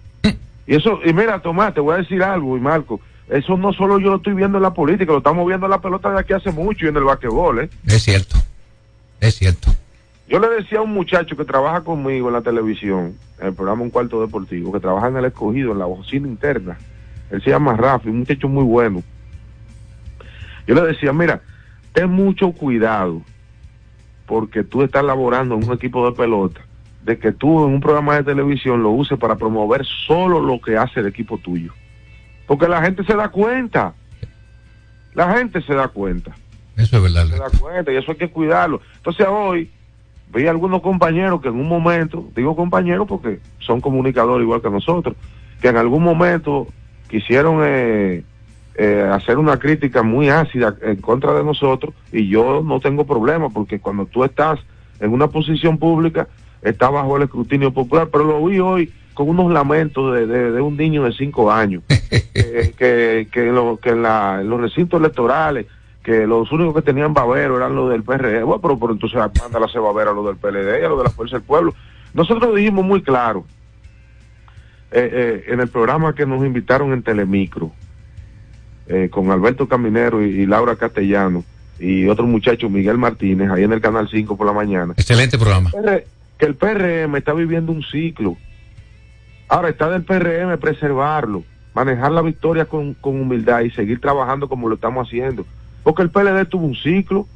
Y 0.67 0.75
eso, 0.75 1.01
y 1.05 1.13
mira, 1.13 1.43
Tomás, 1.43 1.75
te 1.75 1.81
voy 1.81 1.97
a 1.97 1.99
decir 1.99 2.23
algo, 2.23 2.57
y 2.57 2.61
Marco, 2.61 3.03
eso 3.29 3.59
no 3.59 3.75
solo 3.75 4.01
yo 4.01 4.09
lo 4.09 4.17
estoy 4.17 4.33
viendo 4.33 4.57
en 4.57 4.63
la 4.63 4.73
política, 4.73 5.13
lo 5.13 5.19
estamos 5.19 5.47
viendo 5.47 5.67
en 5.67 5.71
la 5.73 5.83
pelota 5.83 6.11
de 6.11 6.21
aquí 6.21 6.33
hace 6.33 6.51
mucho 6.51 6.87
y 6.87 6.89
en 6.89 6.97
el 6.97 7.05
basquetbol, 7.05 7.61
¿eh? 7.61 7.69
Es 7.87 8.05
cierto. 8.05 8.39
Es 9.21 9.35
cierto. 9.35 9.71
Yo 10.29 10.41
le 10.41 10.49
decía 10.49 10.79
a 10.79 10.83
un 10.83 10.93
muchacho 10.93 11.37
que 11.37 11.45
trabaja 11.45 11.83
conmigo 11.83 12.29
en 12.29 12.35
la 12.35 12.43
televisión, 12.43 13.15
en 13.41 13.47
el 13.49 13.55
programa 13.55 13.83
Un 13.83 13.91
Cuarto 13.91 14.21
Deportivo, 14.21 14.73
que 14.73 14.81
trabaja 14.81 15.09
en 15.09 15.17
el 15.17 15.25
escogido, 15.27 15.73
en 15.73 15.79
la 15.79 15.87
oficina 15.87 16.27
interna. 16.27 16.77
Él 17.31 17.43
se 17.43 17.51
llama 17.51 17.77
Rafi, 17.77 18.09
un 18.09 18.21
muchacho 18.21 18.49
muy 18.49 18.65
bueno. 18.65 19.03
Yo 20.67 20.75
le 20.75 20.83
decía, 20.83 21.13
mira, 21.13 21.41
ten 21.93 22.11
mucho 22.11 22.51
cuidado, 22.53 23.23
porque 24.27 24.65
tú 24.65 24.83
estás 24.83 25.05
laborando 25.05 25.55
en 25.55 25.65
un 25.65 25.73
equipo 25.73 26.09
de 26.11 26.17
pelota, 26.17 26.61
de 27.05 27.19
que 27.19 27.31
tú 27.31 27.65
en 27.65 27.75
un 27.75 27.81
programa 27.81 28.17
de 28.17 28.25
televisión 28.25 28.83
lo 28.83 28.91
uses 28.91 29.17
para 29.19 29.37
promover 29.37 29.85
solo 30.07 30.41
lo 30.41 30.61
que 30.61 30.77
hace 30.77 31.01
el 31.01 31.07
equipo 31.07 31.39
tuyo. 31.39 31.73
Porque 32.49 32.67
la 32.67 32.83
gente 32.83 33.05
se 33.05 33.15
da 33.15 33.29
cuenta. 33.29 33.95
La 35.15 35.35
gente 35.37 35.63
se 35.63 35.73
da 35.75 35.89
cuenta 35.89 36.33
Eso 36.77 36.99
es 36.99 37.03
verdad. 37.03 37.27
se 37.27 37.39
da 37.39 37.59
cuenta 37.59 37.91
y 37.93 37.97
eso 37.97 38.13
hay 38.13 38.19
que 38.19 38.31
cuidarlo. 38.31 38.83
Entonces 38.97 39.27
hoy 39.29 39.71
vi 40.35 40.47
algunos 40.47 40.83
compañeros 40.83 41.41
que 41.41 41.49
en 41.49 41.55
un 41.55 41.69
momento, 41.69 42.25
digo 42.35 42.55
compañeros 42.57 43.07
porque 43.09 43.41
son 43.59 43.81
comunicadores 43.81 44.45
igual 44.45 44.61
que 44.63 44.71
nosotros, 44.71 45.17
que 45.61 45.69
en 45.69 45.77
algún 45.77 46.03
momento 46.03 46.67
quisieron 47.09 47.61
eh, 47.65 48.23
eh, 48.75 49.09
hacer 49.11 49.39
una 49.39 49.59
crítica 49.59 50.03
muy 50.03 50.29
ácida 50.29 50.77
en 50.83 50.97
contra 50.97 51.33
de 51.33 51.45
nosotros 51.45 51.95
y 52.13 52.29
yo 52.29 52.63
no 52.65 52.81
tengo 52.81 53.07
problema 53.07 53.49
porque 53.49 53.79
cuando 53.81 54.07
tú 54.07 54.25
estás 54.25 54.59
en 55.01 55.13
una 55.13 55.29
posición 55.29 55.79
pública 55.79 56.29
está 56.63 56.91
bajo 56.91 57.17
el 57.17 57.23
escrutinio 57.25 57.71
popular, 57.73 58.09
pero 58.11 58.25
lo 58.25 58.45
vi 58.45 58.59
hoy 58.59 58.93
con 59.15 59.29
unos 59.31 59.51
lamentos 59.53 60.15
de, 60.15 60.27
de- 60.27 60.51
de 60.53 60.61
un 60.61 60.77
niño 60.77 61.05
de 61.05 61.13
cinco 61.13 61.51
años 61.51 61.83
que, 62.35 62.75
que, 62.77 63.29
que 63.33 63.47
lo- 63.47 63.79
que 63.79 63.91
en 63.91 64.03
la- 64.03 64.39
en 64.43 64.51
los 64.51 64.61
recintos 64.61 65.01
electorales 65.01 65.67
que 66.07 66.25
los 66.25 66.53
únicos 66.53 66.73
que 66.73 66.83
tenían 66.83 67.13
babero 67.13 67.57
eran 67.57 67.75
los 67.75 67.91
del 67.91 68.05
PRD, 68.05 68.45
bueno, 68.45 68.63
pero, 68.63 68.79
pero 68.79 68.93
entonces 68.93 69.19
mándala 69.43 69.67
a 69.67 69.81
babero 69.81 70.13
a 70.13 70.15
los 70.15 70.25
del 70.27 70.37
PLD 70.37 70.81
y 70.81 70.85
a 70.85 70.89
los 70.89 70.99
de 70.99 71.03
la 71.05 71.11
Fuerza 71.11 71.35
del 71.35 71.45
Pueblo. 71.45 71.75
Nosotros 72.15 72.55
dijimos 72.55 72.85
muy 72.85 73.03
claro 73.03 73.45
eh, 74.93 75.11
eh, 75.13 75.45
en 75.49 75.59
el 75.59 75.67
programa 75.67 76.15
que 76.15 76.25
nos 76.25 76.47
invitaron 76.47 76.93
en 76.93 77.03
Telemicro, 77.03 77.73
eh, 78.87 79.09
con 79.11 79.33
Alberto 79.33 79.67
Caminero 79.67 80.25
y, 80.25 80.43
y 80.43 80.47
Laura 80.47 80.77
Castellano 80.77 81.43
y 81.81 82.07
otro 82.07 82.25
muchacho, 82.25 82.71
Miguel 82.71 82.99
Martínez, 82.99 83.51
ahí 83.51 83.65
en 83.65 83.73
el 83.73 83.81
Canal 83.81 84.09
5 84.09 84.37
por 84.37 84.47
la 84.47 84.53
mañana, 84.53 84.95
Excelente 84.97 85.37
programa. 85.37 85.71
PR 85.73 86.05
que 86.39 86.47
el 86.47 86.55
PRM 86.55 87.17
está 87.17 87.33
viviendo 87.33 87.73
un 87.73 87.83
ciclo. 87.83 88.37
Ahora 89.49 89.71
está 89.71 89.91
del 89.91 90.05
PRM 90.05 90.57
preservarlo, 90.59 91.43
manejar 91.75 92.13
la 92.13 92.23
victoria 92.23 92.67
con, 92.67 92.95
con 92.95 93.21
humildad 93.21 93.63
y 93.63 93.71
seguir 93.73 94.01
trabajando 94.01 94.49
como 94.49 94.69
lo 94.69 94.77
estamos 94.77 95.09
haciendo. 95.09 95.45
Porque 95.87 96.03
el 96.03 96.11
PLD 96.11 96.47
tuvo 96.47 96.67
un 96.67 96.75
ciclo, 96.75 97.29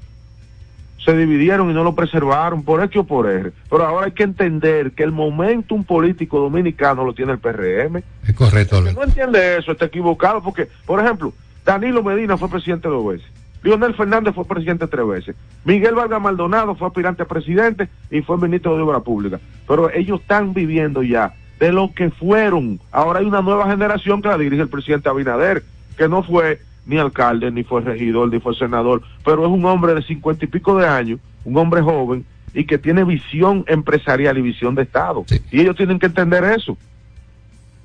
se 1.05 1.17
dividieron 1.17 1.71
y 1.71 1.73
no 1.73 1.85
lo 1.85 1.95
preservaron 1.95 2.65
por 2.65 2.83
X 2.83 2.97
o 2.97 3.05
por 3.05 3.31
R. 3.31 3.53
Pero 3.71 3.87
ahora 3.87 4.07
hay 4.07 4.13
que 4.13 4.25
entender 4.25 4.91
que 4.91 5.05
el 5.05 5.13
momentum 5.13 5.85
político 5.85 6.41
dominicano 6.41 7.05
lo 7.05 7.13
tiene 7.13 7.31
el 7.31 7.39
PRM. 7.39 8.03
Es 8.27 8.35
correcto, 8.35 8.79
El 8.79 8.87
que 8.87 8.93
no 8.93 9.05
entiende 9.05 9.57
eso 9.57 9.71
está 9.71 9.85
equivocado 9.85 10.43
porque, 10.43 10.67
por 10.85 10.99
ejemplo, 10.99 11.33
Danilo 11.65 12.03
Medina 12.03 12.37
fue 12.37 12.51
presidente 12.51 12.89
dos 12.89 13.07
veces. 13.07 13.31
Leonel 13.63 13.95
Fernández 13.95 14.35
fue 14.35 14.45
presidente 14.45 14.89
tres 14.89 15.07
veces. 15.07 15.37
Miguel 15.65 15.95
Vargas 15.95 16.21
Maldonado 16.21 16.75
fue 16.75 16.89
aspirante 16.89 17.23
a 17.23 17.27
presidente 17.27 17.89
y 18.11 18.23
fue 18.23 18.37
ministro 18.37 18.75
de 18.75 18.83
Obra 18.83 18.99
Pública. 18.99 19.39
Pero 19.69 19.93
ellos 19.93 20.23
están 20.23 20.55
viviendo 20.55 21.05
ya 21.05 21.35
de 21.61 21.71
lo 21.71 21.95
que 21.95 22.11
fueron. 22.11 22.81
Ahora 22.91 23.21
hay 23.21 23.27
una 23.27 23.43
nueva 23.43 23.71
generación 23.71 24.21
que 24.21 24.27
la 24.29 24.39
dirige 24.39 24.63
el 24.63 24.69
presidente 24.69 25.09
Abinader, 25.09 25.63
que 25.97 26.09
no 26.09 26.25
fue 26.25 26.59
ni 26.91 26.99
alcalde, 26.99 27.51
ni 27.53 27.63
fue 27.63 27.81
regidor, 27.81 28.31
ni 28.31 28.41
fue 28.41 28.55
senador, 28.57 29.03
pero 29.25 29.45
es 29.45 29.49
un 29.49 29.65
hombre 29.65 29.95
de 29.95 30.03
cincuenta 30.03 30.45
y 30.45 30.49
pico 30.49 30.77
de 30.77 30.87
años, 30.87 31.21
un 31.45 31.57
hombre 31.57 31.81
joven 31.81 32.27
y 32.53 32.67
que 32.67 32.79
tiene 32.79 33.05
visión 33.05 33.65
empresarial 33.69 34.37
y 34.37 34.43
visión 34.43 34.75
de 34.75 34.83
Estado. 34.83 35.25
Y 35.53 35.61
ellos 35.61 35.77
tienen 35.77 36.01
que 36.01 36.07
entender 36.07 36.43
eso. 36.43 36.77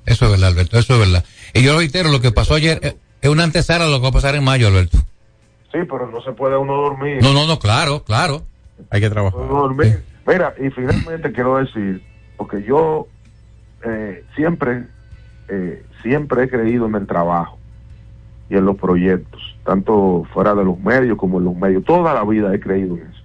Eso 0.04 0.24
es 0.24 0.30
verdad, 0.32 0.48
Alberto, 0.48 0.76
eso 0.76 0.94
es 0.94 1.00
verdad. 1.00 1.24
Y 1.54 1.62
yo 1.62 1.78
reitero, 1.78 2.10
lo 2.10 2.20
que 2.20 2.32
pasó 2.32 2.54
ayer 2.54 2.96
es 3.22 3.30
una 3.30 3.44
antesala 3.44 3.84
de 3.84 3.92
lo 3.92 3.98
que 3.98 4.02
va 4.02 4.08
a 4.08 4.12
pasar 4.12 4.34
en 4.34 4.42
mayo, 4.42 4.66
Alberto. 4.66 4.98
Sí, 5.72 5.78
pero 5.88 6.10
no 6.10 6.20
se 6.20 6.32
puede 6.32 6.56
uno 6.56 6.74
dormir. 6.74 7.18
No, 7.22 7.32
no, 7.32 7.46
no, 7.46 7.60
claro, 7.60 8.02
claro. 8.02 8.42
Hay 8.90 9.00
que 9.00 9.08
trabajar. 9.08 9.40
No 9.40 9.46
dormir. 9.46 10.02
Mira, 10.26 10.52
y 10.58 10.70
finalmente 10.70 11.30
quiero 11.30 11.58
decir, 11.58 12.02
porque 12.36 12.64
yo 12.64 13.06
eh, 13.84 14.24
siempre, 14.34 14.86
eh, 15.48 15.84
siempre 16.02 16.44
he 16.44 16.48
creído 16.48 16.86
en 16.86 16.96
el 16.96 17.06
trabajo 17.06 17.56
y 18.48 18.56
en 18.56 18.64
los 18.64 18.76
proyectos, 18.76 19.56
tanto 19.64 20.24
fuera 20.32 20.54
de 20.54 20.64
los 20.64 20.78
medios 20.78 21.18
como 21.18 21.38
en 21.38 21.44
los 21.44 21.56
medios. 21.56 21.84
Toda 21.84 22.14
la 22.14 22.24
vida 22.24 22.54
he 22.54 22.60
creído 22.60 22.96
en 22.96 23.02
eso. 23.02 23.22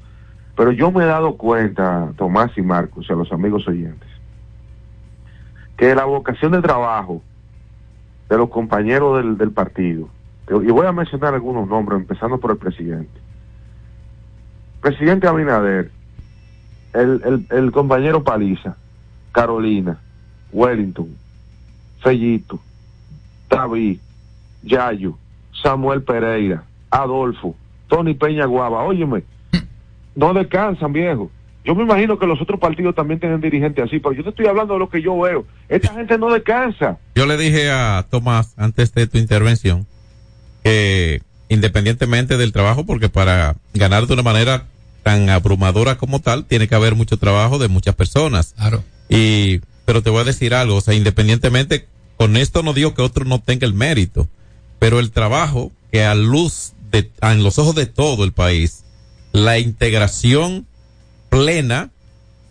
Pero 0.56 0.72
yo 0.72 0.92
me 0.92 1.04
he 1.04 1.08
dado 1.08 1.38
cuenta, 1.38 2.12
Tomás 2.18 2.58
y 2.58 2.62
Marcos, 2.62 3.06
y 3.10 3.14
a 3.14 3.16
los 3.16 3.32
amigos 3.32 3.68
oyentes, 3.68 4.10
que 5.78 5.96
la 5.96 6.06
vocación 6.06 6.52
de 6.52 6.62
trabajo 6.62 7.22
de 8.30 8.38
los 8.38 8.50
compañeros 8.50 9.18
del, 9.18 9.38
del 9.38 9.52
partido, 9.52 10.10
y 10.48 10.72
voy 10.72 10.86
a 10.86 10.92
mencionar 10.92 11.34
algunos 11.34 11.68
nombres, 11.68 12.00
empezando 12.00 12.38
por 12.38 12.52
el 12.52 12.58
presidente. 12.58 13.20
Presidente 14.82 15.28
Abinader, 15.28 15.92
el, 16.94 17.46
el, 17.50 17.72
compañero 17.72 18.24
Paliza, 18.24 18.76
Carolina, 19.32 20.00
Wellington, 20.52 21.16
Fellito, 22.02 22.60
David, 23.50 24.00
Yayo, 24.64 25.18
Samuel 25.62 26.04
Pereira, 26.04 26.64
Adolfo, 26.90 27.56
Tony 27.88 28.14
Peña 28.14 28.46
Guava, 28.46 28.84
óyeme, 28.84 29.24
no 30.16 30.34
descansan, 30.34 30.94
viejo. 30.94 31.32
Yo 31.64 31.76
me 31.76 31.84
imagino 31.84 32.18
que 32.18 32.26
los 32.26 32.42
otros 32.42 32.60
partidos 32.60 32.96
también 32.96 33.20
tienen 33.20 33.40
dirigentes 33.40 33.86
así, 33.86 34.00
pero 34.00 34.14
yo 34.14 34.24
te 34.24 34.30
estoy 34.30 34.48
hablando 34.48 34.74
de 34.74 34.80
lo 34.80 34.90
que 34.90 35.02
yo 35.02 35.20
veo. 35.20 35.46
Esta 35.70 35.94
gente 35.94 36.18
no 36.18 36.32
descansa. 36.32 36.98
Yo 37.14 37.28
le 37.28 37.38
dije 37.38 37.70
a 37.70 38.06
Tomás 38.10 38.56
antes 38.58 38.94
de 38.94 39.06
tu 39.06 39.20
intervención 39.20 39.86
que 40.64 41.22
independientemente 41.50 42.38
del 42.38 42.52
trabajo, 42.52 42.86
porque 42.86 43.10
para 43.10 43.58
ganar 43.74 44.08
de 44.08 44.14
una 44.14 44.24
manera 44.24 44.66
tan 45.04 45.30
abrumadora 45.30 45.98
como 45.98 46.20
tal, 46.20 46.46
tiene 46.46 46.68
que 46.68 46.76
haber 46.76 46.96
mucho 46.96 47.18
trabajo 47.18 47.60
de 47.60 47.68
muchas 47.68 47.94
personas. 47.94 48.54
Claro. 48.56 48.84
Y, 49.10 49.60
pero 49.86 50.02
te 50.02 50.10
voy 50.10 50.22
a 50.22 50.26
decir 50.26 50.54
algo, 50.54 50.76
o 50.76 50.82
sea, 50.82 50.94
independientemente, 50.94 51.88
con 52.18 52.38
esto 52.38 52.64
no 52.64 52.74
digo 52.74 52.94
que 52.94 53.02
otro 53.02 53.26
no 53.26 53.42
tenga 53.42 53.68
el 53.68 53.74
mérito, 53.74 54.30
pero 54.82 55.00
el 55.00 55.12
trabajo 55.12 55.72
que 55.92 56.04
a 56.04 56.16
luz 56.16 56.74
de, 56.90 57.12
en 57.22 57.44
los 57.44 57.60
ojos 57.60 57.76
de 57.76 57.86
todo 57.86 58.24
el 58.24 58.32
país, 58.32 58.84
la 59.32 59.60
integración 59.60 60.66
plena, 61.30 61.92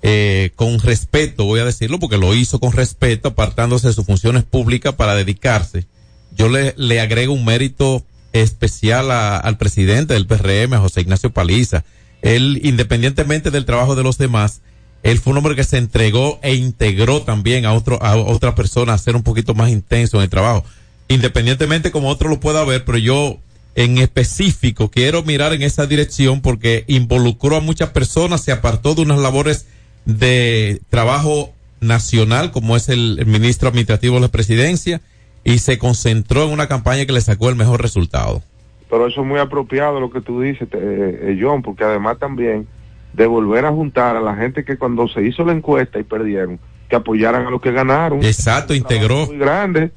eh, 0.03 0.53
con 0.55 0.79
respeto, 0.79 1.45
voy 1.45 1.59
a 1.59 1.65
decirlo, 1.65 1.99
porque 1.99 2.19
lo 2.19 2.33
hizo 2.33 2.61
con 2.61 2.71
respeto, 2.71 3.31
apartándose 3.31 3.89
de 3.89 3.95
sus 3.95 4.07
funciones 4.07 4.45
públicas 4.45 4.95
para 4.95 5.17
dedicarse. 5.17 5.87
Yo 6.31 6.49
le, 6.49 6.73
le 6.77 7.01
agrego 7.01 7.33
un 7.33 7.45
mérito 7.45 8.07
especial 8.33 9.11
al 9.11 9.59
presidente 9.59 10.15
del 10.15 10.29
PRM, 10.29 10.79
José 10.79 11.01
Ignacio 11.01 11.33
Paliza. 11.33 11.83
Él, 12.23 12.61
independientemente 12.63 13.51
del 13.51 13.65
trabajo 13.65 13.97
de 13.97 14.05
los 14.05 14.19
demás, 14.19 14.61
él 15.03 15.19
fue 15.19 15.33
un 15.33 15.39
hombre 15.39 15.57
que 15.57 15.65
se 15.65 15.79
entregó 15.79 16.39
e 16.45 16.55
integró 16.55 17.23
también 17.23 17.67
a 17.67 17.73
otro, 17.73 18.01
a 18.01 18.15
otra 18.15 18.55
persona 18.55 18.93
a 18.95 18.99
ser 18.99 19.17
un 19.17 19.25
poquito 19.25 19.57
más 19.57 19.71
intenso 19.71 20.19
en 20.19 20.23
el 20.23 20.31
trabajo. 20.31 20.65
Independientemente 21.11 21.91
como 21.91 22.09
otro 22.09 22.29
lo 22.29 22.39
pueda 22.39 22.65
ver, 22.65 22.85
pero 22.85 22.97
yo 22.97 23.39
en 23.75 23.99
específico 23.99 24.93
quiero 24.93 25.25
mirar 25.25 25.53
en 25.53 25.63
esa 25.63 25.85
dirección 25.87 26.41
porque 26.41 26.85
involucró 26.87 27.57
a 27.57 27.61
muchas 27.61 27.91
personas, 27.91 28.45
se 28.45 28.53
apartó 28.53 28.95
de 28.95 29.03
unas 29.03 29.19
labores 29.19 29.69
de 30.05 30.81
trabajo 30.89 31.51
nacional 31.81 32.53
como 32.53 32.77
es 32.77 32.89
el, 32.89 33.27
ministro 33.27 33.69
administrativo 33.69 34.15
de 34.15 34.21
la 34.21 34.29
presidencia 34.29 35.01
y 35.43 35.59
se 35.59 35.79
concentró 35.79 36.45
en 36.45 36.53
una 36.53 36.69
campaña 36.69 37.05
que 37.07 37.13
le 37.13 37.21
sacó 37.21 37.49
el 37.49 37.57
mejor 37.57 37.83
resultado. 37.83 38.41
Pero 38.89 39.09
eso 39.09 39.23
es 39.23 39.27
muy 39.27 39.41
apropiado 39.41 39.99
lo 39.99 40.13
que 40.13 40.21
tú 40.21 40.41
dices, 40.41 40.69
eh, 40.71 41.21
eh, 41.23 41.39
John, 41.43 41.63
porque 41.63 41.83
además 41.83 42.21
también 42.21 42.69
de 43.15 43.27
volver 43.27 43.67
a 43.67 43.73
juntar 43.73 44.15
a 44.15 44.21
la 44.21 44.37
gente 44.37 44.65
que 44.65 44.79
cuando 44.79 45.09
se 45.09 45.27
hizo 45.27 45.45
la 45.45 45.55
encuesta 45.55 45.99
y 45.99 46.05
perdieron, 46.05 46.61
que 46.91 46.97
apoyaran 46.97 47.47
a 47.47 47.51
los 47.51 47.63
que 47.63 47.73
ganaron. 47.73 48.23
Exacto, 48.23 48.75
integró. 48.75 49.27
Muy 49.27 49.39
grande. 49.39 49.93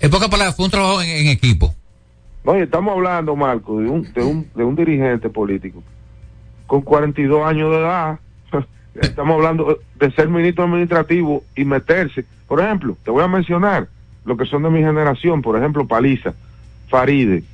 En 0.00 0.10
pocas 0.10 0.28
palabras, 0.28 0.56
fue 0.56 0.66
un 0.66 0.70
trabajo 0.70 1.00
en, 1.00 1.08
en 1.08 1.28
equipo. 1.28 1.74
No, 2.44 2.58
y 2.58 2.62
estamos 2.62 2.92
hablando, 2.92 3.34
Marco, 3.36 3.78
de 3.78 3.88
un, 3.88 4.12
de 4.12 4.22
un, 4.22 4.46
de 4.54 4.64
un 4.64 4.76
dirigente 4.76 5.30
político 5.30 5.82
con 6.66 6.82
42 6.82 7.46
años 7.46 7.70
de 7.70 7.78
edad. 7.78 8.18
Estamos 9.00 9.36
hablando 9.36 9.78
de 9.98 10.10
ser 10.12 10.28
ministro 10.28 10.64
administrativo 10.64 11.44
y 11.54 11.64
meterse. 11.64 12.24
Por 12.48 12.60
ejemplo, 12.60 12.96
te 13.04 13.10
voy 13.10 13.22
a 13.22 13.28
mencionar 13.28 13.88
lo 14.24 14.36
que 14.36 14.44
son 14.44 14.62
de 14.64 14.70
mi 14.70 14.80
generación. 14.80 15.40
Por 15.40 15.56
ejemplo, 15.56 15.86
Paliza, 15.86 16.34
Faride, 16.88 17.44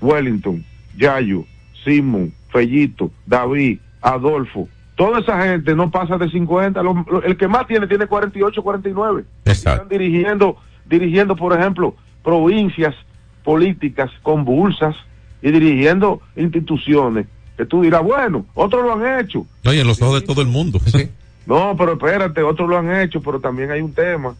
Wellington, 0.00 0.64
Yayo, 0.96 1.44
Simon, 1.84 2.32
Fellito, 2.50 3.10
David, 3.26 3.78
Adolfo. 4.00 4.68
Toda 5.00 5.20
esa 5.20 5.40
gente 5.40 5.74
no 5.74 5.90
pasa 5.90 6.18
de 6.18 6.28
50. 6.30 6.82
Lo- 6.82 7.06
lo- 7.10 7.22
el 7.22 7.38
que 7.38 7.48
más 7.48 7.66
tiene 7.66 7.86
tiene 7.86 8.06
48, 8.06 8.62
49. 8.62 9.24
Están 9.46 9.88
dirigiendo, 9.88 10.58
dirigiendo, 10.84 11.34
por 11.36 11.58
ejemplo, 11.58 11.94
provincias 12.22 12.94
políticas 13.42 14.10
convulsas 14.22 14.94
y 15.40 15.50
dirigiendo 15.52 16.20
instituciones 16.36 17.26
que 17.56 17.64
tú 17.64 17.80
dirás, 17.80 18.02
bueno, 18.02 18.44
otros 18.52 18.82
lo 18.84 18.92
han 18.92 19.20
hecho. 19.20 19.46
No, 19.64 19.72
y 19.72 19.78
en 19.80 19.86
los 19.86 20.02
ojos 20.02 20.20
de 20.20 20.26
todo 20.26 20.42
el 20.42 20.48
mundo. 20.48 20.78
No, 21.46 21.74
pero 21.78 21.94
espérate, 21.94 22.42
otros 22.42 22.68
lo 22.68 22.76
han 22.76 22.94
hecho, 23.00 23.22
pero 23.22 23.40
también 23.40 23.70
hay 23.70 23.80
un 23.80 23.94
tema. 23.94 24.34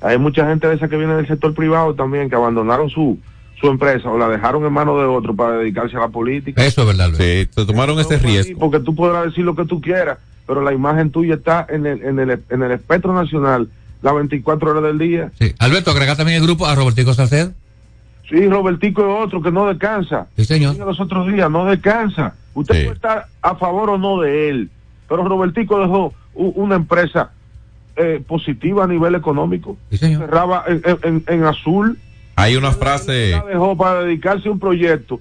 Hay 0.00 0.16
mucha 0.16 0.46
gente 0.48 0.66
de 0.66 0.74
esa 0.76 0.88
que 0.88 0.96
viene 0.96 1.14
del 1.16 1.26
sector 1.28 1.52
privado 1.54 1.94
también 1.94 2.30
que 2.30 2.34
abandonaron 2.34 2.88
su, 2.88 3.18
su 3.60 3.68
empresa 3.68 4.08
o 4.10 4.18
la 4.18 4.28
dejaron 4.28 4.64
en 4.64 4.72
manos 4.72 4.98
de 4.98 5.04
otro 5.06 5.34
para 5.34 5.58
dedicarse 5.58 5.96
a 5.96 6.00
la 6.00 6.08
política. 6.08 6.64
Eso 6.64 6.82
es 6.82 6.86
verdad, 6.96 7.10
Sí, 7.16 7.48
se 7.50 7.66
tomaron 7.66 7.98
ese 7.98 8.18
Sí, 8.18 8.24
riesgo. 8.26 8.58
porque 8.60 8.80
tú 8.80 8.94
podrás 8.94 9.24
decir 9.24 9.44
lo 9.44 9.54
que 9.56 9.64
tú 9.64 9.80
quieras, 9.80 10.18
pero 10.46 10.60
la 10.62 10.72
imagen 10.72 11.10
tuya 11.10 11.34
está 11.34 11.66
en 11.68 11.86
el, 11.86 12.02
en 12.02 12.18
el, 12.20 12.40
en 12.50 12.62
el 12.62 12.70
espectro 12.72 13.12
nacional 13.12 13.68
las 14.02 14.14
24 14.14 14.70
horas 14.70 14.82
del 14.84 14.98
día. 14.98 15.32
Sí. 15.38 15.54
Alberto, 15.58 15.90
agrega 15.90 16.14
también 16.14 16.38
el 16.40 16.46
grupo 16.46 16.66
a 16.66 16.74
Robertico 16.74 17.12
Salcedo. 17.14 17.52
Sí, 18.28 18.46
Robertico 18.46 19.02
es 19.02 19.26
otro 19.26 19.42
que 19.42 19.50
no 19.50 19.66
descansa. 19.66 20.26
Sí, 20.36 20.44
señor. 20.44 20.76
Los 20.76 21.00
otros 21.00 21.26
días, 21.32 21.50
no 21.50 21.64
descansa. 21.64 22.34
Usted 22.54 22.84
puede 22.84 22.94
estar 22.96 23.26
a 23.42 23.54
favor 23.56 23.90
o 23.90 23.98
no 23.98 24.20
de 24.20 24.50
él, 24.50 24.70
pero 25.08 25.24
Robertico 25.24 25.80
dejó 25.80 26.12
una 26.34 26.76
empresa 26.76 27.30
eh, 27.96 28.22
positiva 28.26 28.84
a 28.84 28.86
nivel 28.86 29.14
económico. 29.16 29.76
Cerraba 29.90 30.64
en, 30.68 30.82
en- 30.84 30.98
en- 31.02 31.24
en 31.26 31.44
azul 31.44 31.98
Hay 32.40 32.56
una 32.56 32.70
frase, 32.72 33.30
La 33.30 33.44
dejó 33.44 33.76
para 33.76 34.02
dedicarse 34.04 34.48
a 34.48 34.52
un 34.52 34.60
proyecto 34.60 35.20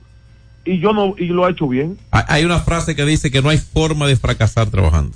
y 0.64 0.80
yo 0.80 0.94
no 0.94 1.16
y 1.18 1.26
lo 1.28 1.46
ha 1.46 1.50
hecho 1.52 1.68
bien. 1.68 1.98
hay- 2.12 2.46
una 2.46 2.60
frase 2.60 2.96
que 2.96 3.06
dice 3.06 3.32
que 3.32 3.42
no 3.42 3.50
hay 3.50 3.58
forma 3.58 4.06
de 4.08 4.16
fracasar 4.16 4.70
trabajando. 4.70 5.16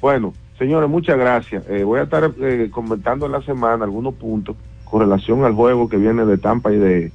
Bueno, 0.00 0.32
señores, 0.58 0.88
muchas 0.88 1.18
gracias. 1.18 1.64
Eh, 1.68 1.82
voy 1.84 2.00
a 2.00 2.04
estar 2.04 2.30
eh, 2.40 2.68
comentando 2.70 3.26
en 3.26 3.32
la 3.32 3.42
semana 3.42 3.84
algunos 3.84 4.14
puntos 4.14 4.56
con 4.84 5.00
relación 5.00 5.44
al 5.44 5.52
juego 5.52 5.88
que 5.88 5.96
viene 5.96 6.24
de 6.24 6.38
Tampa 6.38 6.72
y 6.72 6.76
de 6.78 7.12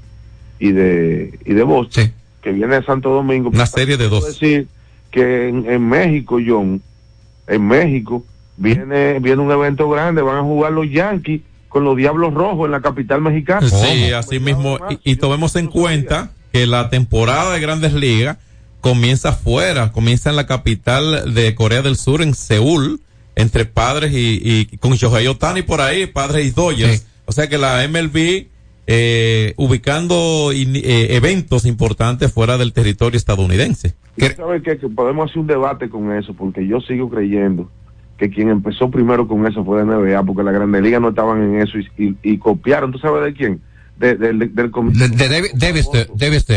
y 0.59 0.71
de 0.73 1.39
y 1.45 1.53
de 1.53 1.63
Boston, 1.63 2.11
que 2.43 2.51
viene 2.51 2.75
de 2.75 2.83
Santo 2.83 3.09
Domingo. 3.09 3.49
Una 3.49 3.65
serie 3.65 3.97
de 3.97 4.09
dos. 4.09 4.25
decir 4.27 4.67
que 5.09 5.47
en, 5.49 5.69
en 5.69 5.87
México, 5.89 6.37
John, 6.45 6.81
en 7.47 7.67
México 7.67 8.23
viene 8.57 9.19
viene 9.19 9.41
un 9.41 9.51
evento 9.51 9.89
grande, 9.89 10.21
van 10.21 10.37
a 10.37 10.43
jugar 10.43 10.71
los 10.73 10.87
Yankees 10.89 11.41
con 11.71 11.83
los 11.85 11.95
Diablos 11.97 12.33
Rojos 12.33 12.65
en 12.65 12.71
la 12.71 12.81
capital 12.81 13.21
mexicana. 13.21 13.67
Sí, 13.67 14.11
así 14.11 14.39
mismo. 14.39 14.77
Y, 15.03 15.13
y 15.13 15.15
tomemos 15.15 15.55
en 15.55 15.67
cuenta 15.67 16.31
que 16.51 16.67
la 16.67 16.89
temporada 16.89 17.53
de 17.53 17.59
Grandes 17.61 17.93
Ligas 17.93 18.37
comienza 18.81 19.29
afuera, 19.29 19.91
comienza 19.91 20.29
en 20.29 20.35
la 20.35 20.45
capital 20.47 21.33
de 21.33 21.55
Corea 21.55 21.81
del 21.81 21.95
Sur, 21.95 22.21
en 22.21 22.33
Seúl, 22.33 22.99
entre 23.35 23.65
padres 23.65 24.11
y, 24.13 24.41
y 24.43 24.77
con 24.77 24.91
Shohei 24.93 25.27
Otani 25.27 25.61
por 25.61 25.79
ahí, 25.81 26.07
padres 26.07 26.45
y 26.47 26.51
Dodgers. 26.51 27.05
O 27.25 27.31
sea 27.31 27.47
que 27.47 27.57
la 27.57 27.87
MLB 27.87 28.47
eh, 28.87 29.53
ubicando 29.57 30.51
in- 30.53 30.75
eh, 30.75 31.15
eventos 31.15 31.65
importantes 31.65 32.33
fuera 32.33 32.57
del 32.57 32.73
territorio 32.73 33.15
estadounidense. 33.17 33.93
Sabes 34.35 34.61
qué? 34.63 34.77
que 34.77 34.89
podemos 34.89 35.29
hacer 35.29 35.39
un 35.39 35.47
debate 35.47 35.87
con 35.89 36.11
eso, 36.17 36.33
porque 36.33 36.67
yo 36.67 36.81
sigo 36.81 37.09
creyendo 37.09 37.69
que 38.21 38.29
quien 38.29 38.49
empezó 38.49 38.91
primero 38.91 39.27
con 39.27 39.47
eso 39.47 39.65
fue 39.65 39.83
la 39.83 39.95
NBA, 39.95 40.21
porque 40.23 40.43
las 40.43 40.53
grandes 40.53 40.83
ligas 40.83 41.01
no 41.01 41.09
estaban 41.09 41.41
en 41.41 41.59
eso 41.59 41.79
y, 41.79 41.87
y- 41.97 42.15
y 42.21 42.37
copiaron, 42.37 42.91
¿tú 42.91 42.99
sabes 42.99 43.23
de 43.25 43.33
quién? 43.33 43.61
De, 43.97 44.13
de- 44.13 44.33
de- 44.33 44.47
del 44.47 44.69
com- 44.69 44.93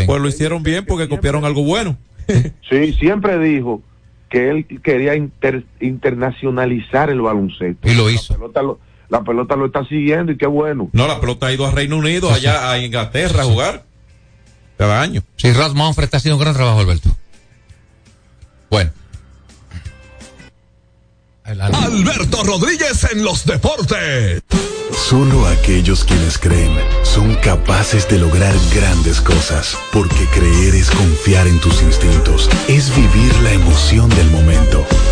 Pues 0.05 0.21
lo 0.21 0.27
hicieron 0.27 0.61
bien 0.61 0.85
porque 0.85 1.09
copiaron 1.09 1.43
algo 1.43 1.63
bueno. 1.63 1.97
Sí, 2.69 2.93
siempre 2.93 3.39
dijo 3.39 3.81
que 4.29 4.49
él 4.51 4.65
quería 4.83 5.15
inter- 5.15 5.65
internacionalizar 5.79 7.09
el 7.09 7.21
baloncesto. 7.21 7.89
Y 7.89 7.95
lo 7.95 8.11
hizo. 8.11 8.33
La 8.33 8.37
pelota 8.39 8.61
lo, 8.61 8.79
la 9.09 9.23
pelota 9.23 9.55
lo 9.55 9.65
está 9.65 9.83
siguiendo 9.85 10.31
y 10.33 10.37
qué 10.37 10.45
bueno. 10.47 10.89
No, 10.93 11.07
la 11.07 11.19
pelota 11.19 11.47
ha 11.47 11.51
ido 11.53 11.65
a 11.65 11.71
Reino 11.71 11.97
Unido, 11.97 12.31
allá 12.31 12.69
a 12.71 12.77
Inglaterra 12.79 13.41
a 13.41 13.45
jugar 13.45 13.85
cada 14.77 15.01
año. 15.01 15.23
Sí, 15.37 15.51
Rod 15.51 15.73
Manfred 15.73 16.03
está 16.05 16.17
haciendo 16.17 16.37
un 16.37 16.41
gran 16.43 16.53
trabajo, 16.53 16.79
Alberto. 16.79 17.09
Bueno. 18.69 18.91
Alberto 21.47 22.43
Rodríguez 22.43 23.05
en 23.11 23.23
los 23.23 23.45
deportes. 23.45 24.41
Solo 24.91 25.45
aquellos 25.45 26.03
quienes 26.03 26.39
creen 26.39 26.71
son 27.03 27.35
capaces 27.35 28.07
de 28.07 28.17
lograr 28.17 28.55
grandes 28.73 29.21
cosas, 29.21 29.77
porque 29.93 30.25
creer 30.33 30.73
es 30.73 30.89
confiar 30.89 31.45
en 31.45 31.59
tus 31.59 31.83
instintos, 31.83 32.49
es 32.67 32.95
vivir 32.95 33.35
la 33.43 33.51
emoción 33.51 34.09
del 34.09 34.31
momento, 34.31 34.83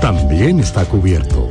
También 0.00 0.60
está 0.60 0.84
cubierto. 0.84 1.48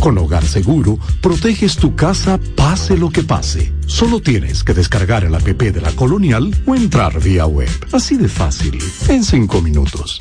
Con 0.00 0.18
Hogar 0.18 0.44
Seguro, 0.44 0.98
proteges 1.20 1.76
tu 1.76 1.96
casa 1.96 2.38
pase 2.54 2.96
lo 2.96 3.10
que 3.10 3.22
pase. 3.22 3.72
Solo 3.86 4.20
tienes 4.20 4.62
que 4.62 4.74
descargar 4.74 5.24
el 5.24 5.34
app 5.34 5.46
de 5.46 5.80
la 5.80 5.90
Colonial 5.92 6.54
o 6.66 6.74
entrar 6.74 7.20
vía 7.20 7.46
web. 7.46 7.70
Así 7.92 8.16
de 8.16 8.28
fácil, 8.28 8.78
en 9.08 9.24
cinco 9.24 9.62
minutos. 9.62 10.18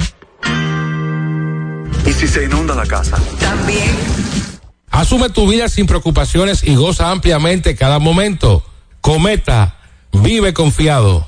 ¿Y 2.06 2.14
si 2.14 2.28
se 2.28 2.46
inunda 2.46 2.76
la 2.76 2.86
casa? 2.86 3.18
También. 3.40 3.96
Asume 4.90 5.30
tu 5.30 5.48
vida 5.50 5.68
sin 5.68 5.88
preocupaciones 5.88 6.64
y 6.64 6.76
goza 6.76 7.12
ampliamente 7.12 7.76
cada 7.76 8.00
momento. 8.00 8.64
Cometa, 9.02 9.78
vive 10.14 10.54
confiado. 10.54 11.28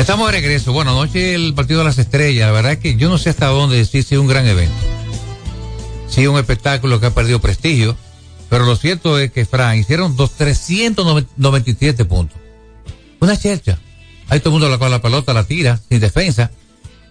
Estamos 0.00 0.28
de 0.28 0.40
regreso. 0.40 0.72
Bueno, 0.72 0.92
anoche 0.92 1.34
el 1.34 1.52
partido 1.52 1.80
de 1.80 1.84
las 1.84 1.98
estrellas. 1.98 2.46
La 2.46 2.52
verdad 2.52 2.72
es 2.72 2.78
que 2.78 2.96
yo 2.96 3.10
no 3.10 3.18
sé 3.18 3.28
hasta 3.28 3.48
dónde 3.48 3.76
decir 3.76 4.02
si 4.02 4.14
es 4.14 4.20
un 4.20 4.26
gran 4.26 4.46
evento. 4.46 4.74
Si 6.08 6.22
es 6.22 6.26
un 6.26 6.38
espectáculo 6.38 6.98
que 6.98 7.06
ha 7.06 7.14
perdido 7.14 7.38
prestigio. 7.38 7.98
Pero 8.48 8.64
lo 8.64 8.76
cierto 8.76 9.18
es 9.18 9.30
que, 9.30 9.44
Fran, 9.44 9.78
hicieron 9.78 10.16
dos, 10.16 10.32
397 10.32 12.06
puntos. 12.06 12.38
Una 13.20 13.38
chercha. 13.38 13.78
Ahí 14.30 14.40
todo 14.40 14.48
el 14.48 14.52
mundo 14.52 14.70
la 14.70 14.78
coge 14.78 14.90
la 14.90 15.02
pelota, 15.02 15.34
la 15.34 15.44
tira, 15.44 15.78
sin 15.90 16.00
defensa. 16.00 16.50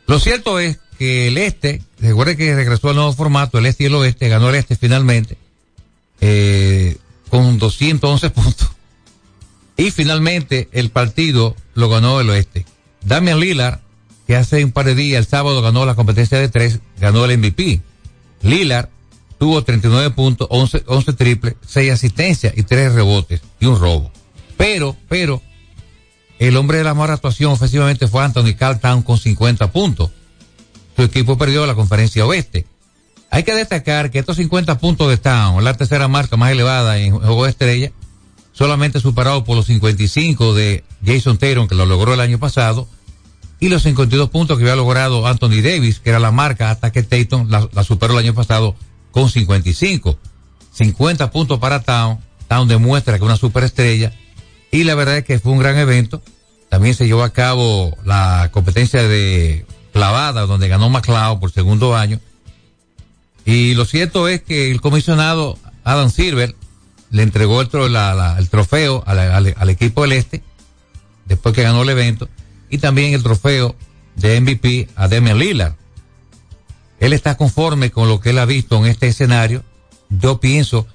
Lo 0.07 0.19
cierto 0.19 0.59
es 0.59 0.79
que 0.97 1.27
el 1.27 1.37
este, 1.37 1.83
recuerde 1.99 2.35
que 2.35 2.55
regresó 2.55 2.89
al 2.89 2.95
nuevo 2.95 3.13
formato, 3.13 3.59
el 3.59 3.67
este 3.67 3.83
y 3.83 3.85
el 3.85 3.95
oeste, 3.95 4.29
ganó 4.29 4.49
el 4.49 4.55
este 4.55 4.75
finalmente, 4.75 5.37
eh, 6.21 6.97
con 7.29 7.59
211 7.59 8.29
puntos. 8.31 8.71
Y 9.77 9.91
finalmente 9.91 10.69
el 10.71 10.89
partido 10.89 11.55
lo 11.75 11.87
ganó 11.87 12.19
el 12.19 12.31
oeste. 12.31 12.65
Damian 13.03 13.39
Lillard, 13.39 13.79
que 14.27 14.35
hace 14.35 14.63
un 14.63 14.71
par 14.71 14.85
de 14.85 14.95
días, 14.95 15.19
el 15.19 15.27
sábado 15.27 15.61
ganó 15.61 15.85
la 15.85 15.95
competencia 15.95 16.37
de 16.37 16.49
tres, 16.49 16.79
ganó 16.99 17.25
el 17.25 17.37
MVP. 17.37 17.81
Lillard 18.41 18.89
tuvo 19.37 19.63
39 19.63 20.11
puntos, 20.11 20.47
11, 20.51 20.83
11 20.85 21.13
triples, 21.13 21.55
6 21.65 21.91
asistencias 21.93 22.53
y 22.55 22.63
3 22.63 22.93
rebotes 22.93 23.41
y 23.59 23.65
un 23.65 23.79
robo. 23.79 24.11
Pero, 24.57 24.95
pero, 25.07 25.41
el 26.37 26.57
hombre 26.57 26.77
de 26.79 26.83
la 26.83 26.93
mejor 26.93 27.11
actuación 27.11 27.53
ofensivamente 27.53 28.07
fue 28.07 28.23
Anthony 28.23 28.55
Carltown 28.57 29.01
con 29.01 29.17
50 29.17 29.71
puntos. 29.71 30.11
Su 30.95 31.03
equipo 31.03 31.37
perdió 31.37 31.65
la 31.65 31.75
conferencia 31.75 32.25
oeste. 32.25 32.65
Hay 33.31 33.43
que 33.43 33.53
destacar 33.53 34.11
que 34.11 34.19
estos 34.19 34.37
50 34.37 34.79
puntos 34.79 35.09
de 35.09 35.17
Town, 35.17 35.63
la 35.63 35.75
tercera 35.75 36.07
marca 36.07 36.35
más 36.35 36.51
elevada 36.51 36.97
en 36.97 37.11
juego 37.11 37.45
de 37.45 37.51
estrella, 37.51 37.91
solamente 38.59 38.99
superado 38.99 39.45
por 39.45 39.55
los 39.55 39.67
55 39.67 40.53
de 40.53 40.83
Jason 41.05 41.37
Taylor, 41.37 41.65
que 41.65 41.75
lo 41.75 41.85
logró 41.85 42.13
el 42.13 42.19
año 42.19 42.39
pasado, 42.39 42.89
y 43.61 43.69
los 43.69 43.83
52 43.83 44.29
puntos 44.31 44.57
que 44.57 44.65
había 44.65 44.75
logrado 44.75 45.25
Anthony 45.25 45.61
Davis, 45.63 46.01
que 46.01 46.09
era 46.09 46.19
la 46.19 46.31
marca 46.31 46.69
hasta 46.69 46.91
que 46.91 47.01
Tatum 47.01 47.49
la, 47.49 47.69
la 47.71 47.85
superó 47.85 48.13
el 48.13 48.25
año 48.25 48.33
pasado 48.33 48.75
con 49.11 49.29
55. 49.29 50.19
50 50.73 51.31
puntos 51.31 51.57
para 51.59 51.83
Town. 51.83 52.19
Town 52.49 52.67
demuestra 52.67 53.13
que 53.13 53.23
es 53.23 53.25
una 53.25 53.37
superestrella. 53.37 54.11
Y 54.71 54.83
la 54.83 54.93
verdad 54.93 55.19
es 55.19 55.23
que 55.23 55.39
fue 55.39 55.53
un 55.53 55.59
gran 55.59 55.77
evento. 55.77 56.21
También 56.67 56.95
se 56.95 57.07
llevó 57.07 57.23
a 57.23 57.31
cabo 57.31 57.95
la 58.03 58.49
competencia 58.51 59.03
de 59.03 59.65
clavada, 59.93 60.45
donde 60.45 60.67
ganó 60.67 60.89
McLeod 60.89 61.39
por 61.39 61.53
segundo 61.53 61.95
año. 61.95 62.19
Y 63.45 63.73
lo 63.75 63.85
cierto 63.85 64.27
es 64.27 64.41
que 64.41 64.69
el 64.69 64.81
comisionado 64.81 65.57
Adam 65.85 66.09
Silver 66.09 66.57
le 67.11 67.23
entregó 67.23 67.61
el, 67.61 67.69
trofeo 68.49 69.03
al, 69.05 69.69
equipo 69.69 70.03
del 70.03 70.13
Este, 70.13 70.43
después 71.25 71.55
que 71.55 71.63
ganó 71.63 71.83
el 71.83 71.89
evento, 71.89 72.29
y 72.69 72.77
también 72.77 73.13
el 73.13 73.23
trofeo 73.23 73.75
de 74.15 74.39
MVP 74.39 74.89
a 74.95 75.07
Damian 75.07 75.39
Lillard. 75.39 75.73
Él 76.99 77.13
está 77.13 77.37
conforme 77.37 77.91
con 77.91 78.09
lo 78.09 78.19
que 78.19 78.31
él 78.31 78.39
ha 78.39 78.45
visto 78.45 78.77
en 78.77 78.85
este 78.85 79.07
escenario. 79.07 79.63
Yo 80.09 80.39
pienso 80.39 80.85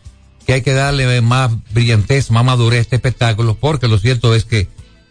que 0.47 0.53
hay 0.53 0.63
que 0.63 0.75
darle 0.75 1.21
más 1.23 1.51
brillantez, 1.73 2.31
más 2.31 2.45
madurez 2.45 2.79
a 2.79 2.83
este 2.83 2.97
espectáculo, 2.97 3.57
porque 3.59 3.89
lo 3.89 3.99
cierto 3.99 4.35
es 4.35 4.45
que 4.45 4.69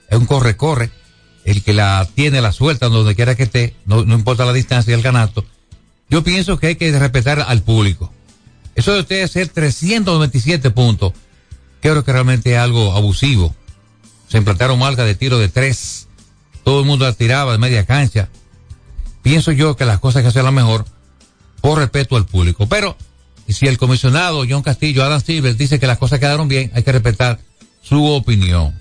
es 0.10 0.18
un 0.18 0.26
corre-corre. 0.26 0.92
El 1.46 1.64
que 1.64 1.74
la 1.74 2.08
tiene, 2.14 2.42
la 2.42 2.54
suelta 2.54 2.88
donde 2.88 3.16
quiera 3.16 3.36
que 3.36 3.44
esté, 3.44 3.76
no, 3.86 4.06
no 4.06 4.14
importa 4.14 4.46
la 4.46 4.54
distancia 4.54 4.92
y 4.92 4.94
el 4.94 5.02
canasto. 5.02 5.44
Yo 6.10 6.24
pienso 6.24 6.58
que 6.58 6.68
hay 6.68 6.76
que 6.76 6.98
respetar 6.98 7.42
al 7.42 7.64
público. 7.64 8.13
Eso 8.76 8.94
de 8.94 9.02
usted 9.02 9.24
hacer 9.24 9.50
397 9.50 10.72
puntos, 10.72 11.14
creo 11.82 12.04
que 12.04 12.12
realmente 12.12 12.54
es 12.54 12.60
algo 12.60 12.94
abusivo. 12.94 13.56
Se 14.28 14.38
implantaron 14.38 14.80
marcas 14.80 15.06
de 15.06 15.16
tiro 15.16 15.38
de 15.38 15.50
tres. 15.50 16.08
Todo 16.64 16.80
el 16.80 16.86
mundo 16.86 17.06
la 17.06 17.14
tiraba 17.14 17.52
de 17.52 17.58
media 17.58 17.86
cancha. 17.86 18.30
Pienso 19.22 19.52
yo 19.52 19.76
que 19.76 19.86
las 19.86 20.00
cosas 20.00 20.22
que 20.22 20.30
hacerlas 20.30 20.54
mejor 20.54 20.86
por 21.62 21.78
respeto 21.78 22.16
al 22.16 22.26
público. 22.26 22.68
Pero 22.68 22.98
si 23.48 23.68
el 23.68 23.78
comisionado 23.78 24.44
John 24.50 24.64
Castillo, 24.64 25.04
Adam 25.04 25.22
Silver, 25.22 25.56
dice 25.56 25.80
que 25.80 25.88
las 25.88 25.98
cosas 25.98 26.20
quedaron 26.20 26.48
bien, 26.48 26.72
hay 26.74 26.84
que 26.84 26.92
respetar 26.92 27.40
su 27.82 28.06
opinión. 28.06 28.74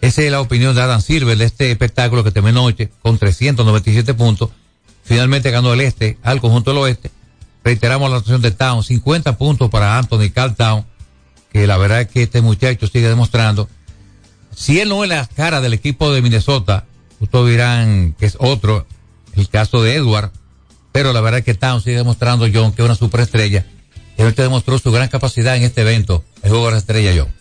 Esa 0.00 0.22
es 0.22 0.30
la 0.30 0.40
opinión 0.40 0.74
de 0.74 0.82
Adam 0.82 1.02
Silver 1.02 1.36
de 1.36 1.44
este 1.44 1.70
espectáculo 1.70 2.22
que 2.22 2.30
terminó 2.30 2.62
noche 2.62 2.90
con 3.02 3.18
397 3.18 4.14
puntos. 4.14 4.50
Finalmente 5.02 5.50
ganó 5.50 5.72
el 5.72 5.80
este 5.80 6.18
al 6.22 6.40
conjunto 6.40 6.70
del 6.70 6.78
oeste. 6.78 7.10
Reiteramos 7.68 8.10
la 8.10 8.16
actuación 8.16 8.40
de 8.40 8.50
Town, 8.50 8.82
50 8.82 9.36
puntos 9.36 9.68
para 9.68 9.98
Anthony 9.98 10.30
Carl 10.32 10.56
Town, 10.56 10.86
que 11.52 11.66
la 11.66 11.76
verdad 11.76 12.00
es 12.00 12.08
que 12.08 12.22
este 12.22 12.40
muchacho 12.40 12.86
sigue 12.86 13.10
demostrando. 13.10 13.68
Si 14.56 14.80
él 14.80 14.88
no 14.88 15.04
es 15.04 15.10
la 15.10 15.26
cara 15.26 15.60
del 15.60 15.74
equipo 15.74 16.10
de 16.10 16.22
Minnesota, 16.22 16.86
ustedes 17.20 17.46
dirán 17.50 18.14
que 18.18 18.24
es 18.24 18.38
otro, 18.40 18.86
el 19.34 19.50
caso 19.50 19.82
de 19.82 19.96
Edward, 19.96 20.32
pero 20.92 21.12
la 21.12 21.20
verdad 21.20 21.40
es 21.40 21.44
que 21.44 21.52
Town 21.52 21.82
sigue 21.82 21.98
demostrando, 21.98 22.46
John, 22.50 22.72
que 22.72 22.80
es 22.80 22.86
una 22.86 22.94
superestrella. 22.94 23.66
Y 24.16 24.22
ahorita 24.22 24.44
demostró 24.44 24.78
su 24.78 24.90
gran 24.90 25.08
capacidad 25.08 25.54
en 25.54 25.64
este 25.64 25.82
evento, 25.82 26.24
el 26.42 26.48
juego 26.48 26.64
de 26.68 26.72
la 26.72 26.78
estrella, 26.78 27.12
John. 27.14 27.34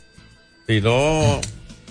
Si 0.68 0.82
no 0.82 1.40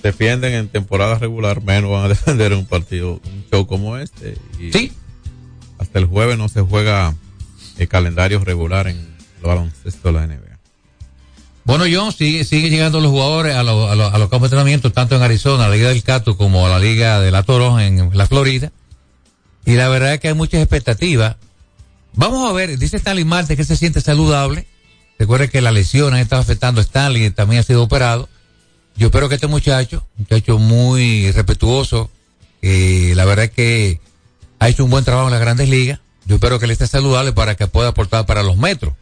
defienden 0.03 0.53
en 0.53 0.69
temporada 0.69 1.19
regular, 1.19 1.63
menos 1.63 1.91
van 1.91 2.05
a 2.05 2.09
defender 2.11 2.53
en 2.53 2.59
un 2.59 2.67
partido, 2.67 3.13
un 3.13 3.47
show 3.51 3.67
como 3.67 3.97
este. 3.97 4.37
Y 4.61 4.73
sí. 4.73 4.93
Hasta 5.79 5.99
el 5.99 6.05
jueves 6.05 6.37
no 6.37 6.51
se 6.51 6.61
juega 6.61 7.15
el 7.79 7.89
calendario 7.89 8.43
regular 8.45 8.89
en 8.89 8.97
el 8.97 9.43
baloncesto 9.43 10.09
de 10.09 10.13
la 10.15 10.27
NBA. 10.27 10.57
Bueno, 11.65 11.85
John, 11.93 12.13
sigue, 12.13 12.45
sigue 12.45 12.71
llegando 12.71 13.01
los 13.01 13.11
jugadores 13.11 13.57
a, 13.57 13.63
los- 13.65 13.91
a 13.91 13.95
los- 13.97 14.15
a 14.15 14.19
los 14.19 14.29
campos 14.31 14.43
de 14.51 14.55
entrenamiento, 14.57 14.93
tanto 14.93 15.17
en 15.17 15.23
Arizona, 15.23 15.69
la 15.69 15.75
Liga 15.75 15.89
del 15.89 16.03
Cato, 16.03 16.37
como 16.37 16.65
a 16.67 16.69
la 16.69 16.79
Liga 16.79 17.21
de 17.21 17.31
la 17.33 17.43
Toro 17.43 17.81
en 17.81 18.11
la 18.17 18.27
Florida. 18.27 18.71
Y 19.65 19.75
la 19.75 19.89
verdad 19.89 20.15
es 20.15 20.21
que 20.21 20.29
hay 20.29 20.35
muchas 20.35 20.61
expectativas. 20.61 21.37
Vamos 22.15 22.49
a 22.49 22.53
ver, 22.53 22.79
dice 22.79 22.97
Stanley 22.99 23.25
Marte 23.25 23.57
que 23.57 23.65
se 23.65 23.77
siente 23.77 24.01
saludable. 24.01 24.67
Recuerde 25.19 25.49
que 25.51 25.61
la 25.61 25.73
lesión 25.73 26.15
ha 26.15 26.21
estado 26.21 26.41
afectando 26.41 26.81
a 26.81 26.85
Stanley, 26.85 27.31
también 27.31 27.61
ha 27.61 27.65
sido 27.65 27.83
operado. 27.83 28.29
Yo 28.97 29.09
espero 29.09 29.29
que 29.29 29.35
este 29.35 29.49
muchacho, 29.49 30.07
muchacho 30.17 30.59
muy 30.59 31.31
respetuoso, 31.33 32.11
eh, 32.63 33.13
la 33.17 33.25
verdad 33.25 33.47
es 33.47 33.51
que 33.51 34.01
ha 34.61 34.69
hecho 34.69 34.85
un 34.85 34.91
buen 34.91 35.05
trabajo 35.05 35.27
en 35.29 35.33
las 35.33 35.41
grandes 35.41 35.69
ligas. 35.69 36.01
Yo 36.27 36.37
espero 36.37 36.59
que 36.59 36.65
él 36.65 36.73
esté 36.73 36.87
saludable 36.87 37.33
para 37.33 37.55
que 37.55 37.67
pueda 37.67 37.89
aportar 37.89 38.27
para 38.27 38.43
los 38.43 38.57
metros. 38.57 38.95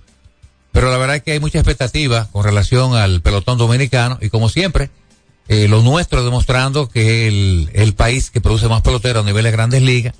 Pero 0.72 0.90
la 0.90 0.98
verdad 0.98 1.16
es 1.16 1.22
que 1.22 1.32
hay 1.32 1.40
mucha 1.40 1.58
expectativa 1.58 2.28
con 2.32 2.44
relación 2.44 2.94
al 2.94 3.22
pelotón 3.22 3.58
dominicano 3.58 4.18
y 4.20 4.28
como 4.28 4.48
siempre, 4.48 4.90
eh, 5.48 5.68
lo 5.68 5.82
nuestro 5.82 6.24
demostrando 6.24 6.88
que 6.88 7.28
el, 7.28 7.70
el 7.72 7.94
país 7.94 8.30
que 8.30 8.40
produce 8.40 8.68
más 8.68 8.82
peloteros 8.82 9.22
a 9.22 9.26
nivel 9.26 9.44
de 9.44 9.50
grandes 9.50 9.82
ligas 9.82 10.14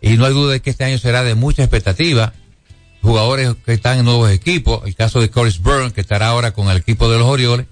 y 0.00 0.18
no 0.18 0.26
hay 0.26 0.34
duda 0.34 0.52
de 0.52 0.60
que 0.60 0.68
este 0.68 0.84
año 0.84 0.98
será 0.98 1.24
de 1.24 1.34
mucha 1.34 1.62
expectativa. 1.62 2.34
Jugadores 3.00 3.54
que 3.64 3.72
están 3.72 3.98
en 3.98 4.04
nuevos 4.04 4.30
equipos, 4.30 4.82
el 4.84 4.94
caso 4.94 5.20
de 5.20 5.30
Corey 5.30 5.54
Byrne 5.60 5.92
que 5.92 6.02
estará 6.02 6.28
ahora 6.28 6.52
con 6.52 6.68
el 6.68 6.76
equipo 6.76 7.10
de 7.10 7.18
los 7.18 7.26
Orioles 7.26 7.66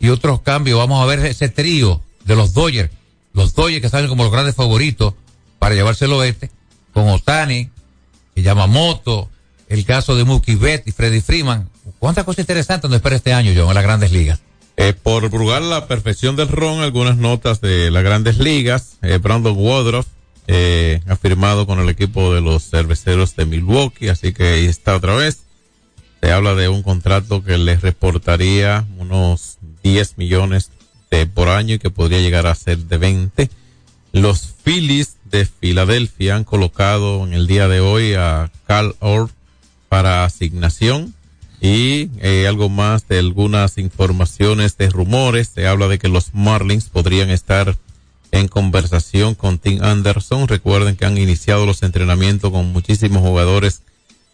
y 0.00 0.10
otros 0.10 0.42
cambios. 0.42 0.78
Vamos 0.78 1.02
a 1.02 1.06
ver 1.06 1.24
ese 1.24 1.48
trío 1.48 2.02
de 2.24 2.36
los 2.36 2.52
Dodgers, 2.52 2.90
los 3.32 3.54
Dodgers 3.54 3.80
que 3.80 3.88
salen 3.88 4.08
como 4.08 4.24
los 4.24 4.32
grandes 4.32 4.54
favoritos 4.54 5.14
para 5.58 5.74
llevarse 5.74 6.04
el 6.04 6.12
oeste, 6.12 6.50
con 6.92 7.08
Otani, 7.08 7.70
Yamamoto, 8.42 9.28
el 9.68 9.84
caso 9.84 10.16
de 10.16 10.24
Mookie 10.24 10.56
Betts 10.56 10.88
y 10.88 10.92
Freddy 10.92 11.20
Freeman. 11.20 11.68
¿Cuántas 11.98 12.24
cosas 12.24 12.40
interesantes 12.40 12.90
nos 12.90 12.96
espera 12.96 13.16
este 13.16 13.32
año, 13.32 13.52
John, 13.54 13.68
en 13.68 13.74
las 13.74 13.84
grandes 13.84 14.12
ligas? 14.12 14.40
Eh, 14.76 14.92
por 14.92 15.28
brugar 15.30 15.62
la 15.62 15.86
perfección 15.86 16.34
del 16.34 16.48
ron, 16.48 16.80
algunas 16.80 17.16
notas 17.16 17.60
de 17.60 17.90
las 17.90 18.02
grandes 18.02 18.38
ligas. 18.38 18.96
Eh, 19.02 19.18
Brandon 19.18 19.56
Woodruff 19.56 20.06
eh, 20.48 21.00
ha 21.06 21.16
firmado 21.16 21.66
con 21.66 21.78
el 21.78 21.88
equipo 21.88 22.34
de 22.34 22.40
los 22.40 22.70
cerveceros 22.70 23.36
de 23.36 23.46
Milwaukee, 23.46 24.08
así 24.08 24.32
que 24.32 24.48
ahí 24.48 24.66
está 24.66 24.96
otra 24.96 25.14
vez. 25.14 25.44
Se 26.20 26.32
habla 26.32 26.54
de 26.54 26.68
un 26.68 26.82
contrato 26.82 27.44
que 27.44 27.56
les 27.58 27.82
reportaría 27.82 28.84
unos 28.98 29.58
10 29.82 30.18
millones 30.18 30.70
por 31.32 31.48
año 31.48 31.76
y 31.76 31.78
que 31.78 31.90
podría 31.90 32.18
llegar 32.18 32.48
a 32.48 32.54
ser 32.56 32.78
de 32.78 32.98
20. 32.98 33.48
Los 34.10 34.54
Phillies 34.64 35.16
de 35.34 35.46
Filadelfia 35.46 36.36
han 36.36 36.44
colocado 36.44 37.26
en 37.26 37.32
el 37.32 37.48
día 37.48 37.66
de 37.66 37.80
hoy 37.80 38.14
a 38.14 38.52
Carl 38.68 38.94
Orr 39.00 39.30
para 39.88 40.24
asignación 40.24 41.12
y 41.60 42.08
eh, 42.20 42.46
algo 42.46 42.68
más 42.68 43.08
de 43.08 43.18
algunas 43.18 43.76
informaciones 43.78 44.76
de 44.76 44.90
rumores. 44.90 45.50
Se 45.52 45.66
habla 45.66 45.88
de 45.88 45.98
que 45.98 46.06
los 46.06 46.34
Marlins 46.34 46.84
podrían 46.84 47.30
estar 47.30 47.76
en 48.30 48.46
conversación 48.46 49.34
con 49.34 49.58
Tim 49.58 49.82
Anderson. 49.82 50.46
Recuerden 50.46 50.94
que 50.94 51.04
han 51.04 51.18
iniciado 51.18 51.66
los 51.66 51.82
entrenamientos 51.82 52.52
con 52.52 52.72
muchísimos 52.72 53.20
jugadores 53.20 53.82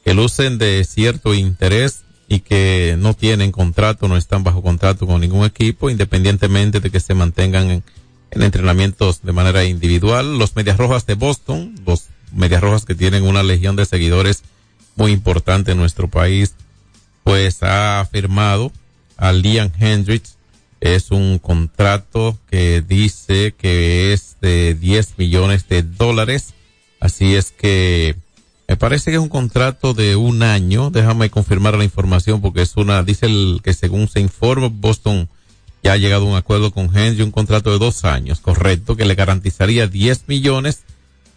que 0.04 0.12
lucen 0.12 0.58
de 0.58 0.84
cierto 0.84 1.32
interés 1.32 2.02
y 2.28 2.40
que 2.40 2.96
no 2.98 3.14
tienen 3.14 3.52
contrato, 3.52 4.06
no 4.06 4.18
están 4.18 4.44
bajo 4.44 4.62
contrato 4.62 5.06
con 5.06 5.22
ningún 5.22 5.46
equipo, 5.46 5.88
independientemente 5.88 6.80
de 6.80 6.90
que 6.90 7.00
se 7.00 7.14
mantengan 7.14 7.70
en, 7.70 7.84
en 8.30 8.42
entrenamientos 8.42 9.22
de 9.22 9.32
manera 9.32 9.64
individual. 9.64 10.38
Los 10.38 10.56
Medias 10.56 10.76
Rojas 10.76 11.06
de 11.06 11.14
Boston, 11.14 11.74
los 11.86 12.08
Medias 12.32 12.60
Rojas 12.60 12.84
que 12.84 12.94
tienen 12.94 13.24
una 13.24 13.42
legión 13.42 13.76
de 13.76 13.86
seguidores 13.86 14.42
muy 14.96 15.12
importante 15.12 15.72
en 15.72 15.78
nuestro 15.78 16.08
país, 16.08 16.54
pues 17.24 17.58
ha 17.62 18.06
firmado 18.10 18.72
a 19.16 19.32
Liam 19.32 19.70
Hendricks. 19.78 20.36
Es 20.80 21.10
un 21.10 21.38
contrato 21.38 22.38
que 22.50 22.80
dice 22.80 23.54
que 23.56 24.12
es 24.12 24.36
de 24.40 24.74
10 24.74 25.18
millones 25.18 25.68
de 25.68 25.82
dólares. 25.82 26.54
Así 27.00 27.34
es 27.34 27.50
que 27.50 28.16
me 28.66 28.76
parece 28.76 29.10
que 29.10 29.16
es 29.16 29.22
un 29.22 29.28
contrato 29.28 29.94
de 29.94 30.16
un 30.16 30.42
año. 30.42 30.90
Déjame 30.90 31.28
confirmar 31.28 31.76
la 31.76 31.84
información 31.84 32.40
porque 32.40 32.62
es 32.62 32.76
una, 32.76 33.02
dice 33.02 33.26
el 33.26 33.60
que 33.62 33.74
según 33.74 34.08
se 34.08 34.20
informa, 34.20 34.68
Boston 34.72 35.28
ya 35.82 35.92
ha 35.92 35.96
llegado 35.96 36.26
a 36.26 36.30
un 36.30 36.36
acuerdo 36.36 36.72
con 36.72 36.94
Henry, 36.96 37.22
un 37.22 37.30
contrato 37.30 37.70
de 37.70 37.78
dos 37.78 38.04
años, 38.04 38.40
correcto, 38.40 38.96
que 38.96 39.04
le 39.04 39.14
garantizaría 39.14 39.86
10 39.86 40.24
millones 40.26 40.80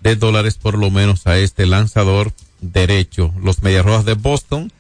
de 0.01 0.15
dólares 0.15 0.55
por 0.55 0.77
lo 0.77 0.91
menos 0.91 1.27
a 1.27 1.37
este 1.37 1.65
lanzador 1.65 2.33
derecho. 2.61 3.33
Los 3.41 3.63
Medias 3.63 3.85
Rojas 3.85 4.05
de 4.05 4.15
Boston 4.15 4.71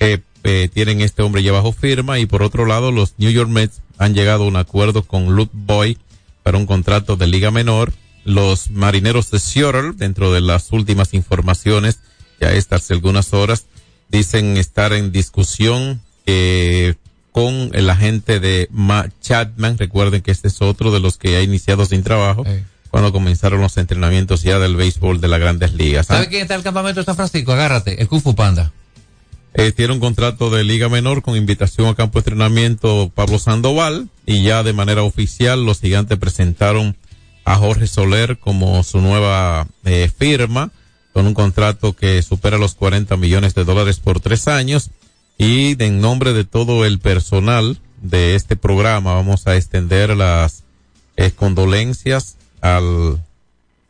eh, 0.00 0.18
eh, 0.44 0.68
tienen 0.72 1.00
este 1.00 1.22
hombre 1.22 1.42
ya 1.42 1.52
bajo 1.52 1.72
firma 1.72 2.18
y 2.18 2.26
por 2.26 2.42
otro 2.42 2.66
lado 2.66 2.92
los 2.92 3.14
New 3.18 3.30
York 3.30 3.48
Mets 3.48 3.80
han 3.98 4.14
llegado 4.14 4.44
a 4.44 4.48
un 4.48 4.56
acuerdo 4.56 5.02
con 5.02 5.34
Luke 5.34 5.52
Boy 5.54 5.98
para 6.42 6.58
un 6.58 6.66
contrato 6.66 7.16
de 7.16 7.26
liga 7.26 7.50
menor. 7.50 7.92
Los 8.24 8.70
marineros 8.70 9.30
de 9.30 9.38
Seattle, 9.38 9.92
dentro 9.94 10.32
de 10.32 10.40
las 10.40 10.72
últimas 10.72 11.14
informaciones, 11.14 12.00
ya 12.40 12.52
estas 12.52 12.90
algunas 12.90 13.32
horas, 13.32 13.66
dicen 14.08 14.56
estar 14.56 14.92
en 14.92 15.12
discusión 15.12 16.02
eh, 16.26 16.94
con 17.36 17.68
el 17.74 17.90
agente 17.90 18.40
de 18.40 18.66
Ma 18.72 19.10
Chapman. 19.20 19.76
Recuerden 19.76 20.22
que 20.22 20.30
este 20.30 20.48
es 20.48 20.62
otro 20.62 20.90
de 20.90 21.00
los 21.00 21.18
que 21.18 21.36
ha 21.36 21.42
iniciado 21.42 21.84
sin 21.84 22.02
trabajo 22.02 22.46
cuando 22.90 23.12
comenzaron 23.12 23.60
los 23.60 23.76
entrenamientos 23.76 24.42
ya 24.42 24.58
del 24.58 24.74
béisbol 24.74 25.20
de 25.20 25.28
las 25.28 25.38
grandes 25.38 25.74
ligas. 25.74 26.10
¿ah? 26.10 26.14
¿Sabe 26.14 26.28
quién 26.28 26.40
está 26.40 26.54
en 26.54 26.60
el 26.60 26.64
campamento 26.64 27.00
de 27.00 27.04
San 27.04 27.14
Francisco? 27.14 27.52
Agárrate, 27.52 28.00
el 28.00 28.08
Kung 28.08 28.22
Fu 28.22 28.34
Panda. 28.34 28.72
Eh, 29.52 29.70
tiene 29.72 29.92
un 29.92 30.00
contrato 30.00 30.48
de 30.48 30.64
liga 30.64 30.88
menor 30.88 31.20
con 31.20 31.36
invitación 31.36 31.88
a 31.88 31.94
campo 31.94 32.18
de 32.18 32.20
entrenamiento 32.20 33.12
Pablo 33.14 33.38
Sandoval 33.38 34.08
y 34.24 34.42
ya 34.42 34.62
de 34.62 34.72
manera 34.72 35.02
oficial 35.02 35.62
los 35.66 35.82
gigantes 35.82 36.16
presentaron 36.16 36.96
a 37.44 37.56
Jorge 37.56 37.86
Soler 37.86 38.38
como 38.38 38.82
su 38.82 39.02
nueva 39.02 39.66
eh, 39.84 40.10
firma 40.18 40.70
con 41.12 41.26
un 41.26 41.34
contrato 41.34 41.92
que 41.92 42.22
supera 42.22 42.56
los 42.56 42.74
40 42.76 43.14
millones 43.18 43.54
de 43.54 43.64
dólares 43.64 44.00
por 44.00 44.20
tres 44.20 44.48
años 44.48 44.90
y 45.38 45.82
en 45.82 46.00
nombre 46.00 46.32
de 46.32 46.44
todo 46.44 46.84
el 46.84 46.98
personal 46.98 47.78
de 48.02 48.34
este 48.34 48.56
programa 48.56 49.14
vamos 49.14 49.46
a 49.46 49.56
extender 49.56 50.16
las 50.16 50.62
eh, 51.16 51.30
condolencias 51.30 52.36
al, 52.60 53.22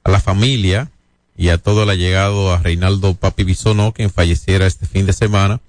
a 0.05 0.11
la 0.11 0.20
familia 0.20 0.90
y 1.36 1.51
a 1.51 1.59
todo 1.59 1.82
el 1.82 1.90
allegado 1.90 2.53
a 2.53 2.59
Reinaldo 2.59 3.14
Papi 3.14 3.44
Bisonó, 3.44 3.92
quien 3.92 4.11
falleciera 4.11 4.66
este 4.66 4.86
fin 4.86 5.07
de 5.07 5.12
semana. 5.12 5.61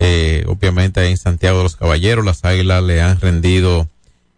Eh, 0.00 0.44
obviamente 0.46 1.04
en 1.08 1.16
Santiago 1.16 1.58
de 1.58 1.64
los 1.64 1.76
Caballeros, 1.76 2.24
las 2.24 2.44
Águilas 2.44 2.82
le 2.84 3.00
han 3.00 3.20
rendido 3.20 3.88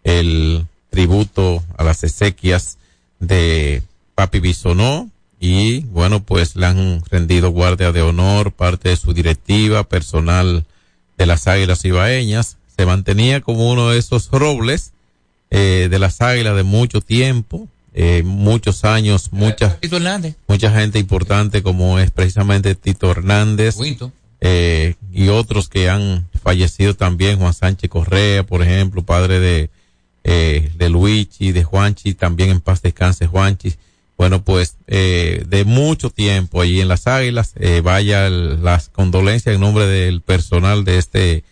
el 0.04 0.66
tributo 0.90 1.62
a 1.76 1.84
las 1.84 2.04
exequias 2.04 2.78
de 3.18 3.82
Papi 4.14 4.40
Bisonó 4.40 5.10
y 5.40 5.80
bueno, 5.84 6.20
pues 6.20 6.56
le 6.56 6.66
han 6.66 7.02
rendido 7.10 7.50
guardia 7.50 7.92
de 7.92 8.02
honor, 8.02 8.52
parte 8.52 8.90
de 8.90 8.96
su 8.96 9.12
directiva, 9.12 9.84
personal 9.84 10.64
de 11.20 11.26
las 11.26 11.46
Águilas 11.46 11.84
Ibaeñas. 11.84 12.56
Se 12.78 12.86
mantenía 12.86 13.42
como 13.42 13.70
uno 13.70 13.90
de 13.90 13.98
esos 13.98 14.30
robles 14.30 14.92
eh, 15.50 15.88
de 15.90 15.98
las 15.98 16.22
Águilas 16.22 16.56
de 16.56 16.62
mucho 16.62 17.02
tiempo, 17.02 17.68
eh, 17.92 18.22
muchos 18.24 18.86
años, 18.86 19.30
mucha, 19.30 19.78
Tito 19.80 19.98
Hernández. 19.98 20.36
mucha 20.48 20.72
gente 20.72 20.98
importante 20.98 21.62
como 21.62 21.98
es 21.98 22.10
precisamente 22.10 22.74
Tito 22.74 23.10
Hernández 23.10 23.76
eh, 24.40 24.94
y 25.12 25.28
otros 25.28 25.68
que 25.68 25.90
han 25.90 26.26
fallecido 26.42 26.96
también, 26.96 27.38
Juan 27.38 27.52
Sánchez 27.52 27.90
Correa, 27.90 28.46
por 28.46 28.62
ejemplo, 28.62 29.02
padre 29.02 29.40
de, 29.40 29.68
eh, 30.24 30.72
de 30.74 30.88
Luigi, 30.88 31.52
de 31.52 31.64
Juanchi, 31.64 32.14
también 32.14 32.48
en 32.48 32.62
paz 32.62 32.80
descanse 32.80 33.26
Juanchi. 33.26 33.74
Bueno, 34.20 34.44
pues 34.44 34.76
eh, 34.86 35.44
de 35.48 35.64
mucho 35.64 36.10
tiempo 36.10 36.60
allí 36.60 36.82
en 36.82 36.88
las 36.88 37.06
Águilas, 37.06 37.54
eh, 37.56 37.80
vaya 37.82 38.28
las 38.28 38.90
condolencias 38.90 39.54
en 39.54 39.62
nombre 39.62 39.86
del 39.86 40.20
personal 40.20 40.84
de 40.84 40.98
este 40.98 41.42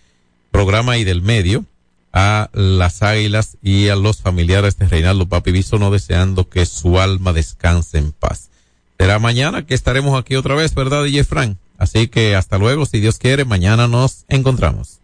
programa 0.50 0.98
y 0.98 1.04
del 1.04 1.22
medio 1.22 1.64
a 2.12 2.50
las 2.52 3.02
Águilas 3.02 3.56
y 3.62 3.88
a 3.88 3.96
los 3.96 4.18
familiares 4.18 4.76
de 4.76 4.86
Reinaldo 4.86 5.26
Papi 5.26 5.50
Bisono 5.50 5.90
deseando 5.90 6.50
que 6.50 6.66
su 6.66 7.00
alma 7.00 7.32
descanse 7.32 7.96
en 7.96 8.12
paz. 8.12 8.50
Será 8.98 9.18
mañana 9.18 9.64
que 9.64 9.72
estaremos 9.72 10.20
aquí 10.20 10.36
otra 10.36 10.54
vez, 10.54 10.74
¿verdad, 10.74 11.04
DJ 11.04 11.24
Frank? 11.24 11.56
Así 11.78 12.08
que 12.08 12.36
hasta 12.36 12.58
luego, 12.58 12.84
si 12.84 13.00
Dios 13.00 13.16
quiere, 13.16 13.46
mañana 13.46 13.88
nos 13.88 14.26
encontramos. 14.28 14.98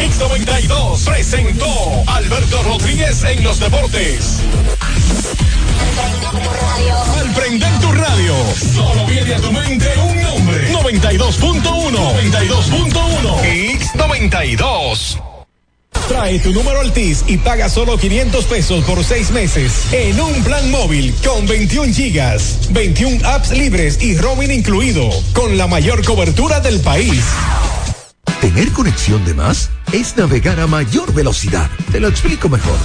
X92 0.00 1.04
presentó 1.04 1.66
Alberto 2.06 2.62
Rodríguez 2.62 3.22
en 3.22 3.44
los 3.44 3.60
deportes. 3.60 4.40
Al 7.18 7.32
prender 7.34 7.78
tu 7.80 7.92
radio, 7.92 8.34
solo 8.74 9.06
viene 9.06 9.34
a 9.34 9.40
tu 9.40 9.52
mente 9.52 9.88
un 9.98 10.22
nombre. 10.22 10.72
92.1. 10.72 11.62
92.1. 11.92 13.20
X92. 13.42 15.20
Trae 16.08 16.40
tu 16.40 16.52
número 16.52 16.80
Altis 16.80 17.24
y 17.28 17.36
paga 17.36 17.68
solo 17.68 17.96
500 17.96 18.44
pesos 18.46 18.84
por 18.84 19.04
seis 19.04 19.30
meses 19.30 19.92
en 19.92 20.20
un 20.20 20.42
plan 20.42 20.68
móvil 20.70 21.14
con 21.24 21.46
21 21.46 21.92
gigas, 21.92 22.68
21 22.70 23.24
apps 23.28 23.52
libres 23.52 24.02
y 24.02 24.16
roaming 24.16 24.50
incluido, 24.50 25.08
con 25.32 25.56
la 25.56 25.68
mayor 25.68 26.04
cobertura 26.04 26.58
del 26.60 26.80
país. 26.80 27.22
Tener 28.40 28.72
conexión 28.72 29.24
de 29.24 29.34
más 29.34 29.70
es 29.92 30.16
navegar 30.16 30.58
a 30.58 30.66
mayor 30.66 31.12
velocidad. 31.12 31.70
Te 31.92 32.00
lo 32.00 32.08
explico 32.08 32.48
mejor. 32.48 32.78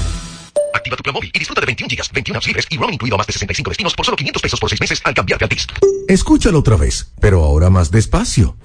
Activa 0.76 0.97
tu 0.97 1.03
plan 1.03 1.13
móvil 1.13 1.32
y 1.34 1.39
disfruta 1.39 1.61
de 1.61 1.67
21 1.67 1.89
gigas, 1.89 2.11
21 2.11 2.38
apps 2.38 2.47
libres 2.47 2.67
y 2.69 2.78
roaming 2.78 2.95
incluido 2.95 3.15
a 3.15 3.17
más 3.17 3.28
de 3.28 3.34
65 3.34 3.69
destinos 3.69 3.95
por 3.95 4.05
solo 4.05 4.17
500 4.17 4.41
pesos 4.41 4.59
por 4.59 4.69
6 4.69 4.82
meses 4.82 5.01
al 5.05 5.13
cambiarte 5.13 5.45
a 5.45 5.47
Altis. 5.47 5.67
Escúchalo 6.09 6.59
otra 6.59 6.76
vez, 6.76 7.13
pero 7.21 7.43
ahora 7.43 7.69
más 7.69 7.91
despacio. 7.91 8.57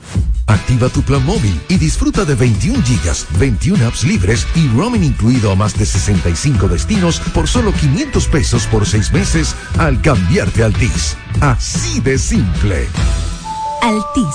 Activa 0.48 0.88
tu 0.88 1.02
plan 1.02 1.24
móvil 1.24 1.58
y 1.68 1.78
disfruta 1.78 2.24
de 2.24 2.34
21 2.34 2.82
gigas, 2.82 3.26
21 3.38 3.86
apps 3.86 4.02
libres 4.02 4.44
y 4.56 4.66
roaming 4.68 5.04
incluido 5.04 5.52
a 5.52 5.54
más 5.54 5.78
de 5.78 5.86
65 5.86 6.66
destinos 6.66 7.20
por 7.32 7.46
solo 7.46 7.72
500 7.72 8.26
pesos 8.26 8.66
por 8.66 8.86
6 8.86 9.12
meses 9.12 9.54
al 9.78 10.02
cambiarte 10.02 10.64
a 10.64 10.66
Altis. 10.66 11.16
Así 11.40 12.00
de 12.00 12.18
simple. 12.18 12.88
Altis. 13.82 14.34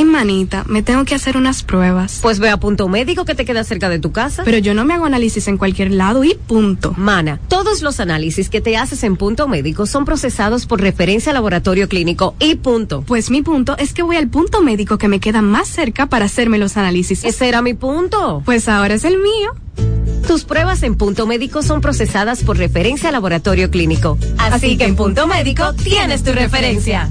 Ay, 0.00 0.06
manita, 0.06 0.64
me 0.66 0.82
tengo 0.82 1.04
que 1.04 1.14
hacer 1.14 1.36
unas 1.36 1.62
pruebas. 1.62 2.20
Pues 2.22 2.38
ve 2.38 2.48
a 2.48 2.56
punto 2.56 2.88
médico 2.88 3.26
que 3.26 3.34
te 3.34 3.44
queda 3.44 3.64
cerca 3.64 3.90
de 3.90 3.98
tu 3.98 4.12
casa. 4.12 4.44
Pero 4.46 4.56
yo 4.56 4.72
no 4.72 4.86
me 4.86 4.94
hago 4.94 5.04
análisis 5.04 5.46
en 5.46 5.58
cualquier 5.58 5.90
lado 5.90 6.24
y 6.24 6.32
punto. 6.46 6.94
Mana, 6.96 7.38
todos 7.48 7.82
los 7.82 8.00
análisis 8.00 8.48
que 8.48 8.62
te 8.62 8.78
haces 8.78 9.04
en 9.04 9.16
punto 9.16 9.46
médico 9.46 9.84
son 9.84 10.06
procesados 10.06 10.64
por 10.64 10.80
referencia 10.80 11.34
laboratorio 11.34 11.86
clínico 11.86 12.34
y 12.38 12.54
punto. 12.54 13.02
Pues 13.02 13.30
mi 13.30 13.42
punto 13.42 13.76
es 13.76 13.92
que 13.92 14.02
voy 14.02 14.16
al 14.16 14.28
punto 14.28 14.62
médico 14.62 14.96
que 14.96 15.08
me 15.08 15.20
queda 15.20 15.42
más 15.42 15.68
cerca 15.68 16.06
para 16.06 16.24
hacerme 16.24 16.56
los 16.56 16.78
análisis. 16.78 17.22
Ese 17.22 17.46
era 17.46 17.60
mi 17.60 17.74
punto. 17.74 18.40
Pues 18.46 18.70
ahora 18.70 18.94
es 18.94 19.04
el 19.04 19.18
mío. 19.18 19.54
Tus 20.26 20.44
pruebas 20.44 20.82
en 20.82 20.94
punto 20.94 21.26
médico 21.26 21.60
son 21.60 21.82
procesadas 21.82 22.42
por 22.42 22.56
referencia 22.56 23.12
laboratorio 23.12 23.70
clínico. 23.70 24.16
Así, 24.38 24.78
que 24.78 24.84
en 24.84 24.96
punto 24.96 25.26
médico 25.26 25.74
tienes 25.74 26.22
tu 26.22 26.32
referencia. 26.32 27.10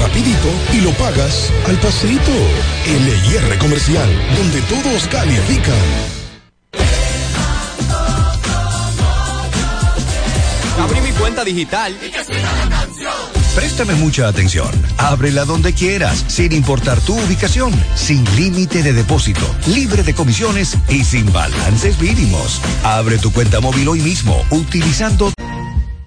rapidito 0.00 0.48
y 0.72 0.80
lo 0.80 0.90
pagas 0.92 1.52
al 1.66 1.76
paseito. 1.78 2.32
LIR 2.86 3.58
Comercial, 3.58 4.08
donde 4.36 4.60
todos 4.62 5.06
califican. 5.08 6.14
cuenta 11.18 11.44
digital. 11.44 11.96
Préstame 13.54 13.94
mucha 13.94 14.28
atención. 14.28 14.68
Ábrela 14.98 15.44
donde 15.44 15.72
quieras, 15.72 16.24
sin 16.28 16.52
importar 16.52 17.00
tu 17.00 17.14
ubicación, 17.14 17.72
sin 17.94 18.24
límite 18.36 18.82
de 18.82 18.92
depósito, 18.92 19.46
libre 19.68 20.02
de 20.02 20.14
comisiones 20.14 20.76
y 20.88 21.04
sin 21.04 21.32
balances 21.32 22.00
mínimos. 22.00 22.60
Abre 22.82 23.18
tu 23.18 23.32
cuenta 23.32 23.60
móvil 23.60 23.88
hoy 23.88 24.00
mismo 24.00 24.44
utilizando 24.50 25.32